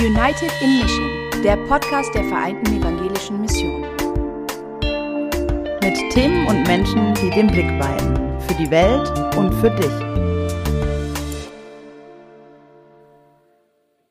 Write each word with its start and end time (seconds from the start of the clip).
United 0.00 0.50
in 0.60 0.80
Mission, 0.80 1.42
der 1.44 1.56
Podcast 1.68 2.12
der 2.16 2.24
Vereinten 2.24 2.80
Evangelischen 2.80 3.40
Mission. 3.40 3.82
Mit 5.82 6.12
Themen 6.12 6.48
und 6.48 6.66
Menschen, 6.66 7.14
die 7.14 7.30
den 7.30 7.46
Blick 7.46 7.68
weiten. 7.78 8.40
Für 8.40 8.54
die 8.54 8.68
Welt 8.72 9.08
und 9.36 9.54
für 9.54 9.70
dich. 9.70 9.92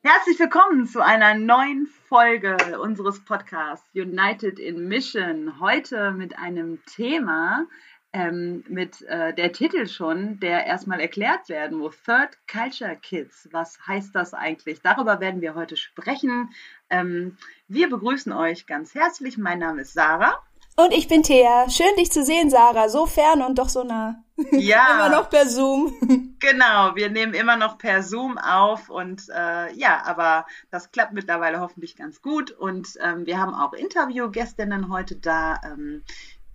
Herzlich 0.03 0.39
willkommen 0.39 0.87
zu 0.87 1.03
einer 1.03 1.35
neuen 1.35 1.87
Folge 2.07 2.79
unseres 2.79 3.25
Podcasts 3.25 3.85
United 3.93 4.59
in 4.59 4.87
Mission. 4.87 5.59
Heute 5.59 6.11
mit 6.11 6.39
einem 6.39 6.79
Thema, 6.85 7.65
ähm, 8.13 8.63
mit 8.69 9.01
äh, 9.01 9.33
der 9.33 9.51
Titel 9.51 9.87
schon, 9.87 10.39
der 10.39 10.65
erstmal 10.65 11.01
erklärt 11.01 11.49
werden 11.49 11.79
muss. 11.79 11.95
Third 12.03 12.37
Culture 12.47 12.95
Kids. 12.95 13.49
Was 13.51 13.79
heißt 13.87 14.15
das 14.15 14.33
eigentlich? 14.33 14.81
Darüber 14.81 15.19
werden 15.19 15.41
wir 15.41 15.55
heute 15.55 15.75
sprechen. 15.75 16.51
Ähm, 16.89 17.37
wir 17.67 17.89
begrüßen 17.89 18.31
euch 18.31 18.67
ganz 18.67 18.93
herzlich. 18.93 19.37
Mein 19.37 19.59
Name 19.59 19.81
ist 19.81 19.93
Sarah. 19.93 20.39
Und 20.75 20.91
ich 20.91 21.07
bin 21.07 21.21
Thea. 21.21 21.69
Schön, 21.69 21.95
dich 21.99 22.11
zu 22.11 22.23
sehen, 22.23 22.49
Sarah. 22.49 22.89
So 22.89 23.05
fern 23.05 23.43
und 23.43 23.59
doch 23.59 23.69
so 23.69 23.83
nah. 23.83 24.15
Ja. 24.51 24.87
immer 24.95 25.09
noch 25.09 25.29
per 25.29 25.47
Zoom. 25.47 25.93
genau, 26.39 26.95
wir 26.95 27.11
nehmen 27.11 27.35
immer 27.35 27.57
noch 27.57 27.77
per 27.77 28.01
Zoom 28.01 28.39
auf 28.39 28.89
und 28.89 29.29
äh, 29.29 29.71
ja, 29.73 30.01
aber 30.05 30.47
das 30.71 30.91
klappt 30.91 31.13
mittlerweile 31.13 31.59
hoffentlich 31.59 31.95
ganz 31.95 32.23
gut 32.23 32.49
und 32.49 32.89
ähm, 33.01 33.27
wir 33.27 33.39
haben 33.39 33.53
auch 33.53 33.73
Interviewgästinnen 33.73 34.89
heute 34.91 35.15
da. 35.15 35.61
Ähm, 35.63 36.03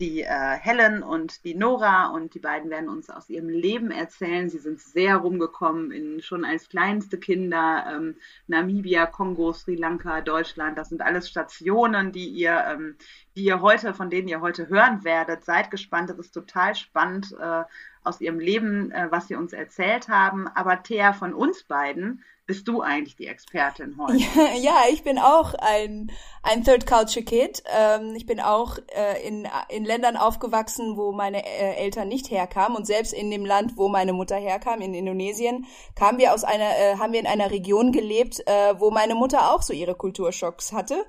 die 0.00 0.22
äh, 0.22 0.56
Helen 0.56 1.02
und 1.02 1.44
die 1.44 1.54
Nora 1.54 2.08
und 2.08 2.34
die 2.34 2.38
beiden 2.38 2.70
werden 2.70 2.88
uns 2.88 3.10
aus 3.10 3.28
ihrem 3.28 3.48
Leben 3.48 3.90
erzählen. 3.90 4.48
Sie 4.48 4.58
sind 4.58 4.80
sehr 4.80 5.16
rumgekommen, 5.16 5.90
in, 5.90 6.20
schon 6.22 6.44
als 6.44 6.68
kleinste 6.68 7.18
Kinder, 7.18 7.84
ähm, 7.92 8.16
Namibia, 8.46 9.06
Kongo, 9.06 9.52
Sri 9.52 9.74
Lanka, 9.74 10.20
Deutschland. 10.20 10.78
Das 10.78 10.90
sind 10.90 11.02
alles 11.02 11.28
Stationen, 11.28 12.12
die 12.12 12.28
ihr, 12.28 12.64
ähm, 12.68 12.96
die 13.36 13.44
ihr 13.44 13.60
heute, 13.60 13.92
von 13.92 14.08
denen 14.08 14.28
ihr 14.28 14.40
heute 14.40 14.68
hören 14.68 15.02
werdet. 15.02 15.44
Seid 15.44 15.70
gespannt, 15.70 16.10
das 16.10 16.18
ist 16.18 16.32
total 16.32 16.76
spannend 16.76 17.34
äh, 17.40 17.64
aus 18.04 18.20
ihrem 18.20 18.38
Leben, 18.38 18.92
äh, 18.92 19.08
was 19.10 19.26
sie 19.26 19.34
uns 19.34 19.52
erzählt 19.52 20.08
haben. 20.08 20.46
Aber 20.46 20.82
Thea, 20.82 21.12
von 21.12 21.34
uns 21.34 21.64
beiden 21.64 22.22
bist 22.48 22.66
du 22.66 22.80
eigentlich 22.80 23.14
die 23.14 23.26
Expertin 23.26 23.96
heute? 24.00 24.16
Ja, 24.16 24.54
ja 24.58 24.76
ich 24.90 25.04
bin 25.04 25.18
auch 25.18 25.54
ein, 25.54 26.10
ein 26.42 26.64
Third 26.64 26.86
Culture 26.86 27.24
Kid. 27.24 27.62
Ähm, 27.66 28.14
ich 28.16 28.26
bin 28.26 28.40
auch 28.40 28.78
äh, 28.88 29.24
in, 29.24 29.46
in 29.68 29.84
Ländern 29.84 30.16
aufgewachsen, 30.16 30.96
wo 30.96 31.12
meine 31.12 31.44
äh, 31.44 31.76
Eltern 31.76 32.08
nicht 32.08 32.30
herkamen 32.30 32.76
und 32.76 32.86
selbst 32.86 33.12
in 33.12 33.30
dem 33.30 33.44
Land, 33.44 33.76
wo 33.76 33.88
meine 33.88 34.14
Mutter 34.14 34.36
herkam, 34.36 34.80
in 34.80 34.94
Indonesien, 34.94 35.66
kamen 35.94 36.18
wir 36.18 36.32
aus 36.32 36.42
einer, 36.42 36.76
äh, 36.78 36.96
haben 36.96 37.12
wir 37.12 37.20
in 37.20 37.26
einer 37.26 37.50
Region 37.50 37.92
gelebt, 37.92 38.40
äh, 38.46 38.74
wo 38.80 38.90
meine 38.90 39.14
Mutter 39.14 39.52
auch 39.52 39.62
so 39.62 39.74
ihre 39.74 39.94
Kulturschocks 39.94 40.72
hatte 40.72 41.04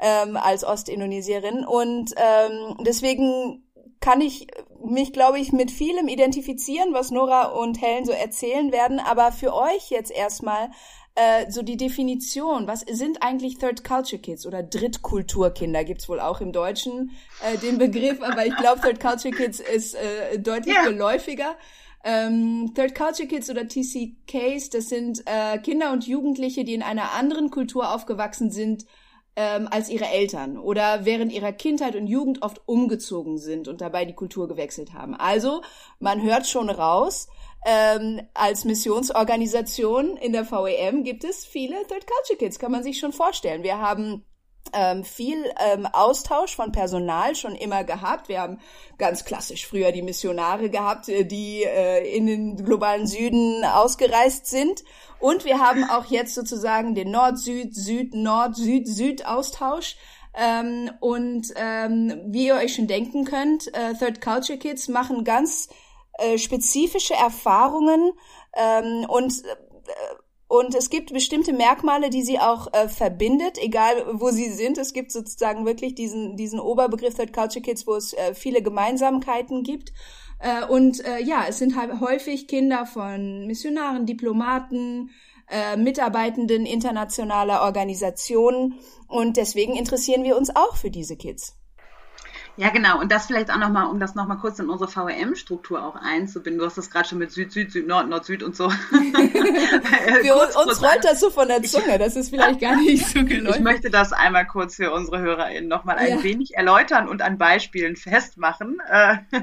ähm, 0.00 0.36
als 0.36 0.64
Ostindonesierin 0.64 1.64
und 1.64 2.12
ähm, 2.16 2.78
deswegen 2.80 3.69
kann 4.00 4.20
ich 4.20 4.46
mich, 4.84 5.12
glaube 5.12 5.38
ich, 5.38 5.52
mit 5.52 5.70
vielem 5.70 6.08
identifizieren, 6.08 6.94
was 6.94 7.10
Nora 7.10 7.48
und 7.48 7.80
Helen 7.82 8.04
so 8.04 8.12
erzählen 8.12 8.72
werden. 8.72 8.98
Aber 8.98 9.30
für 9.32 9.54
euch 9.54 9.90
jetzt 9.90 10.10
erstmal 10.10 10.70
äh, 11.14 11.50
so 11.50 11.62
die 11.62 11.76
Definition. 11.76 12.66
Was 12.66 12.80
sind 12.80 13.22
eigentlich 13.22 13.58
Third 13.58 13.84
Culture 13.84 14.20
Kids 14.20 14.46
oder 14.46 14.62
Drittkulturkinder? 14.62 15.84
Gibt's 15.84 16.08
wohl 16.08 16.20
auch 16.20 16.40
im 16.40 16.52
Deutschen 16.52 17.10
äh, 17.42 17.58
den 17.58 17.78
Begriff, 17.78 18.22
aber 18.22 18.46
ich 18.46 18.56
glaube, 18.56 18.80
Third 18.80 19.00
Culture 19.00 19.34
Kids 19.34 19.60
ist 19.60 19.94
äh, 19.94 20.38
deutlich 20.38 20.74
yeah. 20.74 20.84
geläufiger. 20.86 21.56
Ähm, 22.04 22.72
Third 22.74 22.94
Culture 22.94 23.28
Kids 23.28 23.50
oder 23.50 23.68
TCKs, 23.68 24.70
das 24.70 24.88
sind 24.88 25.22
äh, 25.26 25.58
Kinder 25.58 25.92
und 25.92 26.06
Jugendliche, 26.06 26.64
die 26.64 26.74
in 26.74 26.82
einer 26.82 27.12
anderen 27.12 27.50
Kultur 27.50 27.92
aufgewachsen 27.92 28.50
sind 28.50 28.86
ähm, 29.40 29.68
als 29.70 29.88
ihre 29.88 30.04
Eltern 30.04 30.58
oder 30.58 31.06
während 31.06 31.32
ihrer 31.32 31.52
Kindheit 31.52 31.96
und 31.96 32.06
Jugend 32.06 32.42
oft 32.42 32.60
umgezogen 32.66 33.38
sind 33.38 33.68
und 33.68 33.80
dabei 33.80 34.04
die 34.04 34.14
Kultur 34.14 34.48
gewechselt 34.48 34.92
haben. 34.92 35.14
Also 35.14 35.62
man 35.98 36.22
hört 36.22 36.46
schon 36.46 36.68
raus, 36.68 37.28
ähm, 37.64 38.20
als 38.34 38.66
Missionsorganisation 38.66 40.18
in 40.18 40.34
der 40.34 40.50
VEM 40.50 41.04
gibt 41.04 41.24
es 41.24 41.46
viele 41.46 41.76
Third 41.86 42.06
Culture 42.06 42.38
Kids, 42.38 42.58
kann 42.58 42.70
man 42.70 42.82
sich 42.82 42.98
schon 42.98 43.14
vorstellen. 43.14 43.62
Wir 43.62 43.78
haben 43.78 44.26
ähm, 44.72 45.04
viel 45.04 45.44
ähm, 45.58 45.86
Austausch 45.86 46.54
von 46.54 46.72
Personal 46.72 47.34
schon 47.34 47.54
immer 47.54 47.84
gehabt. 47.84 48.28
Wir 48.28 48.40
haben 48.40 48.60
ganz 48.98 49.24
klassisch 49.24 49.66
früher 49.66 49.92
die 49.92 50.02
Missionare 50.02 50.70
gehabt, 50.70 51.08
äh, 51.08 51.24
die 51.24 51.64
äh, 51.64 52.16
in 52.16 52.26
den 52.26 52.64
globalen 52.64 53.06
Süden 53.06 53.64
ausgereist 53.64 54.46
sind. 54.46 54.84
Und 55.18 55.44
wir 55.44 55.58
haben 55.58 55.84
auch 55.84 56.06
jetzt 56.06 56.34
sozusagen 56.34 56.94
den 56.94 57.10
Nord-Süd, 57.10 57.74
Süd-Nord, 57.74 58.56
Süd-Süd-Austausch. 58.56 59.96
Ähm, 60.34 60.90
und 61.00 61.48
ähm, 61.56 62.20
wie 62.26 62.46
ihr 62.46 62.54
euch 62.54 62.74
schon 62.74 62.86
denken 62.86 63.24
könnt, 63.24 63.66
äh, 63.74 63.94
Third 63.94 64.20
Culture 64.20 64.58
Kids 64.58 64.86
machen 64.88 65.24
ganz 65.24 65.68
äh, 66.18 66.38
spezifische 66.38 67.14
Erfahrungen 67.14 68.12
ähm, 68.54 69.06
und 69.08 69.44
äh, 69.44 69.56
und 70.50 70.74
es 70.74 70.90
gibt 70.90 71.12
bestimmte 71.12 71.52
Merkmale, 71.52 72.10
die 72.10 72.24
sie 72.24 72.40
auch 72.40 72.72
äh, 72.72 72.88
verbindet, 72.88 73.56
egal 73.56 74.04
wo 74.14 74.32
sie 74.32 74.50
sind. 74.50 74.78
Es 74.78 74.92
gibt 74.92 75.12
sozusagen 75.12 75.64
wirklich 75.64 75.94
diesen, 75.94 76.36
diesen 76.36 76.58
Oberbegriff 76.58 77.14
Third 77.14 77.32
Culture 77.32 77.62
Kids, 77.62 77.86
wo 77.86 77.94
es 77.94 78.14
äh, 78.14 78.34
viele 78.34 78.60
Gemeinsamkeiten 78.60 79.62
gibt. 79.62 79.92
Äh, 80.40 80.64
und 80.64 81.04
äh, 81.04 81.20
ja, 81.22 81.44
es 81.48 81.58
sind 81.58 81.76
halt 81.76 82.00
häufig 82.00 82.48
Kinder 82.48 82.84
von 82.84 83.46
Missionaren, 83.46 84.06
Diplomaten, 84.06 85.10
äh, 85.48 85.76
Mitarbeitenden 85.76 86.66
internationaler 86.66 87.62
Organisationen. 87.62 88.74
Und 89.06 89.36
deswegen 89.36 89.76
interessieren 89.76 90.24
wir 90.24 90.36
uns 90.36 90.50
auch 90.56 90.74
für 90.74 90.90
diese 90.90 91.16
Kids. 91.16 91.59
Ja, 92.60 92.68
genau. 92.68 93.00
Und 93.00 93.10
das 93.10 93.24
vielleicht 93.24 93.50
auch 93.50 93.56
nochmal, 93.56 93.86
um 93.86 93.98
das 94.00 94.14
nochmal 94.14 94.36
kurz 94.36 94.58
in 94.58 94.68
unsere 94.68 94.90
VRM-Struktur 94.90 95.82
auch 95.82 95.96
einzubinden. 95.96 96.58
Du 96.58 96.66
hast 96.66 96.76
das 96.76 96.90
gerade 96.90 97.08
schon 97.08 97.16
mit 97.16 97.30
Süd, 97.30 97.50
Süd, 97.50 97.72
Süd, 97.72 97.86
Nord, 97.86 98.10
Nord, 98.10 98.26
Süd 98.26 98.42
und 98.42 98.54
so. 98.54 98.68
für 100.20 100.34
uns, 100.34 100.56
uns 100.56 100.82
rollt 100.82 101.02
das 101.02 101.20
so 101.20 101.30
von 101.30 101.48
der 101.48 101.62
Zunge. 101.62 101.98
Das 101.98 102.16
ist 102.16 102.28
vielleicht 102.28 102.60
gar 102.60 102.76
nicht 102.76 103.06
so 103.06 103.24
geläufig. 103.24 103.56
Ich 103.56 103.62
möchte 103.62 103.88
das 103.88 104.12
einmal 104.12 104.46
kurz 104.46 104.76
für 104.76 104.92
unsere 104.92 105.20
HörerInnen 105.20 105.70
nochmal 105.70 105.96
ein 105.96 106.18
ja. 106.18 106.22
wenig 106.22 106.54
erläutern 106.54 107.08
und 107.08 107.22
an 107.22 107.38
Beispielen 107.38 107.96
festmachen. 107.96 108.76
Äh, 108.90 109.16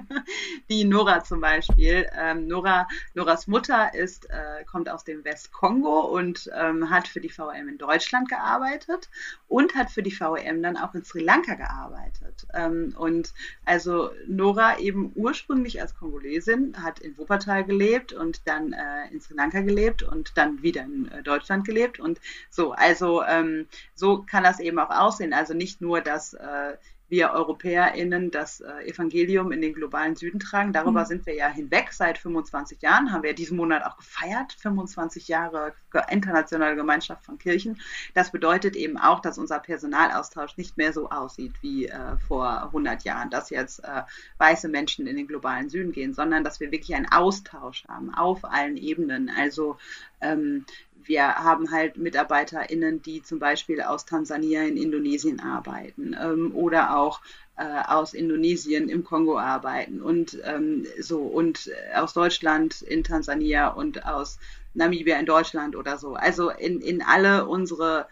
die 0.69 0.85
Nora 0.85 1.23
zum 1.23 1.41
Beispiel. 1.41 2.07
Ähm, 2.15 2.45
Nora, 2.45 2.87
Noras 3.15 3.47
Mutter 3.47 3.95
ist, 3.95 4.29
äh, 4.29 4.63
kommt 4.65 4.91
aus 4.91 5.03
dem 5.03 5.25
Westkongo 5.25 6.01
und 6.01 6.51
ähm, 6.55 6.91
hat 6.91 7.07
für 7.07 7.19
die 7.19 7.29
VRM 7.29 7.67
in 7.67 7.79
Deutschland 7.79 8.29
gearbeitet 8.29 9.09
und 9.47 9.73
hat 9.73 9.89
für 9.89 10.03
die 10.03 10.11
VRM 10.11 10.61
dann 10.61 10.77
auch 10.77 10.93
in 10.93 11.03
Sri 11.03 11.23
Lanka 11.23 11.55
gearbeitet. 11.55 12.45
Ähm, 12.53 12.93
und 13.07 13.33
also 13.65 14.11
Nora 14.27 14.79
eben 14.79 15.11
ursprünglich 15.15 15.81
als 15.81 15.95
Kongolesin 15.95 16.75
hat 16.83 16.99
in 16.99 17.17
Wuppertal 17.17 17.63
gelebt 17.63 18.13
und 18.13 18.47
dann 18.47 18.73
äh, 18.73 19.07
in 19.11 19.21
Sri 19.21 19.33
Lanka 19.33 19.61
gelebt 19.61 20.03
und 20.03 20.37
dann 20.37 20.61
wieder 20.61 20.83
in 20.83 21.09
äh, 21.11 21.23
Deutschland 21.23 21.65
gelebt 21.65 21.99
und 21.99 22.19
so. 22.49 22.73
Also 22.73 23.23
ähm, 23.23 23.67
so 23.95 24.23
kann 24.23 24.43
das 24.43 24.59
eben 24.59 24.77
auch 24.79 24.89
aussehen. 24.89 25.33
Also 25.33 25.53
nicht 25.53 25.81
nur, 25.81 26.01
dass 26.01 26.33
äh, 26.33 26.77
wir 27.09 27.31
EuropäerInnen 27.31 28.31
das 28.31 28.59
äh, 28.59 28.89
Evangelium 28.89 29.51
in 29.51 29.61
den 29.61 29.73
globalen 29.73 30.15
Süden 30.15 30.39
tragen. 30.39 30.73
Darüber 30.73 31.01
mhm. 31.01 31.05
sind 31.05 31.25
wir 31.25 31.35
ja 31.35 31.47
hinweg. 31.47 31.93
Seit 31.93 32.17
25 32.17 32.81
Jahren 32.81 33.11
haben 33.11 33.23
wir 33.23 33.33
diesen 33.33 33.57
Monat 33.57 33.83
auch 33.85 33.97
gefeiert. 33.97 34.53
25 34.53 35.27
Jahre 35.27 35.73
internationale 36.09 36.75
Gemeinschaft 36.75 37.25
von 37.25 37.37
Kirchen. 37.37 37.79
Das 38.13 38.31
bedeutet 38.31 38.75
eben 38.75 38.97
auch, 38.97 39.21
dass 39.21 39.37
unser 39.37 39.59
Personalaustausch 39.59 40.57
nicht 40.57 40.77
mehr 40.77 40.93
so 40.93 41.09
aussieht 41.09 41.53
wie 41.61 41.87
äh, 41.87 42.17
vor 42.27 42.63
100 42.63 43.03
Jahren, 43.03 43.29
dass 43.29 43.49
jetzt 43.49 43.83
äh, 43.83 44.03
weiße 44.37 44.67
Menschen 44.67 45.07
in 45.07 45.15
den 45.15 45.27
globalen 45.27 45.69
Süden 45.69 45.91
gehen, 45.91 46.13
sondern 46.13 46.43
dass 46.43 46.59
wir 46.59 46.71
wirklich 46.71 46.95
einen 46.95 47.11
Austausch 47.11 47.85
haben 47.87 48.13
auf 48.13 48.43
allen 48.43 48.77
Ebenen. 48.77 49.29
Also 49.29 49.77
ähm, 50.21 50.65
wir 51.07 51.35
haben 51.35 51.71
halt 51.71 51.97
MitarbeiterInnen, 51.97 53.01
die 53.01 53.23
zum 53.23 53.39
Beispiel 53.39 53.81
aus 53.81 54.05
Tansania 54.05 54.63
in 54.63 54.77
Indonesien 54.77 55.39
arbeiten 55.39 56.15
ähm, 56.19 56.55
oder 56.55 56.97
auch 56.97 57.21
äh, 57.57 57.63
aus 57.87 58.13
Indonesien 58.13 58.89
im 58.89 59.03
Kongo 59.03 59.37
arbeiten 59.39 60.01
und 60.01 60.37
ähm, 60.43 60.85
so 60.99 61.21
und 61.21 61.71
aus 61.95 62.13
Deutschland 62.13 62.81
in 62.81 63.03
Tansania 63.03 63.69
und 63.69 64.05
aus 64.05 64.37
Namibia 64.73 65.17
in 65.17 65.25
Deutschland 65.25 65.75
oder 65.75 65.97
so. 65.97 66.15
Also 66.15 66.49
in, 66.51 66.81
in 66.81 67.01
alle 67.01 67.47
unsere 67.47 68.07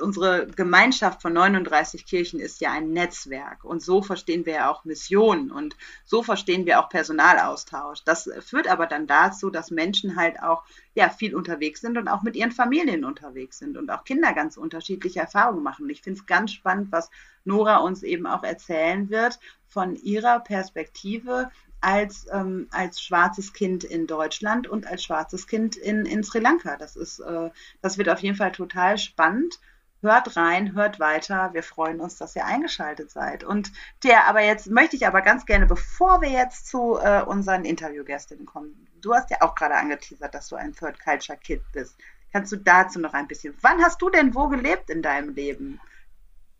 unsere 0.00 0.46
Gemeinschaft 0.46 1.20
von 1.20 1.34
39 1.34 2.06
Kirchen 2.06 2.40
ist 2.40 2.60
ja 2.60 2.72
ein 2.72 2.92
Netzwerk 2.92 3.62
und 3.64 3.82
so 3.82 4.00
verstehen 4.00 4.46
wir 4.46 4.54
ja 4.54 4.70
auch 4.70 4.84
Mission 4.84 5.50
und 5.50 5.76
so 6.04 6.22
verstehen 6.22 6.64
wir 6.64 6.80
auch 6.80 6.88
Personalaustausch. 6.88 8.02
Das 8.04 8.30
führt 8.40 8.68
aber 8.68 8.86
dann 8.86 9.06
dazu, 9.06 9.50
dass 9.50 9.70
Menschen 9.70 10.16
halt 10.16 10.42
auch 10.42 10.62
ja 10.94 11.10
viel 11.10 11.34
unterwegs 11.34 11.82
sind 11.82 11.98
und 11.98 12.08
auch 12.08 12.22
mit 12.22 12.36
ihren 12.36 12.52
Familien 12.52 13.04
unterwegs 13.04 13.58
sind 13.58 13.76
und 13.76 13.90
auch 13.90 14.04
Kinder 14.04 14.32
ganz 14.32 14.56
unterschiedliche 14.56 15.20
Erfahrungen 15.20 15.62
machen. 15.62 15.90
Ich 15.90 16.00
finde 16.00 16.20
es 16.20 16.26
ganz 16.26 16.52
spannend, 16.52 16.90
was 16.90 17.10
Nora 17.44 17.76
uns 17.76 18.02
eben 18.02 18.26
auch 18.26 18.44
erzählen 18.44 19.10
wird 19.10 19.38
von 19.68 19.94
ihrer 19.96 20.40
Perspektive 20.40 21.50
als, 21.86 22.26
ähm, 22.32 22.66
als 22.72 23.00
schwarzes 23.00 23.52
Kind 23.52 23.84
in 23.84 24.08
Deutschland 24.08 24.66
und 24.66 24.88
als 24.88 25.04
schwarzes 25.04 25.46
Kind 25.46 25.76
in, 25.76 26.04
in 26.04 26.24
Sri 26.24 26.40
Lanka. 26.40 26.76
Das 26.76 26.96
ist, 26.96 27.20
äh, 27.20 27.50
das 27.80 27.96
wird 27.96 28.08
auf 28.08 28.18
jeden 28.18 28.34
Fall 28.34 28.50
total 28.50 28.98
spannend. 28.98 29.60
Hört 30.02 30.36
rein, 30.36 30.74
hört 30.74 30.98
weiter. 30.98 31.50
Wir 31.52 31.62
freuen 31.62 32.00
uns, 32.00 32.16
dass 32.16 32.34
ihr 32.34 32.44
eingeschaltet 32.44 33.12
seid. 33.12 33.44
Und 33.44 33.70
der, 34.02 34.26
aber 34.26 34.40
jetzt 34.40 34.66
möchte 34.66 34.96
ich 34.96 35.06
aber 35.06 35.22
ganz 35.22 35.46
gerne, 35.46 35.66
bevor 35.66 36.20
wir 36.22 36.28
jetzt 36.28 36.66
zu 36.66 36.98
äh, 36.98 37.22
unseren 37.22 37.64
Interviewgästinnen 37.64 38.46
kommen, 38.46 38.88
du 39.00 39.14
hast 39.14 39.30
ja 39.30 39.36
auch 39.42 39.54
gerade 39.54 39.76
angeteasert, 39.76 40.34
dass 40.34 40.48
du 40.48 40.56
ein 40.56 40.74
Third 40.74 40.98
Culture 40.98 41.38
Kid 41.38 41.62
bist. 41.72 41.96
Kannst 42.32 42.50
du 42.50 42.56
dazu 42.56 42.98
noch 42.98 43.14
ein 43.14 43.28
bisschen? 43.28 43.54
Wann 43.60 43.80
hast 43.80 44.02
du 44.02 44.10
denn 44.10 44.34
wo 44.34 44.48
gelebt 44.48 44.90
in 44.90 45.02
deinem 45.02 45.34
Leben? 45.34 45.80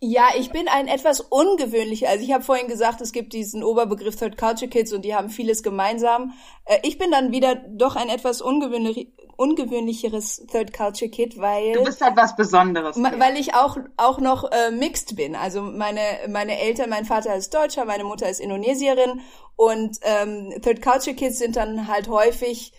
Ja, 0.08 0.28
ich 0.38 0.52
bin 0.52 0.68
ein 0.68 0.86
etwas 0.86 1.20
ungewöhnlicher. 1.20 2.08
Also 2.08 2.24
ich 2.24 2.32
habe 2.32 2.44
vorhin 2.44 2.68
gesagt, 2.68 3.00
es 3.00 3.10
gibt 3.10 3.32
diesen 3.32 3.64
Oberbegriff 3.64 4.14
Third 4.14 4.38
Culture 4.38 4.70
Kids 4.70 4.92
und 4.92 5.04
die 5.04 5.16
haben 5.16 5.30
vieles 5.30 5.64
gemeinsam. 5.64 6.32
Äh, 6.64 6.78
ich 6.84 6.96
bin 6.96 7.10
dann 7.10 7.32
wieder 7.32 7.56
doch 7.56 7.96
ein 7.96 8.08
etwas 8.08 8.40
ungewöhnlich, 8.40 9.08
ungewöhnlicheres 9.36 10.46
Third 10.46 10.72
Culture 10.72 11.10
Kid, 11.10 11.40
weil 11.40 11.72
du 11.72 11.82
bist 11.82 12.00
halt 12.00 12.16
was 12.16 12.36
Besonderes. 12.36 12.96
Weil 12.96 13.36
ich 13.36 13.54
auch 13.54 13.78
auch 13.96 14.20
noch 14.20 14.44
äh, 14.52 14.70
mixed 14.70 15.16
bin. 15.16 15.34
Also 15.34 15.60
meine 15.60 16.00
meine 16.28 16.56
Eltern, 16.56 16.90
mein 16.90 17.04
Vater 17.04 17.34
ist 17.34 17.52
Deutscher, 17.52 17.84
meine 17.84 18.04
Mutter 18.04 18.28
ist 18.30 18.38
Indonesierin 18.38 19.22
und 19.56 19.98
ähm, 20.02 20.54
Third 20.62 20.82
Culture 20.82 21.16
Kids 21.16 21.40
sind 21.40 21.56
dann 21.56 21.88
halt 21.88 22.06
häufig 22.06 22.72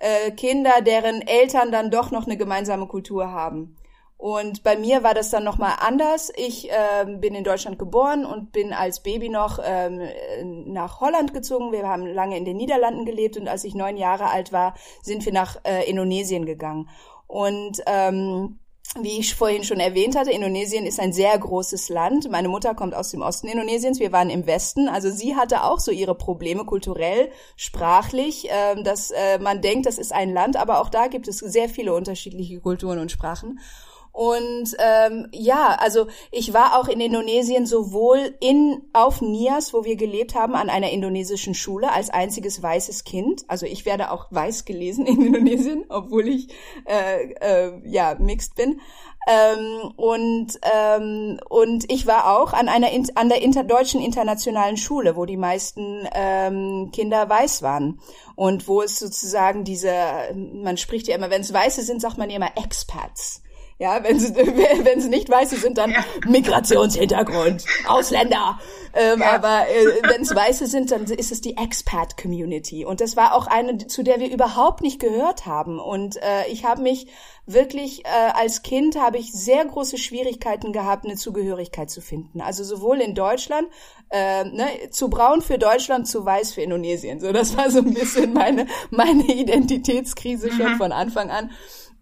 äh, 0.00 0.32
Kinder, 0.32 0.80
deren 0.84 1.22
Eltern 1.22 1.70
dann 1.70 1.92
doch 1.92 2.10
noch 2.10 2.26
eine 2.26 2.36
gemeinsame 2.36 2.88
Kultur 2.88 3.30
haben. 3.30 3.76
Und 4.22 4.62
bei 4.62 4.76
mir 4.76 5.02
war 5.02 5.14
das 5.14 5.30
dann 5.30 5.42
nochmal 5.42 5.74
anders. 5.80 6.30
Ich 6.36 6.68
ähm, 6.70 7.20
bin 7.20 7.34
in 7.34 7.42
Deutschland 7.42 7.76
geboren 7.76 8.24
und 8.24 8.52
bin 8.52 8.72
als 8.72 9.00
Baby 9.02 9.28
noch 9.28 9.58
ähm, 9.60 10.00
nach 10.66 11.00
Holland 11.00 11.34
gezogen. 11.34 11.72
Wir 11.72 11.88
haben 11.88 12.06
lange 12.06 12.36
in 12.36 12.44
den 12.44 12.56
Niederlanden 12.56 13.04
gelebt 13.04 13.36
und 13.36 13.48
als 13.48 13.64
ich 13.64 13.74
neun 13.74 13.96
Jahre 13.96 14.30
alt 14.30 14.52
war, 14.52 14.74
sind 15.02 15.26
wir 15.26 15.32
nach 15.32 15.56
äh, 15.64 15.90
Indonesien 15.90 16.46
gegangen. 16.46 16.88
Und 17.26 17.82
ähm, 17.86 18.60
wie 19.00 19.18
ich 19.18 19.34
vorhin 19.34 19.64
schon 19.64 19.80
erwähnt 19.80 20.14
hatte, 20.14 20.30
Indonesien 20.30 20.86
ist 20.86 21.00
ein 21.00 21.12
sehr 21.12 21.36
großes 21.36 21.88
Land. 21.88 22.30
Meine 22.30 22.48
Mutter 22.48 22.76
kommt 22.76 22.94
aus 22.94 23.10
dem 23.10 23.22
Osten 23.22 23.48
Indonesiens, 23.48 23.98
wir 23.98 24.12
waren 24.12 24.30
im 24.30 24.46
Westen. 24.46 24.88
Also 24.88 25.10
sie 25.10 25.34
hatte 25.34 25.64
auch 25.64 25.80
so 25.80 25.90
ihre 25.90 26.14
Probleme 26.14 26.64
kulturell, 26.64 27.32
sprachlich, 27.56 28.48
äh, 28.48 28.80
dass 28.84 29.10
äh, 29.10 29.40
man 29.40 29.62
denkt, 29.62 29.86
das 29.86 29.98
ist 29.98 30.12
ein 30.12 30.32
Land, 30.32 30.56
aber 30.56 30.80
auch 30.80 30.90
da 30.90 31.08
gibt 31.08 31.26
es 31.26 31.38
sehr 31.38 31.68
viele 31.68 31.92
unterschiedliche 31.92 32.60
Kulturen 32.60 33.00
und 33.00 33.10
Sprachen. 33.10 33.58
Und 34.12 34.76
ähm, 34.78 35.28
ja, 35.32 35.76
also 35.80 36.06
ich 36.30 36.52
war 36.52 36.78
auch 36.78 36.88
in 36.88 37.00
Indonesien 37.00 37.64
sowohl 37.64 38.34
in 38.40 38.82
auf 38.92 39.22
Nias, 39.22 39.72
wo 39.72 39.84
wir 39.84 39.96
gelebt 39.96 40.34
haben, 40.34 40.54
an 40.54 40.68
einer 40.68 40.90
indonesischen 40.90 41.54
Schule 41.54 41.90
als 41.90 42.10
einziges 42.10 42.62
weißes 42.62 43.04
Kind. 43.04 43.44
Also 43.48 43.64
ich 43.64 43.86
werde 43.86 44.10
auch 44.10 44.26
weiß 44.30 44.66
gelesen 44.66 45.06
in 45.06 45.20
Indonesien, 45.26 45.86
obwohl 45.88 46.28
ich 46.28 46.48
äh, 46.84 47.32
äh, 47.40 47.72
ja 47.84 48.14
mixed 48.18 48.54
bin. 48.54 48.80
Ähm, 49.26 49.92
und 49.96 50.58
ähm, 50.74 51.38
und 51.48 51.90
ich 51.90 52.06
war 52.06 52.38
auch 52.38 52.52
an 52.52 52.68
einer 52.68 52.88
an 53.14 53.28
der 53.28 53.40
inter, 53.40 53.62
deutschen 53.62 54.02
internationalen 54.02 54.76
Schule, 54.76 55.16
wo 55.16 55.26
die 55.26 55.36
meisten 55.36 56.08
ähm, 56.12 56.90
Kinder 56.92 57.28
weiß 57.28 57.62
waren 57.62 58.00
und 58.34 58.66
wo 58.66 58.82
es 58.82 58.98
sozusagen 58.98 59.62
diese 59.62 59.94
man 60.34 60.76
spricht 60.76 61.06
ja 61.06 61.14
immer, 61.14 61.30
wenn 61.30 61.42
es 61.42 61.52
Weiße 61.52 61.82
sind, 61.82 62.00
sagt 62.00 62.18
man 62.18 62.30
ja 62.30 62.36
immer 62.36 62.50
Expats. 62.56 63.42
Ja, 63.82 64.04
wenn 64.04 64.20
sie, 64.20 64.32
wenn 64.36 65.00
sie 65.00 65.08
nicht 65.08 65.28
Weiße 65.28 65.56
sind, 65.56 65.76
dann 65.76 65.90
ja. 65.90 66.04
Migrationshintergrund, 66.24 67.64
Ausländer. 67.88 68.60
Ähm, 68.94 69.18
ja. 69.18 69.32
Aber 69.32 69.66
äh, 69.68 70.08
wenn 70.08 70.22
es 70.22 70.32
Weiße 70.32 70.68
sind, 70.68 70.92
dann 70.92 71.02
ist 71.06 71.32
es 71.32 71.40
die 71.40 71.56
Expat-Community. 71.56 72.84
Und 72.84 73.00
das 73.00 73.16
war 73.16 73.34
auch 73.34 73.48
eine, 73.48 73.84
zu 73.88 74.04
der 74.04 74.20
wir 74.20 74.30
überhaupt 74.30 74.82
nicht 74.82 75.00
gehört 75.00 75.46
haben. 75.46 75.80
Und 75.80 76.16
äh, 76.18 76.46
ich 76.48 76.64
habe 76.64 76.80
mich 76.80 77.08
wirklich, 77.44 78.04
äh, 78.04 78.30
als 78.34 78.62
Kind 78.62 78.96
habe 78.96 79.18
ich 79.18 79.32
sehr 79.32 79.64
große 79.64 79.98
Schwierigkeiten 79.98 80.72
gehabt, 80.72 81.04
eine 81.04 81.16
Zugehörigkeit 81.16 81.90
zu 81.90 82.00
finden. 82.00 82.40
Also 82.40 82.62
sowohl 82.62 83.00
in 83.00 83.16
Deutschland, 83.16 83.66
äh, 84.10 84.44
ne, 84.44 84.68
zu 84.92 85.10
braun 85.10 85.42
für 85.42 85.58
Deutschland, 85.58 86.06
zu 86.06 86.24
weiß 86.24 86.54
für 86.54 86.62
Indonesien. 86.62 87.18
So, 87.18 87.32
das 87.32 87.56
war 87.56 87.68
so 87.68 87.78
ein 87.78 87.94
bisschen 87.94 88.32
meine, 88.32 88.66
meine 88.90 89.24
Identitätskrise 89.24 90.52
schon 90.52 90.74
mhm. 90.74 90.76
von 90.76 90.92
Anfang 90.92 91.30
an. 91.30 91.50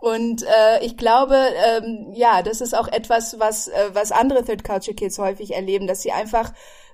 Und 0.00 0.42
äh, 0.42 0.84
ich 0.84 0.96
glaube, 0.96 1.36
ähm, 1.36 2.12
ja, 2.14 2.42
das 2.42 2.60
ist 2.60 2.74
auch 2.74 2.88
etwas, 2.88 3.38
was, 3.38 3.68
äh, 3.68 3.90
was 3.92 4.12
andere 4.12 4.44
Third 4.44 4.64
Culture 4.64 4.94
Kids 4.94 5.18
häufig 5.18 5.54
erleben, 5.54 5.86
dass 5.86 6.02
sie 6.02 6.12
einfach 6.12 6.52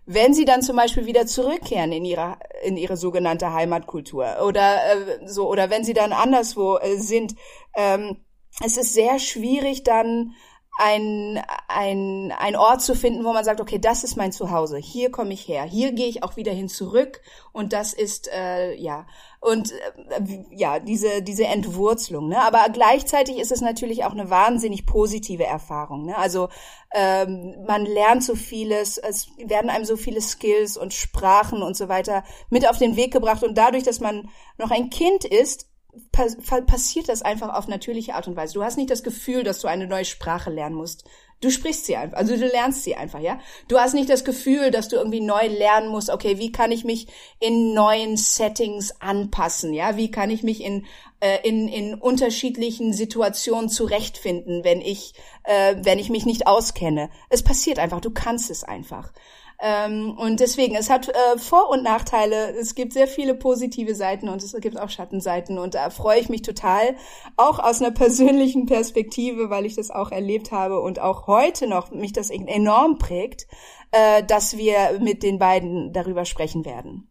wenn 0.08 0.34
sie 0.34 0.44
dann 0.44 0.62
zum 0.62 0.76
Beispiel 0.76 1.06
wieder 1.06 1.26
zurückkehren 1.26 1.90
in 1.90 2.04
ihre 2.04 2.38
in 2.62 2.76
ihre 2.76 2.96
sogenannte 2.96 3.52
Heimatkultur 3.52 4.36
oder 4.46 4.76
äh, 4.92 5.26
so 5.26 5.48
oder 5.48 5.68
wenn 5.68 5.82
sie 5.82 5.94
dann 5.94 6.12
anderswo 6.12 6.78
äh, 6.78 6.96
sind, 6.96 7.34
ähm, 7.74 8.24
es 8.64 8.76
ist 8.76 8.94
sehr 8.94 9.18
schwierig 9.18 9.82
dann 9.82 10.34
ein, 10.78 11.42
ein, 11.76 12.32
ein 12.32 12.56
Ort 12.56 12.80
zu 12.80 12.94
finden, 12.94 13.22
wo 13.24 13.34
man 13.34 13.44
sagt, 13.44 13.60
okay, 13.60 13.78
das 13.78 14.02
ist 14.02 14.16
mein 14.16 14.32
Zuhause, 14.32 14.78
hier 14.78 15.10
komme 15.10 15.34
ich 15.34 15.46
her, 15.46 15.64
hier 15.64 15.92
gehe 15.92 16.08
ich 16.08 16.22
auch 16.22 16.36
wieder 16.36 16.52
hin 16.52 16.68
zurück 16.68 17.20
und 17.52 17.74
das 17.74 17.92
ist 17.92 18.28
äh, 18.32 18.74
ja 18.74 19.06
und 19.40 19.72
äh, 19.72 20.44
ja 20.50 20.80
diese 20.80 21.22
diese 21.22 21.44
Entwurzelung. 21.44 22.28
Ne? 22.28 22.40
Aber 22.40 22.64
gleichzeitig 22.72 23.38
ist 23.38 23.52
es 23.52 23.60
natürlich 23.60 24.04
auch 24.04 24.12
eine 24.12 24.30
wahnsinnig 24.30 24.86
positive 24.86 25.44
Erfahrung. 25.44 26.06
Ne? 26.06 26.16
Also 26.16 26.48
ähm, 26.94 27.54
man 27.66 27.84
lernt 27.84 28.24
so 28.24 28.34
vieles, 28.34 28.96
es 28.96 29.28
werden 29.36 29.68
einem 29.68 29.84
so 29.84 29.96
viele 29.96 30.22
Skills 30.22 30.78
und 30.78 30.94
Sprachen 30.94 31.62
und 31.62 31.76
so 31.76 31.90
weiter 31.90 32.24
mit 32.48 32.66
auf 32.66 32.78
den 32.78 32.96
Weg 32.96 33.12
gebracht 33.12 33.44
und 33.44 33.58
dadurch, 33.58 33.84
dass 33.84 34.00
man 34.00 34.30
noch 34.56 34.70
ein 34.70 34.88
Kind 34.88 35.26
ist, 35.26 35.68
passiert 36.12 37.08
das 37.08 37.22
einfach 37.22 37.54
auf 37.54 37.68
natürliche 37.68 38.14
Art 38.14 38.28
und 38.28 38.36
Weise. 38.36 38.54
Du 38.54 38.62
hast 38.62 38.76
nicht 38.76 38.90
das 38.90 39.02
Gefühl, 39.02 39.44
dass 39.44 39.60
du 39.60 39.68
eine 39.68 39.86
neue 39.86 40.04
Sprache 40.04 40.50
lernen 40.50 40.76
musst. 40.76 41.04
Du 41.42 41.50
sprichst 41.50 41.84
sie 41.84 41.96
einfach, 41.96 42.16
also 42.16 42.34
du 42.34 42.46
lernst 42.46 42.82
sie 42.84 42.94
einfach, 42.94 43.20
ja. 43.20 43.38
Du 43.68 43.78
hast 43.78 43.92
nicht 43.92 44.08
das 44.08 44.24
Gefühl, 44.24 44.70
dass 44.70 44.88
du 44.88 44.96
irgendwie 44.96 45.20
neu 45.20 45.46
lernen 45.48 45.88
musst, 45.88 46.08
okay, 46.08 46.38
wie 46.38 46.50
kann 46.50 46.72
ich 46.72 46.84
mich 46.84 47.08
in 47.40 47.74
neuen 47.74 48.16
Settings 48.16 49.00
anpassen, 49.00 49.74
ja? 49.74 49.98
Wie 49.98 50.10
kann 50.10 50.30
ich 50.30 50.42
mich 50.42 50.62
in, 50.62 50.86
äh, 51.20 51.46
in, 51.46 51.68
in 51.68 51.94
unterschiedlichen 51.94 52.94
Situationen 52.94 53.68
zurechtfinden, 53.68 54.64
wenn 54.64 54.80
ich, 54.80 55.12
äh, 55.44 55.76
wenn 55.82 55.98
ich 55.98 56.08
mich 56.08 56.24
nicht 56.24 56.46
auskenne? 56.46 57.10
Es 57.28 57.42
passiert 57.42 57.78
einfach, 57.78 58.00
du 58.00 58.10
kannst 58.10 58.50
es 58.50 58.64
einfach. 58.64 59.12
Ähm, 59.58 60.16
und 60.18 60.40
deswegen, 60.40 60.74
es 60.74 60.90
hat 60.90 61.08
äh, 61.08 61.38
Vor- 61.38 61.70
und 61.70 61.82
Nachteile. 61.82 62.54
Es 62.56 62.74
gibt 62.74 62.92
sehr 62.92 63.08
viele 63.08 63.34
positive 63.34 63.94
Seiten 63.94 64.28
und 64.28 64.42
es 64.42 64.54
gibt 64.60 64.78
auch 64.78 64.90
Schattenseiten. 64.90 65.58
Und 65.58 65.74
da 65.74 65.90
freue 65.90 66.20
ich 66.20 66.28
mich 66.28 66.42
total, 66.42 66.96
auch 67.36 67.58
aus 67.58 67.80
einer 67.80 67.90
persönlichen 67.94 68.66
Perspektive, 68.66 69.48
weil 69.48 69.64
ich 69.64 69.76
das 69.76 69.90
auch 69.90 70.12
erlebt 70.12 70.52
habe 70.52 70.80
und 70.80 70.98
auch 70.98 71.26
heute 71.26 71.66
noch 71.66 71.90
mich 71.90 72.12
das 72.12 72.30
enorm 72.30 72.98
prägt, 72.98 73.46
äh, 73.92 74.22
dass 74.24 74.56
wir 74.56 74.98
mit 75.00 75.22
den 75.22 75.38
beiden 75.38 75.92
darüber 75.92 76.24
sprechen 76.24 76.64
werden. 76.64 77.08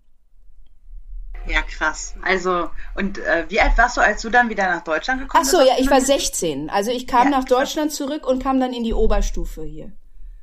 Ja, 1.48 1.62
krass. 1.62 2.16
Also, 2.24 2.70
und 2.96 3.20
äh, 3.20 3.46
wie 3.50 3.62
alt 3.62 3.78
warst 3.78 3.98
du, 3.98 4.02
als 4.02 4.22
du 4.22 4.30
dann 4.30 4.50
wieder 4.50 4.68
nach 4.68 4.84
Deutschland 4.84 5.22
gekommen 5.22 5.44
bist? 5.44 5.56
Ach 5.56 5.62
so, 5.62 5.68
ja, 5.68 5.76
ich 5.78 5.90
war 5.90 6.02
16. 6.02 6.70
Also 6.70 6.92
ich 6.92 7.06
kam 7.06 7.26
ja, 7.26 7.38
nach 7.38 7.44
Deutschland 7.44 7.92
zurück 7.92 8.26
und 8.28 8.42
kam 8.42 8.60
dann 8.60 8.74
in 8.74 8.84
die 8.84 8.94
Oberstufe 8.96 9.64
hier. 9.64 9.92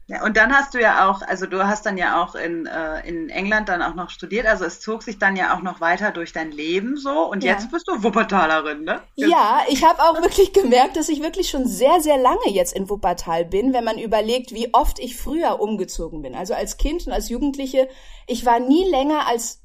Ja, 0.09 0.25
und 0.25 0.37
dann 0.37 0.53
hast 0.53 0.75
du 0.75 0.81
ja 0.81 1.09
auch, 1.09 1.23
also 1.23 1.47
du 1.47 1.67
hast 1.67 1.87
dann 1.87 1.97
ja 1.97 2.23
auch 2.23 2.35
in, 2.35 2.67
äh, 2.67 3.07
in 3.07 3.31
England 3.31 3.69
dann 3.69 3.83
auch 3.83 3.95
noch 3.95 4.11
studiert, 4.11 4.47
also 4.47 4.65
es 4.65 4.81
zog 4.81 5.03
sich 5.03 5.19
dann 5.19 5.37
ja 5.37 5.57
auch 5.57 5.63
noch 5.63 5.81
weiter 5.81 6.11
durch 6.11 6.33
dein 6.33 6.51
Leben 6.51 6.97
so 6.97 7.31
und 7.31 7.45
ja. 7.45 7.53
jetzt 7.53 7.71
bist 7.71 7.87
du 7.87 8.03
Wuppertalerin, 8.03 8.83
ne? 8.85 9.01
Jetzt. 9.15 9.31
Ja, 9.31 9.61
ich 9.69 9.85
habe 9.85 10.03
auch 10.03 10.21
wirklich 10.21 10.53
gemerkt, 10.53 10.97
dass 10.97 11.09
ich 11.09 11.23
wirklich 11.23 11.49
schon 11.49 11.67
sehr, 11.67 12.01
sehr 12.01 12.19
lange 12.19 12.49
jetzt 12.49 12.75
in 12.75 12.91
Wuppertal 12.91 13.45
bin, 13.45 13.73
wenn 13.73 13.85
man 13.85 13.99
überlegt, 13.99 14.53
wie 14.53 14.75
oft 14.75 14.99
ich 14.99 15.17
früher 15.17 15.61
umgezogen 15.61 16.21
bin. 16.23 16.35
Also 16.35 16.55
als 16.55 16.77
Kind 16.77 17.07
und 17.07 17.13
als 17.13 17.29
Jugendliche, 17.29 17.89
ich 18.27 18.45
war 18.45 18.59
nie 18.59 18.89
länger 18.91 19.27
als 19.29 19.63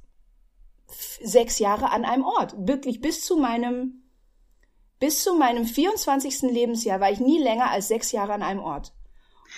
sechs 1.21 1.59
Jahre 1.59 1.89
an 1.91 2.05
einem 2.05 2.23
Ort. 2.23 2.53
Wirklich 2.57 3.01
bis 3.01 3.25
zu 3.25 3.37
meinem, 3.37 4.03
bis 4.99 5.23
zu 5.23 5.35
meinem 5.35 5.65
24. 5.65 6.43
Lebensjahr 6.43 6.99
war 6.99 7.11
ich 7.11 7.19
nie 7.19 7.41
länger 7.41 7.71
als 7.71 7.87
sechs 7.87 8.11
Jahre 8.11 8.33
an 8.33 8.43
einem 8.43 8.61
Ort. 8.61 8.93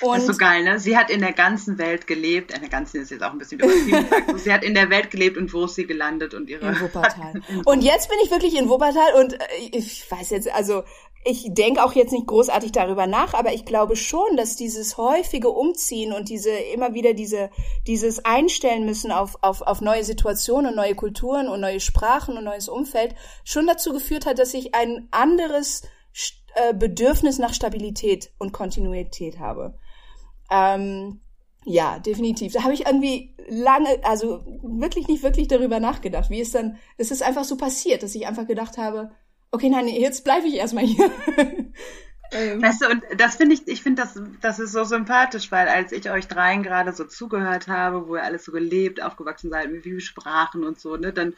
Und 0.02 0.16
das 0.16 0.24
ist 0.24 0.28
so 0.28 0.38
geil, 0.38 0.64
ne? 0.64 0.80
Sie 0.80 0.98
hat 0.98 1.10
in 1.10 1.22
der 1.22 1.34
ganzen 1.34 1.78
Welt 1.78 2.08
gelebt. 2.08 2.54
In 2.54 2.62
der 2.62 2.70
ganzen 2.70 3.02
ist 3.02 3.12
jetzt 3.12 3.24
auch 3.24 3.32
ein 3.32 3.38
bisschen 3.38 3.60
übertrieben. 3.60 4.38
sie 4.38 4.54
hat 4.54 4.64
in 4.64 4.74
der 4.74 4.90
Welt 4.90 5.12
gelebt 5.12 5.38
und 5.38 5.54
wo 5.54 5.66
ist 5.66 5.76
sie 5.76 5.86
gelandet 5.86 6.34
und 6.34 6.50
ihre. 6.50 6.68
In 6.68 6.80
Wuppertal. 6.80 7.42
und 7.66 7.82
jetzt 7.82 8.10
bin 8.10 8.18
ich 8.24 8.32
wirklich 8.32 8.58
in 8.58 8.70
Wuppertal 8.70 9.14
und 9.20 9.34
äh, 9.34 9.38
ich 9.72 10.10
weiß 10.10 10.30
jetzt, 10.30 10.54
also 10.54 10.84
ich 11.26 11.54
denke 11.54 11.84
auch 11.84 11.94
jetzt 11.94 12.14
nicht 12.14 12.28
großartig 12.28 12.72
darüber 12.72 13.06
nach, 13.06 13.34
aber 13.34 13.54
ich 13.54 13.66
glaube 13.66 13.98
schon, 13.98 14.38
dass 14.38 14.56
dieses 14.56 14.98
häufige 14.98 15.50
Umziehen 15.50 16.14
und 16.14 16.30
diese 16.30 16.52
immer 16.52 16.94
wieder 16.94 17.14
diese 17.14 17.50
dieses 17.88 18.24
Einstellen 18.24 18.86
müssen 18.86 19.12
auf 19.12 19.38
auf 19.42 19.62
auf 19.62 19.82
neue 19.82 20.04
Situationen, 20.04 20.76
neue 20.76 20.96
Kulturen 20.96 21.50
und 21.50 21.60
neue 21.60 21.82
Sprachen 21.82 22.38
und 22.38 22.46
neues 22.46 22.70
Umfeld 22.70 23.16
schon 23.44 23.68
dazu 23.68 23.92
geführt 23.92 24.26
hat, 24.26 24.40
dass 24.40 24.54
ich 24.54 24.76
ein 24.76 25.10
anderes 25.12 25.84
äh, 26.56 26.74
Bedürfnis 26.74 27.38
nach 27.38 27.54
Stabilität 27.54 28.32
und 28.38 28.54
Kontinuität 28.54 29.40
habe. 29.40 29.78
Ähm, 30.50 31.22
Ja, 31.66 32.00
definitiv. 32.00 32.54
Da 32.54 32.64
habe 32.64 32.74
ich 32.74 32.86
irgendwie 32.88 33.36
lange, 33.50 34.00
also 34.04 34.44
wirklich 34.64 35.08
nicht 35.08 35.24
wirklich 35.24 35.48
darüber 35.48 35.80
nachgedacht, 35.80 36.30
wie 36.30 36.42
es 36.42 36.52
dann, 36.52 36.78
es 36.98 37.12
ist 37.12 37.24
einfach 37.24 37.44
so 37.44 37.58
passiert, 37.58 38.04
dass 38.04 38.16
ich 38.16 38.28
einfach 38.28 38.48
gedacht 38.48 38.78
habe, 38.78 39.12
okay, 39.52 39.70
nein, 39.70 39.88
jetzt 39.88 40.24
bleibe 40.24 40.48
ich 40.48 40.56
erstmal 40.56 40.86
hier. 40.86 41.12
Ähm. 42.32 42.62
Weißt 42.62 42.82
du, 42.82 42.90
und 42.90 43.04
das 43.18 43.38
finde 43.38 43.56
ich, 43.56 43.68
ich 43.68 43.82
finde 43.82 44.04
das, 44.04 44.22
das 44.42 44.60
ist 44.60 44.72
so 44.74 44.84
sympathisch, 44.84 45.52
weil 45.52 45.68
als 45.68 45.92
ich 45.92 46.12
euch 46.12 46.28
dreien 46.28 46.62
gerade 46.62 46.94
so 46.94 47.06
zugehört 47.06 47.68
habe, 47.68 48.08
wo 48.08 48.18
ihr 48.18 48.24
alles 48.24 48.46
so 48.46 48.52
gelebt, 48.52 49.02
aufgewachsen 49.02 49.50
seid, 49.50 49.72
mit 49.72 50.04
Sprachen 50.04 50.64
und 50.64 50.80
so, 50.80 50.96
ne, 50.96 51.12
dann 51.12 51.34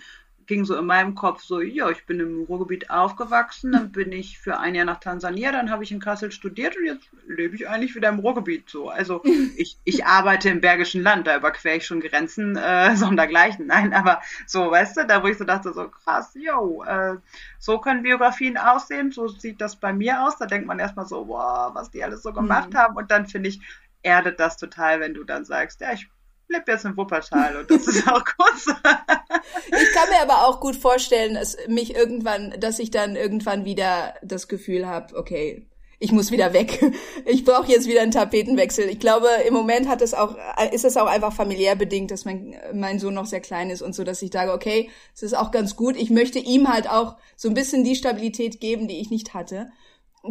ging 0.52 0.66
so 0.66 0.76
in 0.76 0.86
meinem 0.86 1.16
Kopf 1.16 1.44
so, 1.44 1.62
ja, 1.62 1.90
ich 1.92 2.06
bin 2.06 2.20
im 2.20 2.44
Ruhrgebiet 2.44 2.90
aufgewachsen, 2.90 3.72
dann 3.72 3.90
bin 3.94 4.12
ich 4.12 4.38
für 4.38 4.60
ein 4.60 4.76
Jahr 4.76 4.84
nach 4.84 5.00
Tansania, 5.00 5.54
dann 5.54 5.72
habe 5.72 5.86
ich 5.86 5.94
in 5.94 6.02
Kassel 6.02 6.30
studiert 6.30 6.76
und 6.76 6.84
jetzt 6.84 7.10
lebe 7.26 7.56
ich 7.56 7.70
eigentlich 7.70 7.96
wieder 7.96 8.10
im 8.10 8.20
Ruhrgebiet 8.20 8.70
so. 8.70 8.90
Also 8.90 9.22
ich, 9.56 9.78
ich 9.86 10.06
arbeite 10.06 10.50
im 10.50 10.60
Bergischen 10.60 11.04
Land, 11.04 11.26
da 11.26 11.38
überquere 11.38 11.78
ich 11.78 11.86
schon 11.86 12.02
Grenzen 12.02 12.58
äh, 12.58 12.94
sondergleichen. 12.98 13.66
Nein, 13.68 13.94
aber 13.94 14.20
so, 14.46 14.70
weißt 14.70 14.98
du, 14.98 15.08
da 15.08 15.24
wo 15.24 15.28
ich 15.28 15.38
so 15.38 15.46
dachte, 15.46 15.72
so 15.72 15.88
krass, 15.88 16.34
yo, 16.34 16.84
äh, 16.84 17.16
so 17.58 17.80
können 17.80 18.04
Biografien 18.04 18.58
aussehen, 18.58 19.14
so 19.14 19.30
sieht 19.30 19.62
das 19.62 19.78
bei 19.78 19.94
mir 19.94 20.22
aus. 20.22 20.36
Da 20.36 20.48
denkt 20.48 20.68
man 20.68 20.80
erstmal 20.80 21.06
so, 21.06 21.30
wow, 21.30 21.74
was 21.74 21.92
die 21.92 22.04
alles 22.04 22.24
so 22.24 22.34
gemacht 22.34 22.74
mhm. 22.74 22.78
haben 22.78 22.98
und 22.98 23.10
dann 23.10 23.26
finde 23.26 23.48
ich, 23.48 23.62
erdet 24.04 24.42
das 24.42 24.58
total, 24.58 25.00
wenn 25.00 25.14
du 25.14 25.24
dann 25.24 25.46
sagst, 25.46 25.80
ja, 25.80 25.94
ich 25.94 26.10
lebe 26.48 26.72
jetzt 26.72 26.86
in 26.86 26.98
Wuppertal 26.98 27.58
und 27.58 27.72
das 27.72 27.88
ist 27.88 28.08
auch 28.08 28.24
kurz. 28.38 28.68
ich 28.68 29.94
kann 29.94 30.10
mir 30.10 30.22
aber 30.22 30.48
auch 30.48 30.60
gut 30.60 30.76
vorstellen, 30.76 31.36
dass 31.36 31.58
mich 31.68 31.96
irgendwann, 31.96 32.54
dass 32.60 32.80
ich 32.80 32.92
dann 32.92 33.16
irgendwann 33.16 33.66
wieder 33.66 34.16
das 34.22 34.48
Gefühl 34.48 34.88
habe, 34.88 35.16
okay, 35.18 35.68
ich 36.02 36.12
muss 36.12 36.32
wieder 36.32 36.52
weg. 36.52 36.82
Ich 37.24 37.46
brauche 37.46 37.72
jetzt 37.72 37.88
wieder 37.88 38.02
einen 38.02 38.12
Tapetenwechsel. 38.12 38.90
Ich 38.90 39.00
glaube, 39.00 39.28
im 39.48 39.54
Moment 39.54 39.88
hat 39.88 40.02
es 40.02 40.16
auch, 40.16 40.36
ist 40.72 40.84
es 40.84 40.98
auch 40.98 41.06
einfach 41.06 41.32
familiär 41.32 41.76
bedingt, 41.76 42.10
dass 42.10 42.26
mein, 42.26 42.56
mein 42.74 43.00
Sohn 43.00 43.14
noch 43.14 43.28
sehr 43.28 43.40
klein 43.40 43.70
ist 43.70 43.84
und 43.84 43.94
so, 43.94 44.04
dass 44.04 44.22
ich 44.24 44.34
sage, 44.34 44.52
okay, 44.52 44.90
es 45.14 45.22
ist 45.22 45.38
auch 45.38 45.52
ganz 45.52 45.76
gut. 45.76 45.96
Ich 45.96 46.10
möchte 46.10 46.40
ihm 46.40 46.68
halt 46.68 46.90
auch 46.90 47.18
so 47.36 47.48
ein 47.48 47.54
bisschen 47.54 47.84
die 47.84 47.96
Stabilität 47.96 48.60
geben, 48.60 48.88
die 48.88 49.00
ich 49.00 49.12
nicht 49.12 49.36
hatte. 49.36 49.70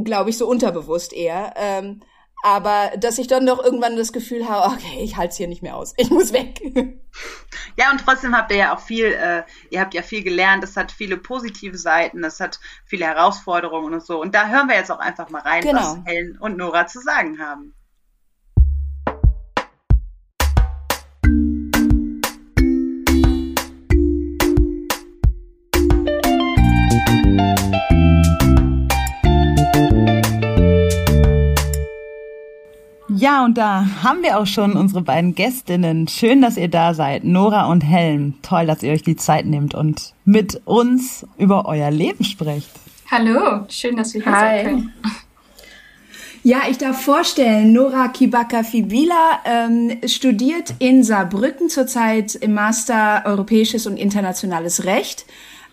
Glaube 0.05 0.31
ich, 0.31 0.37
so 0.37 0.49
unterbewusst 0.49 1.12
eher. 1.12 1.55
Ähm, 1.57 2.00
aber 2.42 2.92
dass 2.97 3.18
ich 3.18 3.26
dann 3.26 3.47
doch 3.47 3.62
irgendwann 3.62 3.97
das 3.97 4.12
Gefühl 4.12 4.49
habe, 4.49 4.75
okay, 4.75 5.00
ich 5.02 5.16
halte 5.16 5.30
es 5.30 5.37
hier 5.37 5.49
nicht 5.49 5.62
mehr 5.62 5.76
aus, 5.76 5.94
ich 5.97 6.11
muss 6.11 6.32
weg. 6.32 6.61
Ja, 7.76 7.90
und 7.90 7.99
trotzdem 8.04 8.37
habt 8.37 8.50
ihr 8.52 8.59
ja 8.59 8.75
auch 8.75 8.80
viel, 8.80 9.06
äh, 9.06 9.42
ihr 9.70 9.80
habt 9.80 9.94
ja 9.94 10.02
viel 10.02 10.23
gelernt, 10.23 10.62
es 10.62 10.76
hat 10.76 10.92
viele 10.92 11.16
positive 11.16 11.76
Seiten, 11.76 12.23
es 12.23 12.38
hat 12.38 12.61
viele 12.85 13.04
Herausforderungen 13.06 13.92
und 13.92 14.04
so. 14.04 14.20
Und 14.20 14.35
da 14.35 14.49
hören 14.49 14.68
wir 14.68 14.76
jetzt 14.76 14.92
auch 14.92 15.00
einfach 15.00 15.28
mal 15.30 15.42
rein, 15.42 15.62
genau. 15.62 15.80
was 15.80 15.99
Helen 16.04 16.38
und 16.38 16.56
Nora 16.56 16.87
zu 16.87 17.00
sagen 17.00 17.40
haben. 17.40 17.75
Ja, 33.21 33.45
und 33.45 33.59
da 33.59 33.85
haben 34.03 34.23
wir 34.23 34.39
auch 34.39 34.47
schon 34.47 34.73
unsere 34.73 35.03
beiden 35.03 35.35
Gästinnen. 35.35 36.09
Schön, 36.09 36.41
dass 36.41 36.57
ihr 36.57 36.69
da 36.69 36.95
seid, 36.95 37.23
Nora 37.23 37.67
und 37.67 37.83
Helen. 37.83 38.39
Toll, 38.41 38.65
dass 38.65 38.83
ihr 38.83 38.93
euch 38.95 39.03
die 39.03 39.17
Zeit 39.17 39.45
nehmt 39.45 39.75
und 39.75 40.15
mit 40.25 40.62
uns 40.65 41.27
über 41.37 41.67
euer 41.67 41.91
Leben 41.91 42.25
sprecht. 42.25 42.71
Hallo, 43.11 43.67
schön, 43.69 43.97
dass 43.97 44.15
wir 44.15 44.23
hier 44.23 44.33
sein 44.33 44.65
können. 44.65 44.93
Ja, 46.43 46.62
ich 46.71 46.79
darf 46.79 47.03
vorstellen, 47.03 47.75
Nora 47.75 48.09
Kibaka 48.09 48.62
Fibila 48.62 49.41
ähm, 49.45 49.99
studiert 50.07 50.73
in 50.79 51.05
Saarbrücken 51.05 51.69
zurzeit 51.69 52.35
im 52.37 52.55
Master 52.55 53.25
Europäisches 53.27 53.87
und 53.87 53.99
Internationales 53.99 54.85
Recht 54.85 55.27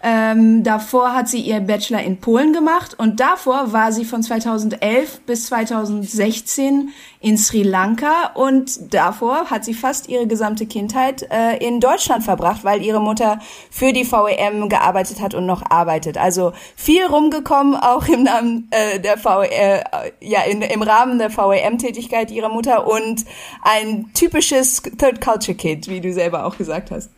ähm, 0.03 0.63
davor 0.63 1.13
hat 1.13 1.27
sie 1.27 1.39
ihr 1.39 1.59
Bachelor 1.59 2.01
in 2.03 2.19
Polen 2.19 2.53
gemacht 2.53 2.95
und 2.99 3.19
davor 3.19 3.73
war 3.73 3.91
sie 3.91 4.05
von 4.05 4.21
2011 4.21 5.21
bis 5.21 5.47
2016 5.47 6.89
in 7.19 7.37
Sri 7.37 7.63
Lanka 7.63 8.31
und 8.35 8.93
davor 8.93 9.49
hat 9.49 9.65
sie 9.65 9.73
fast 9.73 10.07
ihre 10.07 10.27
gesamte 10.27 10.67
Kindheit 10.67 11.27
äh, 11.31 11.57
in 11.65 11.79
Deutschland 11.79 12.23
verbracht, 12.23 12.63
weil 12.63 12.83
ihre 12.83 13.01
Mutter 13.01 13.39
für 13.71 13.91
die 13.91 14.05
VEM 14.05 14.69
gearbeitet 14.69 15.19
hat 15.19 15.33
und 15.33 15.47
noch 15.47 15.63
arbeitet. 15.69 16.17
Also 16.17 16.53
viel 16.75 17.05
rumgekommen, 17.05 17.75
auch 17.75 18.07
im 18.07 18.23
Namen 18.23 18.67
äh, 18.69 18.99
der 18.99 19.17
VE, 19.17 19.49
äh, 19.49 19.83
ja 20.21 20.41
in, 20.43 20.61
im 20.61 20.83
Rahmen 20.83 21.17
der 21.17 21.35
VEM-Tätigkeit 21.35 22.29
ihrer 22.29 22.49
Mutter 22.49 22.85
und 22.85 23.25
ein 23.63 24.11
typisches 24.13 24.83
Third 24.83 25.21
Culture 25.21 25.57
Kid, 25.57 25.87
wie 25.87 26.01
du 26.01 26.13
selber 26.13 26.45
auch 26.45 26.57
gesagt 26.57 26.91
hast. 26.91 27.09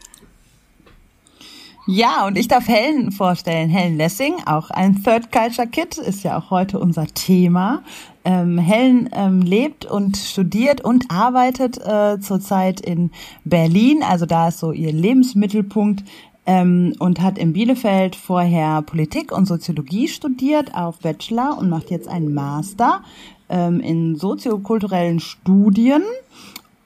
Ja, 1.91 2.27
und 2.27 2.37
ich 2.37 2.47
darf 2.47 2.67
Helen 2.67 3.11
vorstellen. 3.11 3.67
Helen 3.67 3.97
Lessing, 3.97 4.35
auch 4.45 4.69
ein 4.69 5.01
Third 5.01 5.31
Culture 5.31 5.67
Kid, 5.67 5.97
ist 5.97 6.23
ja 6.23 6.37
auch 6.37 6.51
heute 6.51 6.79
unser 6.79 7.07
Thema. 7.07 7.81
Ähm, 8.23 8.59
Helen 8.59 9.09
ähm, 9.11 9.41
lebt 9.41 9.87
und 9.87 10.15
studiert 10.15 10.81
und 10.81 11.09
arbeitet 11.09 11.79
äh, 11.79 12.19
zurzeit 12.19 12.79
in 12.79 13.09
Berlin. 13.43 14.03
Also 14.07 14.27
da 14.27 14.49
ist 14.49 14.59
so 14.59 14.71
ihr 14.71 14.93
Lebensmittelpunkt 14.93 16.03
ähm, 16.45 16.93
und 16.99 17.21
hat 17.21 17.39
in 17.39 17.53
Bielefeld 17.53 18.15
vorher 18.15 18.83
Politik 18.83 19.31
und 19.31 19.47
Soziologie 19.47 20.07
studiert 20.09 20.75
auf 20.75 20.99
Bachelor 20.99 21.57
und 21.57 21.69
macht 21.69 21.89
jetzt 21.89 22.07
einen 22.07 22.35
Master 22.35 23.01
ähm, 23.49 23.79
in 23.79 24.15
soziokulturellen 24.15 25.19
Studien 25.19 26.03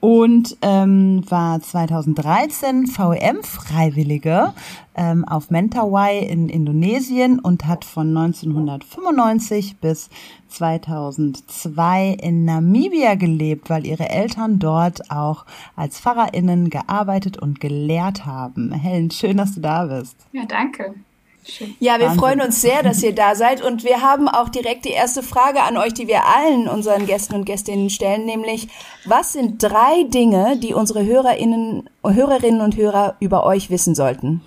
und 0.04 0.58
ähm, 0.60 1.22
war 1.30 1.62
2013 1.62 2.88
VEM-Freiwillige 2.88 4.52
ähm, 4.94 5.26
auf 5.26 5.48
Mentawai 5.48 6.18
in 6.18 6.50
Indonesien 6.50 7.38
und 7.38 7.66
hat 7.66 7.86
von 7.86 8.14
1995 8.14 9.78
bis 9.78 10.10
2002 10.48 12.18
in 12.20 12.44
Namibia 12.44 13.14
gelebt, 13.14 13.70
weil 13.70 13.86
ihre 13.86 14.10
Eltern 14.10 14.58
dort 14.58 15.10
auch 15.10 15.46
als 15.74 15.98
PfarrerInnen 16.00 16.68
gearbeitet 16.68 17.38
und 17.38 17.58
gelehrt 17.58 18.26
haben. 18.26 18.72
Helen, 18.72 19.10
schön, 19.10 19.38
dass 19.38 19.54
du 19.54 19.62
da 19.62 19.86
bist. 19.86 20.18
Ja, 20.32 20.44
danke. 20.44 20.96
Ja, 21.78 21.98
wir 21.98 22.06
Wahnsinn. 22.06 22.20
freuen 22.20 22.40
uns 22.40 22.60
sehr, 22.60 22.82
dass 22.82 23.02
ihr 23.02 23.14
da 23.14 23.34
seid 23.34 23.62
und 23.62 23.84
wir 23.84 24.00
haben 24.00 24.28
auch 24.28 24.48
direkt 24.48 24.84
die 24.84 24.90
erste 24.90 25.22
Frage 25.22 25.62
an 25.62 25.76
euch, 25.76 25.94
die 25.94 26.08
wir 26.08 26.22
allen 26.26 26.68
unseren 26.68 27.06
Gästen 27.06 27.34
und 27.34 27.44
Gästinnen 27.44 27.90
stellen, 27.90 28.24
nämlich 28.24 28.68
was 29.04 29.32
sind 29.32 29.62
drei 29.62 30.04
Dinge, 30.04 30.56
die 30.56 30.74
unsere 30.74 31.04
Hörerinnen, 31.04 31.88
Hörerinnen 32.02 32.60
und 32.60 32.76
Hörer 32.76 33.16
über 33.20 33.44
euch 33.44 33.70
wissen 33.70 33.94
sollten? 33.94 34.42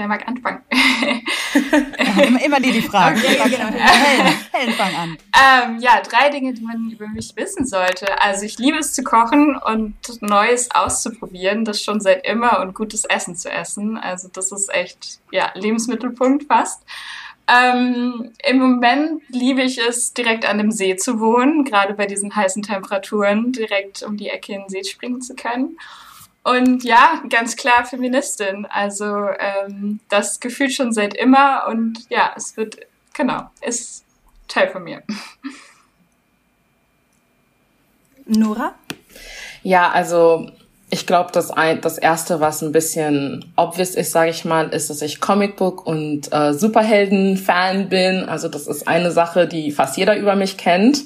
Wer 0.00 0.08
mag 0.08 0.26
anfangen? 0.26 0.62
ja, 0.72 2.38
immer, 2.42 2.58
die 2.58 2.72
die 2.72 2.80
Frage. 2.80 3.18
Okay, 3.18 3.36
genau. 3.50 3.66
Helen, 3.66 4.34
Helen, 4.50 4.72
fang 4.72 4.94
an. 4.94 5.18
Ähm, 5.36 5.78
ja, 5.78 6.00
drei 6.00 6.30
Dinge, 6.30 6.54
die 6.54 6.62
man 6.62 6.90
über 6.90 7.06
mich 7.08 7.36
wissen 7.36 7.66
sollte. 7.66 8.18
Also 8.18 8.46
ich 8.46 8.56
liebe 8.58 8.78
es 8.78 8.94
zu 8.94 9.04
kochen 9.04 9.56
und 9.56 9.94
Neues 10.22 10.70
auszuprobieren, 10.70 11.66
das 11.66 11.82
schon 11.82 12.00
seit 12.00 12.26
immer 12.26 12.60
und 12.60 12.74
gutes 12.74 13.04
Essen 13.04 13.36
zu 13.36 13.50
essen. 13.50 13.98
Also 13.98 14.28
das 14.32 14.52
ist 14.52 14.72
echt, 14.72 15.20
ja, 15.32 15.50
Lebensmittelpunkt 15.52 16.44
fast. 16.44 16.82
Ähm, 17.46 18.30
Im 18.42 18.58
Moment 18.58 19.20
liebe 19.28 19.60
ich 19.60 19.76
es, 19.86 20.14
direkt 20.14 20.46
an 20.46 20.56
dem 20.56 20.70
See 20.70 20.96
zu 20.96 21.20
wohnen, 21.20 21.64
gerade 21.64 21.92
bei 21.92 22.06
diesen 22.06 22.34
heißen 22.34 22.62
Temperaturen, 22.62 23.52
direkt 23.52 24.02
um 24.02 24.16
die 24.16 24.30
Ecke 24.30 24.54
in 24.54 24.60
den 24.62 24.70
See 24.70 24.82
springen 24.84 25.20
zu 25.20 25.34
können. 25.34 25.76
Und 26.42 26.84
ja, 26.84 27.22
ganz 27.28 27.56
klar 27.56 27.84
Feministin. 27.84 28.66
Also 28.70 29.28
ähm, 29.38 30.00
das 30.08 30.40
gefühlt 30.40 30.72
schon 30.72 30.92
seit 30.92 31.14
immer 31.14 31.66
und 31.68 32.06
ja, 32.08 32.32
es 32.36 32.56
wird, 32.56 32.78
genau, 33.12 33.50
ist 33.60 34.04
Teil 34.48 34.68
von 34.68 34.84
mir. 34.84 35.02
Nora? 38.26 38.74
Ja, 39.62 39.90
also 39.90 40.50
ich 40.88 41.06
glaube, 41.06 41.30
das, 41.32 41.50
ein, 41.50 41.80
das 41.80 41.98
erste, 41.98 42.40
was 42.40 42.62
ein 42.62 42.72
bisschen 42.72 43.52
obvious 43.56 43.94
ist, 43.94 44.12
sage 44.12 44.30
ich 44.30 44.44
mal, 44.44 44.68
ist, 44.70 44.90
dass 44.90 45.02
ich 45.02 45.20
Comicbook 45.20 45.86
und 45.86 46.32
äh, 46.32 46.52
Superhelden-Fan 46.52 47.88
bin. 47.88 48.28
Also 48.28 48.48
das 48.48 48.66
ist 48.66 48.88
eine 48.88 49.12
Sache, 49.12 49.46
die 49.46 49.70
fast 49.70 49.96
jeder 49.96 50.16
über 50.16 50.34
mich 50.34 50.56
kennt. 50.56 51.04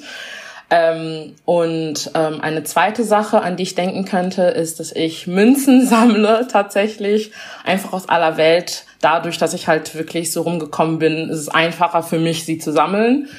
Ähm, 0.69 1.35
und 1.45 2.11
ähm, 2.15 2.41
eine 2.41 2.63
zweite 2.63 3.03
Sache, 3.03 3.41
an 3.41 3.55
die 3.55 3.63
ich 3.63 3.75
denken 3.75 4.05
könnte, 4.05 4.43
ist, 4.43 4.79
dass 4.79 4.91
ich 4.91 5.27
Münzen 5.27 5.85
sammle 5.87 6.47
tatsächlich 6.51 7.31
einfach 7.63 7.93
aus 7.93 8.09
aller 8.09 8.37
Welt. 8.37 8.85
Dadurch, 9.01 9.37
dass 9.37 9.53
ich 9.53 9.67
halt 9.67 9.95
wirklich 9.95 10.31
so 10.31 10.41
rumgekommen 10.41 10.99
bin, 10.99 11.29
ist 11.29 11.39
es 11.39 11.49
einfacher 11.49 12.01
für 12.01 12.19
mich, 12.19 12.45
sie 12.45 12.57
zu 12.57 12.71
sammeln. 12.71 13.29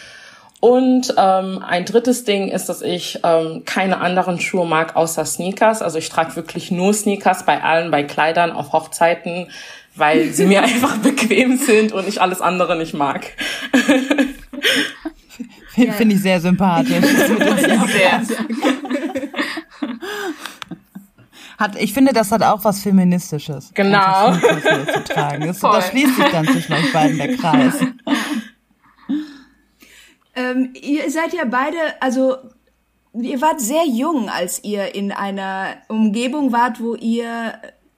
Und 0.61 1.15
ähm, 1.19 1.63
ein 1.67 1.85
drittes 1.85 2.25
Ding 2.25 2.49
ist, 2.49 2.69
dass 2.69 2.81
ich 2.81 3.21
ähm, 3.25 3.63
keine 3.65 4.01
anderen 4.01 4.41
Schuhe 4.41 4.67
mag 4.67 4.97
außer 4.97 5.25
Sneakers. 5.25 5.83
Also 5.83 5.99
ich 5.99 6.09
trage 6.09 6.35
wirklich 6.37 6.71
nur 6.71 6.95
Sneakers 6.95 7.45
bei 7.45 7.63
allen, 7.63 7.91
bei 7.91 8.05
Kleidern, 8.05 8.53
auf 8.53 8.73
Hochzeiten, 8.73 9.49
weil 9.97 10.31
sie 10.31 10.47
mir 10.47 10.63
einfach 10.65 10.97
bequem 10.99 11.59
sind 11.59 11.93
und 11.93 12.09
ich 12.09 12.23
alles 12.23 12.41
andere 12.41 12.77
nicht 12.77 12.95
mag. 12.95 13.27
Finde 15.69 15.93
find 15.93 16.13
ich 16.13 16.23
sehr 16.23 16.41
sympathisch. 16.41 17.05
sehr. 17.05 18.23
Hat, 21.59 21.77
ich 21.77 21.93
finde, 21.95 22.13
das 22.13 22.33
hat 22.33 22.43
auch 22.43 22.65
was 22.65 22.83
Feministisches. 22.83 23.71
Genau. 23.75 24.35
Zu 24.35 25.05
tragen. 25.05 25.47
Das, 25.47 25.61
da 25.61 25.81
schließt 25.81 26.17
sich 26.17 26.27
dann 26.27 26.47
zwischen 26.47 26.73
euch 26.75 26.93
beiden 26.93 27.17
der 27.17 27.37
Kreis. 27.37 27.75
Ähm, 30.35 30.75
ihr 30.75 31.11
seid 31.11 31.33
ja 31.33 31.45
beide, 31.47 31.79
also 32.01 32.37
ihr 33.15 33.41
wart 33.41 33.61
sehr 33.61 33.87
jung, 33.87 34.29
als 34.29 34.63
ihr 34.63 34.95
in 34.95 35.13
einer 35.13 35.79
Umgebung 35.89 36.53
wart, 36.53 36.79
wo 36.81 36.95
ihr 36.95 37.55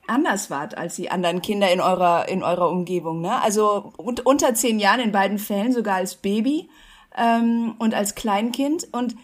anders 0.06 0.48
wart 0.48 0.78
als 0.78 0.96
die 0.96 1.10
anderen 1.10 1.42
Kinder 1.42 1.70
in 1.70 1.80
eurer 1.80 2.28
in 2.28 2.42
eurer 2.42 2.70
Umgebung. 2.70 3.20
Ne? 3.20 3.42
Also 3.42 3.92
un 3.98 4.18
unter 4.24 4.54
zehn 4.54 4.78
Jahren 4.78 5.00
in 5.00 5.12
beiden 5.12 5.38
Fällen, 5.38 5.72
sogar 5.72 5.96
als 5.96 6.14
Baby 6.14 6.68
ähm, 7.18 7.74
und 7.78 7.94
als 7.94 8.14
Kleinkind. 8.14 8.88
Und 8.92 9.16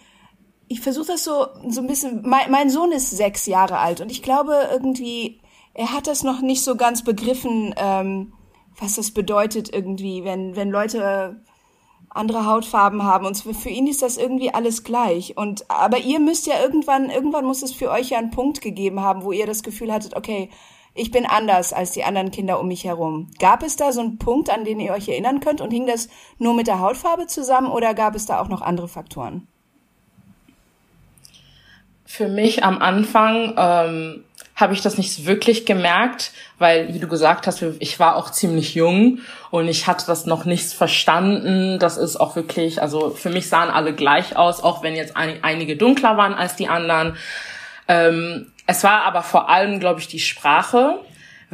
ich 0.69 0.81
versuche 0.81 1.09
das 1.09 1.25
so 1.25 1.47
so 1.69 1.81
ein 1.81 1.87
bisschen. 1.87 2.23
Mein, 2.27 2.51
mein 2.51 2.71
Sohn 2.71 2.93
ist 2.93 3.11
sechs 3.11 3.47
Jahre 3.47 3.79
alt 3.79 4.01
und 4.01 4.11
ich 4.11 4.23
glaube 4.23 4.69
irgendwie, 4.73 5.41
er 5.75 5.93
hat 5.93 6.07
das 6.07 6.23
noch 6.23 6.41
nicht 6.41 6.63
so 6.63 6.77
ganz 6.77 7.05
begriffen, 7.05 7.75
ähm, 7.77 8.33
was 8.79 8.97
das 8.97 9.11
bedeutet 9.11 9.73
irgendwie, 9.73 10.25
wenn 10.25 10.57
wenn 10.57 10.71
Leute 10.71 11.43
andere 12.11 12.47
Hautfarben 12.47 13.03
haben 13.03 13.27
und 13.27 13.37
für 13.37 13.69
ihn 13.69 13.89
ist 13.89 14.01
das 14.01 14.17
irgendwie 14.17 14.55
alles 14.55 14.85
gleich 14.85 15.37
und 15.37 15.69
aber 15.69 15.99
ihr 15.99 16.21
müsst 16.21 16.47
ja 16.47 16.61
irgendwann 16.63 17.11
irgendwann 17.11 17.45
muss 17.45 17.63
es 17.63 17.73
für 17.73 17.91
euch 17.91 18.11
ja 18.11 18.19
einen 18.19 18.31
Punkt 18.31 18.61
gegeben 18.61 19.01
haben, 19.01 19.25
wo 19.25 19.33
ihr 19.33 19.47
das 19.47 19.65
Gefühl 19.65 19.93
hattet, 19.93 20.17
okay, 20.17 20.49
ich 20.95 21.11
bin 21.11 21.27
anders 21.27 21.73
als 21.73 21.91
die 21.91 22.05
anderen 22.05 22.31
Kinder 22.31 22.61
um 22.61 22.69
mich 22.69 22.85
herum. 22.85 23.31
Gab 23.41 23.65
es 23.65 23.77
da 23.77 23.93
so 23.93 24.01
einen 24.01 24.19
Punkt, 24.19 24.49
an 24.49 24.65
den 24.65 24.79
ihr 24.79 24.93
euch 24.93 25.09
erinnern 25.09 25.41
könnt 25.41 25.61
und 25.61 25.73
hing 25.73 25.87
das 25.87 26.09
nur 26.39 26.55
mit 26.55 26.69
der 26.69 26.79
Hautfarbe 26.79 27.27
zusammen 27.27 27.67
oder 27.67 27.95
gab 27.95 28.15
es 28.15 28.27
da 28.27 28.41
auch 28.41 28.49
noch 28.49 28.63
andere 28.63 28.87
Faktoren? 28.87 29.49
Für 32.07 32.29
mich 32.29 32.63
am 32.63 32.79
Anfang 32.79 33.55
ähm, 33.57 34.25
habe 34.55 34.73
ich 34.73 34.83
das 34.83 34.97
nicht 34.97 35.27
wirklich 35.27 35.67
gemerkt, 35.67 36.31
weil, 36.59 36.95
wie 36.95 37.01
du 37.01 37.09
gesagt 37.09 37.49
hast, 37.49 37.61
ich 37.81 37.99
war 37.99 38.15
auch 38.15 38.31
ziemlich 38.31 38.77
jung 38.77 39.19
und 39.51 39.67
ich 39.67 39.89
hatte 39.89 40.07
das 40.07 40.27
noch 40.27 40.45
nicht 40.45 40.73
verstanden. 40.73 41.81
Das 41.81 41.97
ist 41.97 42.17
auch 42.17 42.37
wirklich, 42.37 42.81
also 42.81 43.11
für 43.11 43.31
mich 43.31 43.49
sahen 43.49 43.69
alle 43.69 43.95
gleich 43.95 44.37
aus, 44.37 44.63
auch 44.63 44.85
wenn 44.85 44.95
jetzt 44.95 45.17
ein, 45.17 45.43
einige 45.43 45.77
dunkler 45.77 46.17
waren 46.17 46.35
als 46.35 46.55
die 46.55 46.69
anderen. 46.69 47.17
Ähm, 47.89 48.53
es 48.67 48.85
war 48.85 49.03
aber 49.03 49.23
vor 49.23 49.49
allem, 49.49 49.81
glaube 49.81 50.01
ich, 50.01 50.09
die 50.09 50.21
Sprache 50.21 51.01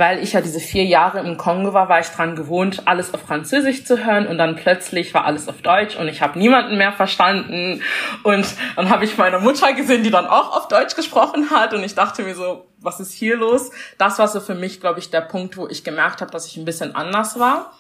weil 0.01 0.23
ich 0.23 0.33
ja 0.33 0.41
diese 0.41 0.61
vier 0.61 0.85
Jahre 0.85 1.21
im 1.21 1.37
Kongo 1.37 1.75
war, 1.75 1.89
war 1.89 2.01
ich 2.01 2.07
dran 2.07 2.35
gewohnt, 2.35 2.83
alles 2.87 3.13
auf 3.13 3.21
Französisch 3.21 3.85
zu 3.85 4.05
hören 4.05 4.27
und 4.27 4.39
dann 4.39 4.57
plötzlich 4.57 5.13
war 5.13 5.27
alles 5.27 5.47
auf 5.47 5.61
Deutsch 5.63 5.95
und 5.97 6.09
ich 6.09 6.23
habe 6.23 6.39
niemanden 6.39 6.79
mehr 6.79 6.93
verstanden 6.93 7.83
und 8.23 8.47
dann 8.77 8.89
habe 8.89 9.05
ich 9.05 9.19
meine 9.19 9.39
Mutter 9.39 9.73
gesehen, 9.75 10.03
die 10.03 10.11
dann 10.11 10.27
auch 10.27 10.57
auf 10.57 10.69
Deutsch 10.69 10.97
gesprochen 10.97 11.51
hat 11.51 11.75
und 11.75 11.85
ich 11.85 11.95
dachte 11.95 12.23
mir 12.23 12.35
so, 12.35 12.67
was 12.79 12.99
ist 12.99 13.13
hier 13.13 13.37
los? 13.37 13.71
Das 13.99 14.19
war 14.19 14.27
so 14.27 14.41
für 14.41 14.55
mich, 14.55 14.81
glaube 14.81 15.01
ich, 15.01 15.11
der 15.11 15.21
Punkt, 15.21 15.59
wo 15.59 15.69
ich 15.69 15.85
gemerkt 15.85 16.23
habe, 16.23 16.31
dass 16.31 16.47
ich 16.47 16.57
ein 16.57 16.65
bisschen 16.65 16.95
anders 16.95 17.39
war. 17.39 17.73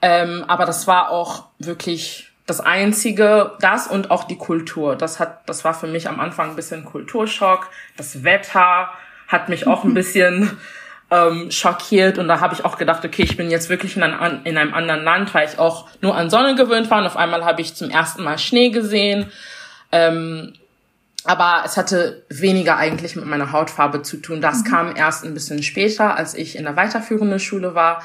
Ähm, 0.00 0.44
aber 0.48 0.64
das 0.64 0.86
war 0.86 1.10
auch 1.10 1.44
wirklich 1.58 2.32
das 2.46 2.60
einzige, 2.60 3.52
das 3.60 3.88
und 3.88 4.10
auch 4.10 4.24
die 4.24 4.38
Kultur. 4.38 4.96
Das 4.96 5.18
hat, 5.18 5.48
das 5.48 5.64
war 5.64 5.74
für 5.74 5.88
mich 5.88 6.08
am 6.08 6.20
Anfang 6.20 6.50
ein 6.50 6.56
bisschen 6.56 6.84
Kulturschock. 6.84 7.68
Das 7.96 8.22
Wetter 8.22 8.90
hat 9.26 9.48
mich 9.48 9.66
auch 9.66 9.84
ein 9.84 9.94
bisschen 9.94 10.56
ähm, 11.10 11.50
schockiert 11.50 12.18
und 12.18 12.28
da 12.28 12.40
habe 12.40 12.54
ich 12.54 12.64
auch 12.64 12.78
gedacht, 12.78 13.04
okay, 13.04 13.22
ich 13.22 13.36
bin 13.36 13.50
jetzt 13.50 13.68
wirklich 13.68 13.96
in, 13.96 14.02
ein, 14.02 14.42
in 14.44 14.56
einem 14.56 14.74
anderen 14.74 15.02
Land, 15.02 15.34
weil 15.34 15.48
ich 15.48 15.58
auch 15.58 15.88
nur 16.00 16.16
an 16.16 16.30
Sonne 16.30 16.54
gewöhnt 16.54 16.90
war 16.90 16.98
und 16.98 17.06
auf 17.06 17.16
einmal 17.16 17.44
habe 17.44 17.60
ich 17.60 17.74
zum 17.74 17.90
ersten 17.90 18.22
Mal 18.22 18.38
Schnee 18.38 18.70
gesehen. 18.70 19.30
Ähm, 19.92 20.54
aber 21.24 21.62
es 21.64 21.76
hatte 21.76 22.24
weniger 22.28 22.76
eigentlich 22.76 23.16
mit 23.16 23.26
meiner 23.26 23.50
Hautfarbe 23.50 24.02
zu 24.02 24.18
tun. 24.18 24.40
Das 24.40 24.60
mhm. 24.60 24.64
kam 24.64 24.96
erst 24.96 25.24
ein 25.24 25.34
bisschen 25.34 25.62
später, 25.64 26.16
als 26.16 26.34
ich 26.34 26.56
in 26.56 26.64
der 26.64 26.76
weiterführenden 26.76 27.40
Schule 27.40 27.74
war. 27.74 28.02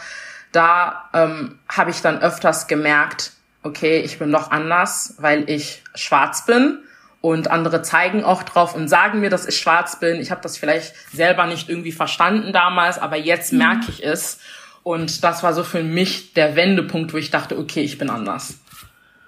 Da 0.52 1.10
ähm, 1.14 1.60
habe 1.70 1.92
ich 1.92 2.02
dann 2.02 2.20
öfters 2.22 2.68
gemerkt, 2.68 3.34
okay, 3.64 4.00
ich 4.00 4.20
bin 4.20 4.32
doch 4.32 4.52
anders, 4.52 5.16
weil 5.20 5.50
ich 5.50 5.84
schwarz 5.96 6.46
bin 6.46 6.80
und 7.22 7.50
andere 7.50 7.82
zeigen 7.84 8.24
auch 8.24 8.44
drauf 8.44 8.76
und 8.76 8.88
sagen 8.88 9.20
mir, 9.20 9.30
dass 9.30 9.48
ich 9.48 9.58
schwarz 9.58 10.00
bin. 10.00 10.20
Ich 10.20 10.32
habe 10.32 10.42
das 10.42 10.58
vielleicht 10.58 10.94
selber 11.14 11.46
nicht 11.46 11.70
irgendwie 11.70 11.92
verstanden 11.92 12.52
damals, 12.52 12.98
aber 12.98 13.16
jetzt 13.16 13.54
mhm. 13.54 13.60
merke 13.60 13.92
ich 13.92 14.04
es. 14.04 14.40
Und 14.84 15.24
das 15.24 15.44
war 15.44 15.54
so 15.54 15.64
für 15.64 15.84
mich 15.84 16.34
der 16.34 16.56
Wendepunkt, 16.56 17.14
wo 17.14 17.18
ich 17.18 17.30
dachte, 17.30 17.60
okay, 17.60 17.82
ich 17.82 18.00
bin 18.00 18.10
anders. 18.10 18.56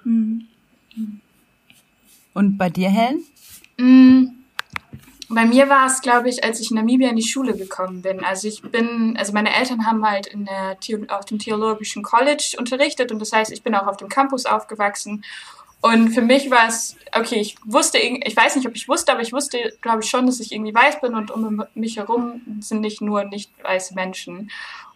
Mhm. 0.04 0.48
Und 2.34 2.58
bei 2.58 2.72
dir, 2.72 2.90
Helen? 2.90 3.24
Mhm. 3.78 4.43
Bei 5.34 5.46
mir 5.46 5.70
war 5.70 5.88
es, 5.88 6.02
glaube 6.02 6.30
ich, 6.30 6.44
als 6.44 6.60
ich 6.60 6.72
in 6.72 6.78
Namibia 6.78 7.10
in 7.10 7.16
die 7.16 7.24
Schule 7.24 7.56
gekommen 7.56 8.02
bin. 8.02 8.24
Also 8.24 8.48
ich 8.48 8.62
bin, 8.62 9.16
also 9.18 9.34
meine 9.34 9.56
Eltern 9.56 9.86
haben 9.86 10.08
halt 10.08 10.28
in 10.28 10.46
der, 10.46 10.78
auf 11.10 11.26
dem 11.26 11.40
Theologischen 11.40 12.04
College 12.04 12.56
unterrichtet 12.58 13.12
und 13.12 13.20
das 13.20 13.34
heißt, 13.34 13.52
ich 13.52 13.64
bin 13.64 13.76
auch 13.76 13.88
auf 13.88 13.98
dem 13.98 14.10
Campus 14.10 14.46
aufgewachsen 14.46 15.24
und 15.86 16.12
für 16.12 16.22
mich 16.22 16.50
war 16.50 16.70
es, 16.70 16.96
okay, 17.12 17.42
ich 17.42 17.58
wusste, 17.66 17.98
ich 17.98 18.38
weiß 18.38 18.56
nicht, 18.56 18.66
ob 18.66 18.74
ich 18.74 18.88
wusste, 18.88 19.12
aber 19.12 19.22
ich 19.22 19.34
wusste, 19.34 19.78
glaube 19.82 20.02
ich, 20.02 20.10
schon, 20.10 20.26
dass 20.26 20.40
ich 20.40 20.54
irgendwie 20.54 20.74
weiß 20.74 21.02
bin 21.02 21.14
und 21.14 21.30
um 21.30 21.62
mich 21.76 21.98
herum 21.98 22.42
sind 22.62 22.80
nicht 22.80 23.02
nur 23.02 23.26
nicht 23.26 23.52
weiße 23.62 23.94
Menschen. 23.94 24.50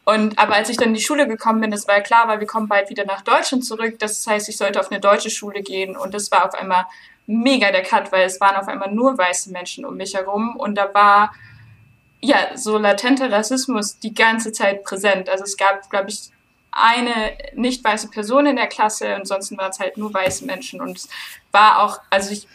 Und 0.06 0.40
aber 0.40 0.56
als 0.56 0.70
ich 0.70 0.78
dann 0.78 0.88
in 0.88 0.94
die 0.94 1.02
Schule 1.02 1.28
gekommen 1.28 1.60
bin, 1.60 1.72
das 1.72 1.90
war 1.90 2.00
klar, 2.00 2.30
weil 2.30 2.40
wir 2.40 2.48
kommen 2.48 2.70
bald 2.70 2.90
wieder 2.90 3.04
nach 3.04 3.22
Deutschland 3.22 3.66
zurück. 3.66 4.00
Das 4.00 4.26
heißt, 4.26 4.48
ich 4.48 4.56
sollte 4.56 4.80
auf 4.80 4.90
eine 4.90 5.02
deutsche 5.02 5.30
Schule 5.30 5.62
gehen 5.62 5.98
und 5.98 6.14
das 6.14 6.32
war 6.32 6.46
auf 6.46 6.54
einmal 6.54 6.86
mega 7.28 7.72
der 7.72 7.84
Cut, 7.84 8.12
weil 8.12 8.26
es 8.26 8.42
waren 8.42 8.56
auf 8.56 8.68
einmal 8.68 8.92
nur 8.92 9.18
weiße 9.18 9.52
Menschen 9.52 9.86
um 9.86 9.96
mich 9.98 10.16
herum 10.16 10.56
und 10.56 10.76
da 10.76 10.94
war 10.94 11.34
ja 12.22 12.56
so 12.56 12.78
latenter 12.78 13.32
Rassismus 13.32 14.00
die 14.00 14.14
ganze 14.14 14.52
Zeit 14.52 14.84
präsent. 14.84 15.30
Also 15.30 15.44
es 15.44 15.58
gab, 15.58 15.90
glaube 15.90 16.10
ich, 16.10 16.32
eine 16.72 17.38
nicht 17.56 17.84
weiße 17.84 18.10
Person 18.10 18.46
in 18.46 18.56
der 18.56 18.68
Klasse, 18.68 19.14
ansonsten 19.16 19.58
waren 19.58 19.72
es 19.72 19.80
halt 19.80 19.98
nur 19.98 20.14
weiße 20.14 20.46
Menschen. 20.46 20.82
Und 20.82 20.98
es 20.98 21.10
war 21.52 21.84
auch, 21.84 22.00
also 22.10 22.32
ich 22.32 22.48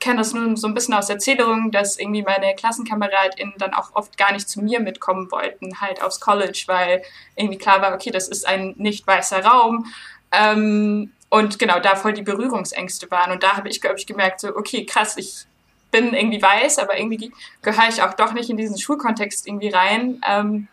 kenne 0.00 0.18
das 0.18 0.32
nun 0.32 0.56
so 0.56 0.66
ein 0.66 0.74
bisschen 0.74 0.94
aus 0.94 1.10
Erzählungen, 1.10 1.70
dass 1.70 1.98
irgendwie 1.98 2.22
meine 2.22 2.54
KlassenkameradInnen 2.54 3.54
dann 3.58 3.74
auch 3.74 3.94
oft 3.94 4.16
gar 4.16 4.32
nicht 4.32 4.48
zu 4.48 4.62
mir 4.62 4.80
mitkommen 4.80 5.30
wollten, 5.30 5.80
halt 5.80 6.02
aufs 6.02 6.20
College, 6.20 6.64
weil 6.66 7.02
irgendwie 7.36 7.58
klar 7.58 7.82
war, 7.82 7.94
okay, 7.94 8.10
das 8.10 8.28
ist 8.28 8.46
ein 8.46 8.74
nicht 8.76 9.06
weißer 9.06 9.44
Raum. 9.44 9.86
Ähm, 10.32 11.12
und 11.30 11.58
genau 11.58 11.80
da 11.80 11.96
voll 11.96 12.12
die 12.12 12.22
Berührungsängste 12.22 13.10
waren. 13.10 13.32
Und 13.32 13.42
da 13.42 13.56
habe 13.56 13.68
ich, 13.68 13.80
glaube 13.80 13.96
ich, 13.98 14.06
gemerkt, 14.06 14.40
so, 14.40 14.48
okay, 14.54 14.84
krass, 14.84 15.16
ich 15.16 15.46
bin 15.90 16.12
irgendwie 16.12 16.42
weiß, 16.42 16.78
aber 16.78 16.98
irgendwie 16.98 17.32
gehöre 17.62 17.88
ich 17.88 18.02
auch 18.02 18.14
doch 18.14 18.32
nicht 18.32 18.50
in 18.50 18.56
diesen 18.56 18.78
Schulkontext 18.78 19.46
irgendwie 19.46 19.70
rein. 19.70 20.20
Ähm, 20.28 20.68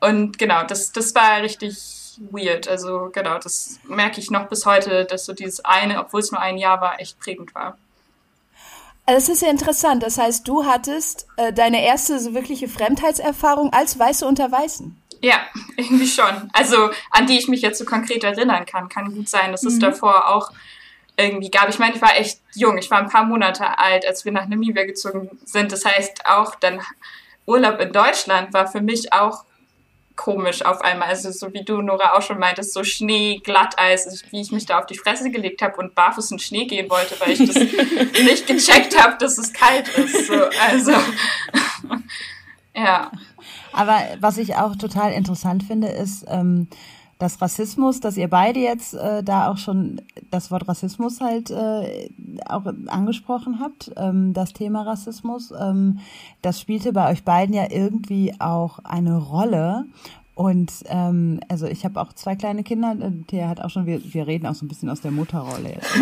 und 0.00 0.38
genau, 0.38 0.62
das, 0.64 0.92
das 0.92 1.14
war 1.14 1.42
richtig 1.42 2.18
weird. 2.30 2.68
Also 2.68 3.10
genau, 3.12 3.38
das 3.38 3.78
merke 3.84 4.20
ich 4.20 4.30
noch 4.30 4.48
bis 4.48 4.66
heute, 4.66 5.04
dass 5.04 5.24
so 5.24 5.32
dieses 5.32 5.64
eine, 5.64 6.00
obwohl 6.00 6.20
es 6.20 6.30
nur 6.32 6.40
ein 6.40 6.58
Jahr 6.58 6.80
war, 6.80 7.00
echt 7.00 7.18
prägend 7.18 7.54
war. 7.54 7.76
Also 9.06 9.32
es 9.32 9.38
ist 9.38 9.42
ja 9.42 9.50
interessant. 9.50 10.02
Das 10.02 10.18
heißt, 10.18 10.46
du 10.46 10.66
hattest 10.66 11.26
äh, 11.36 11.52
deine 11.52 11.84
erste 11.84 12.20
so 12.20 12.34
wirkliche 12.34 12.68
Fremdheitserfahrung 12.68 13.72
als 13.72 13.98
Weiße 13.98 14.26
unter 14.26 14.52
Weißen. 14.52 15.00
Ja, 15.20 15.40
irgendwie 15.76 16.06
schon. 16.06 16.50
Also 16.52 16.90
an 17.10 17.26
die 17.26 17.38
ich 17.38 17.48
mich 17.48 17.62
jetzt 17.62 17.78
so 17.78 17.84
konkret 17.84 18.24
erinnern 18.24 18.66
kann. 18.66 18.88
Kann 18.88 19.14
gut 19.14 19.28
sein, 19.28 19.52
dass 19.52 19.62
mhm. 19.62 19.68
es 19.68 19.78
davor 19.78 20.28
auch 20.28 20.50
irgendwie 21.16 21.50
gab. 21.50 21.68
Ich 21.68 21.78
meine, 21.78 21.96
ich 21.96 22.02
war 22.02 22.16
echt 22.16 22.40
jung. 22.54 22.78
Ich 22.78 22.90
war 22.90 22.98
ein 22.98 23.08
paar 23.08 23.24
Monate 23.24 23.78
alt, 23.78 24.06
als 24.06 24.24
wir 24.24 24.32
nach 24.32 24.46
Namibia 24.46 24.84
gezogen 24.84 25.30
sind. 25.44 25.72
Das 25.72 25.84
heißt, 25.84 26.26
auch 26.26 26.54
dann 26.54 26.80
Urlaub 27.46 27.80
in 27.80 27.92
Deutschland 27.92 28.52
war 28.52 28.68
für 28.68 28.80
mich 28.80 29.12
auch 29.12 29.44
komisch 30.14 30.62
auf 30.62 30.82
einmal. 30.82 31.08
Also 31.08 31.30
so 31.30 31.52
wie 31.54 31.64
du, 31.64 31.80
Nora, 31.80 32.12
auch 32.12 32.22
schon 32.22 32.38
meintest, 32.38 32.74
so 32.74 32.84
Schnee, 32.84 33.40
Glatteis, 33.42 34.24
wie 34.30 34.40
ich 34.40 34.52
mich 34.52 34.66
da 34.66 34.78
auf 34.78 34.86
die 34.86 34.98
Fresse 34.98 35.30
gelegt 35.30 35.62
habe 35.62 35.76
und 35.76 35.94
barfuß 35.94 36.32
in 36.32 36.38
Schnee 36.38 36.66
gehen 36.66 36.90
wollte, 36.90 37.18
weil 37.20 37.32
ich 37.32 37.46
das 37.46 37.54
nicht 38.22 38.46
gecheckt 38.46 39.00
habe, 39.02 39.16
dass 39.18 39.38
es 39.38 39.52
kalt 39.52 39.88
ist. 39.88 40.26
So, 40.26 40.44
also 40.60 40.92
ja. 42.74 43.10
Aber 43.72 43.98
was 44.20 44.38
ich 44.38 44.56
auch 44.56 44.76
total 44.76 45.12
interessant 45.12 45.62
finde, 45.62 45.88
ist, 45.88 46.24
ähm, 46.28 46.68
dass 47.18 47.42
Rassismus, 47.42 48.00
dass 48.00 48.16
ihr 48.16 48.28
beide 48.28 48.60
jetzt 48.60 48.94
äh, 48.94 49.24
da 49.24 49.50
auch 49.50 49.56
schon 49.56 50.00
das 50.30 50.50
Wort 50.50 50.68
Rassismus 50.68 51.20
halt 51.20 51.50
äh, 51.50 52.10
auch 52.48 52.62
angesprochen 52.86 53.58
habt, 53.60 53.90
ähm, 53.96 54.32
das 54.32 54.52
Thema 54.52 54.82
Rassismus, 54.82 55.52
ähm, 55.58 55.98
das 56.42 56.60
spielte 56.60 56.92
bei 56.92 57.10
euch 57.10 57.24
beiden 57.24 57.54
ja 57.54 57.66
irgendwie 57.70 58.34
auch 58.38 58.78
eine 58.84 59.18
Rolle. 59.18 59.86
Und 60.38 60.72
ähm, 60.86 61.40
also 61.48 61.66
ich 61.66 61.84
habe 61.84 62.00
auch 62.00 62.12
zwei 62.12 62.36
kleine 62.36 62.62
Kinder, 62.62 62.94
äh, 63.00 63.10
der 63.32 63.48
hat 63.48 63.60
auch 63.60 63.70
schon, 63.70 63.86
wir, 63.86 64.00
wir 64.14 64.28
reden 64.28 64.46
auch 64.46 64.54
so 64.54 64.64
ein 64.64 64.68
bisschen 64.68 64.88
aus 64.88 65.00
der 65.00 65.10
Mutterrolle 65.10 65.74
jetzt. 65.74 65.90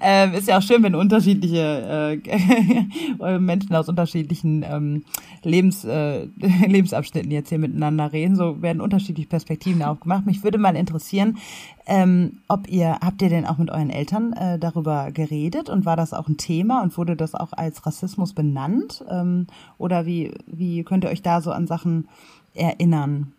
ähm, 0.00 0.34
ist 0.34 0.48
ja 0.48 0.58
auch 0.58 0.62
schön, 0.62 0.82
wenn 0.82 0.96
unterschiedliche 0.96 2.20
äh, 2.20 3.38
Menschen 3.40 3.76
aus 3.76 3.88
unterschiedlichen 3.88 4.64
ähm, 4.68 5.04
Lebens, 5.44 5.84
äh, 5.84 6.24
Lebensabschnitten 6.66 7.30
jetzt 7.30 7.50
hier 7.50 7.60
miteinander 7.60 8.12
reden. 8.12 8.34
So 8.34 8.60
werden 8.60 8.80
unterschiedliche 8.80 9.28
Perspektiven 9.28 9.84
aufgemacht. 9.84 10.26
Mich 10.26 10.42
würde 10.42 10.58
mal 10.58 10.74
interessieren, 10.74 11.38
ähm, 11.86 12.40
ob 12.48 12.68
ihr, 12.68 12.98
habt 13.04 13.22
ihr 13.22 13.28
denn 13.28 13.46
auch 13.46 13.58
mit 13.58 13.70
euren 13.70 13.90
Eltern 13.90 14.32
äh, 14.34 14.58
darüber 14.58 15.10
geredet 15.10 15.68
und 15.68 15.84
war 15.84 15.96
das 15.96 16.12
auch 16.12 16.28
ein 16.28 16.36
Thema 16.36 16.82
und 16.82 16.96
wurde 16.96 17.16
das 17.16 17.34
auch 17.34 17.52
als 17.52 17.84
Rassismus 17.86 18.34
benannt? 18.34 19.04
Ähm, 19.10 19.46
oder 19.78 20.06
wie, 20.06 20.32
wie 20.46 20.84
könnt 20.84 21.04
ihr 21.04 21.10
euch 21.10 21.22
da 21.22 21.40
so 21.40 21.50
an 21.50 21.66
Sachen 21.66 22.08
erinnern? 22.54 23.32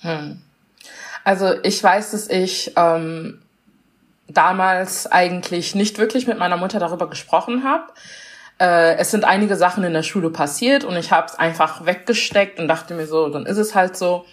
Hm. 0.00 0.42
Also 1.24 1.52
ich 1.62 1.82
weiß, 1.82 2.10
dass 2.10 2.28
ich 2.28 2.72
ähm, 2.76 3.38
damals 4.28 5.10
eigentlich 5.10 5.74
nicht 5.74 5.98
wirklich 5.98 6.26
mit 6.26 6.38
meiner 6.38 6.56
Mutter 6.56 6.78
darüber 6.78 7.08
gesprochen 7.08 7.64
habe. 7.64 7.84
Äh, 8.60 8.96
es 8.96 9.10
sind 9.10 9.24
einige 9.24 9.56
Sachen 9.56 9.84
in 9.84 9.92
der 9.92 10.02
Schule 10.02 10.30
passiert 10.30 10.84
und 10.84 10.96
ich 10.96 11.10
habe 11.10 11.26
es 11.26 11.34
einfach 11.34 11.86
weggesteckt 11.86 12.60
und 12.60 12.68
dachte 12.68 12.94
mir 12.94 13.06
so, 13.06 13.28
dann 13.28 13.46
ist 13.46 13.58
es 13.58 13.74
halt 13.74 13.96
so. 13.96 14.26